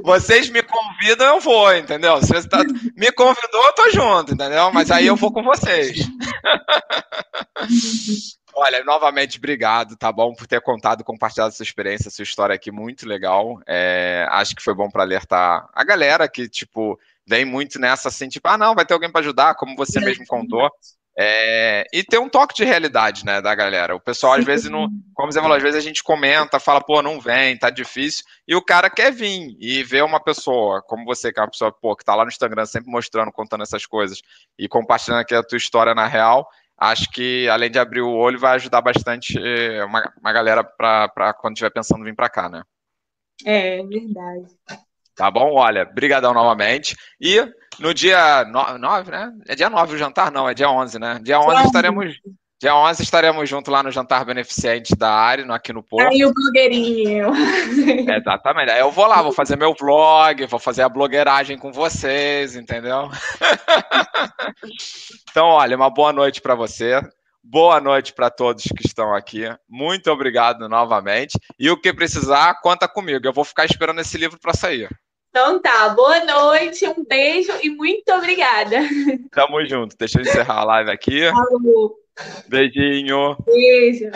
Vocês 0.03 0.47
me 0.51 0.61
convidam, 0.61 1.26
eu 1.26 1.39
vou, 1.39 1.76
entendeu? 1.76 2.21
Se 2.21 2.28
você 2.28 2.47
tá, 2.47 2.59
me 2.95 3.11
convidou, 3.11 3.65
eu 3.65 3.73
tô 3.73 3.89
junto, 3.89 4.34
entendeu? 4.34 4.71
Mas 4.71 4.91
aí 4.91 5.07
eu 5.07 5.15
vou 5.15 5.34
com 5.34 5.41
vocês. 5.41 5.97
Olha, 8.58 8.86
novamente, 8.86 9.38
obrigado, 9.38 9.97
tá 9.97 10.10
bom, 10.14 10.34
por 10.34 10.47
ter 10.47 10.62
contado, 10.62 11.03
compartilhado 11.03 11.53
sua 11.53 11.64
experiência, 11.64 12.10
sua 12.10 12.24
história 12.24 12.56
aqui, 12.56 12.72
muito 12.72 13.06
legal. 13.06 13.60
É, 13.68 14.26
acho 14.32 14.56
que 14.56 14.64
foi 14.64 14.74
bom 14.74 14.89
para 14.89 15.03
alertar 15.03 15.68
a 15.74 15.84
galera 15.84 16.26
que, 16.30 16.47
tipo, 16.47 16.97
vem 17.28 17.43
muito 17.43 17.78
nessa 17.78 18.08
assim, 18.08 18.30
tipo, 18.30 18.47
ah, 18.47 18.58
não, 18.58 18.74
vai 18.74 18.86
ter 18.86 18.93
alguém 18.93 19.12
para 19.12 19.20
ajudar, 19.20 19.56
como 19.56 19.76
você 19.76 19.99
mesmo 19.99 20.26
contou. 20.26 20.72
É, 21.18 21.86
e 21.93 22.01
ter 22.01 22.18
um 22.18 22.30
toque 22.30 22.56
de 22.56 22.64
realidade, 22.64 23.26
né, 23.26 23.41
da 23.41 23.53
galera. 23.53 23.93
O 23.93 23.99
pessoal, 23.99 24.34
às 24.34 24.45
vezes, 24.45 24.70
não, 24.70 24.89
como 25.14 25.32
você 25.32 25.41
falou, 25.41 25.58
às 25.58 25.64
vezes 25.64 25.78
a 25.78 25.84
gente 25.86 26.01
comenta, 26.01 26.58
fala, 26.58 26.80
pô, 26.80 27.01
não 27.01 27.20
vem, 27.20 27.58
tá 27.58 27.70
difícil, 27.70 28.24
e 28.47 28.56
o 28.56 28.62
cara 28.62 28.89
quer 28.89 29.12
vir 29.12 29.58
e 29.60 29.84
ver 29.84 30.03
uma 30.03 30.20
pessoa 30.20 30.82
como 30.82 31.03
você, 31.03 31.32
que 31.32 31.39
é 31.39 31.43
uma 31.43 31.51
pessoa, 31.51 31.74
pô, 31.74 31.93
que 31.93 32.06
tá 32.06 32.16
lá 32.16 32.24
no 32.24 32.30
Instagram 32.30 32.66
sempre 32.66 32.89
mostrando, 32.89 33.34
contando 33.34 33.64
essas 33.64 33.86
coisas 33.86 34.22
e 34.58 34.68
compartilhando 34.70 35.20
aqui 35.20 35.36
a 35.36 35.43
tua 35.43 35.58
história 35.58 35.93
na 35.93 36.08
real 36.08 36.49
acho 36.78 37.09
que 37.09 37.47
além 37.49 37.71
de 37.71 37.80
abrir 37.80 38.01
o 38.01 38.11
olho, 38.11 38.39
vai 38.39 38.55
ajudar 38.55 38.82
bastante 38.82 39.38
eh, 39.38 39.84
uma, 39.86 40.13
uma 40.19 40.34
galera 40.34 40.63
para 40.63 41.34
quando 41.34 41.55
estiver 41.55 41.71
pensando 41.71 42.01
em 42.01 42.05
vir 42.05 42.15
para 42.15 42.30
cá, 42.30 42.49
né? 42.49 42.63
É, 43.45 43.84
verdade. 43.84 44.47
Tá 45.15 45.32
bom? 45.32 45.53
Olha, 45.53 45.86
brigadão 45.86 46.34
novamente. 46.34 46.95
E 47.19 47.39
no 47.80 47.93
dia 47.93 48.45
9, 48.45 49.11
né? 49.11 49.34
É 49.47 49.55
dia 49.55 49.69
9 49.69 49.95
o 49.95 49.97
jantar? 49.97 50.32
Não, 50.32 50.47
é 50.47 50.53
dia 50.53 50.69
11, 50.69 50.99
né? 50.99 51.19
Dia 51.23 51.39
11 51.39 51.65
estaremos 51.65 52.19
Dia 52.62 52.74
11 52.74 53.03
estaremos 53.03 53.49
juntos 53.49 53.72
lá 53.72 53.84
no 53.84 53.91
jantar 53.91 54.24
beneficente 54.24 54.95
da 54.95 55.12
Ari, 55.12 55.45
aqui 55.51 55.74
no 55.74 55.84
Porto. 55.84 56.08
Aí 56.08 56.24
o 56.24 56.34
blogueirinho. 56.34 57.28
exatamente. 58.18 58.72
Aí 58.72 58.80
eu 58.80 58.91
vou 58.91 59.06
lá, 59.08 59.22
vou 59.22 59.34
fazer 59.34 59.58
meu 59.58 59.74
vlog, 59.74 60.45
vou 60.45 60.60
fazer 60.60 60.84
a 60.84 60.89
blogueiragem 60.89 61.58
com 61.58 61.74
vocês, 61.74 62.56
entendeu? 62.56 63.10
então, 65.30 65.47
olha, 65.47 65.76
uma 65.76 65.89
boa 65.89 66.14
noite 66.14 66.41
para 66.41 66.56
você. 66.56 67.01
Boa 67.43 67.82
noite 67.82 68.14
para 68.14 68.30
todos 68.30 68.64
que 68.64 68.88
estão 68.88 69.14
aqui. 69.14 69.43
Muito 69.70 70.10
obrigado 70.10 70.70
novamente. 70.70 71.38
E 71.60 71.70
o 71.70 71.80
que 71.80 71.93
precisar, 71.93 72.62
conta 72.62 72.88
comigo. 72.88 73.28
Eu 73.28 73.34
vou 73.34 73.43
ficar 73.43 73.66
esperando 73.66 73.99
esse 73.99 74.18
livro 74.18 74.39
para 74.39 74.53
sair. 74.53 74.89
Então 75.30 75.62
tá, 75.62 75.89
boa 75.89 76.24
noite, 76.24 76.88
um 76.88 77.03
beijo 77.06 77.51
e 77.62 77.70
muito 77.70 78.10
obrigada. 78.14 78.78
Tamo 79.30 79.64
junto. 79.66 79.97
Deixa 79.99 80.20
eu 80.20 80.22
encerrar 80.22 80.62
a 80.62 80.64
live 80.64 80.89
aqui. 80.89 81.30
Falou. 81.30 82.05
Beijinho. 82.49 83.38
Beijo. 83.45 84.09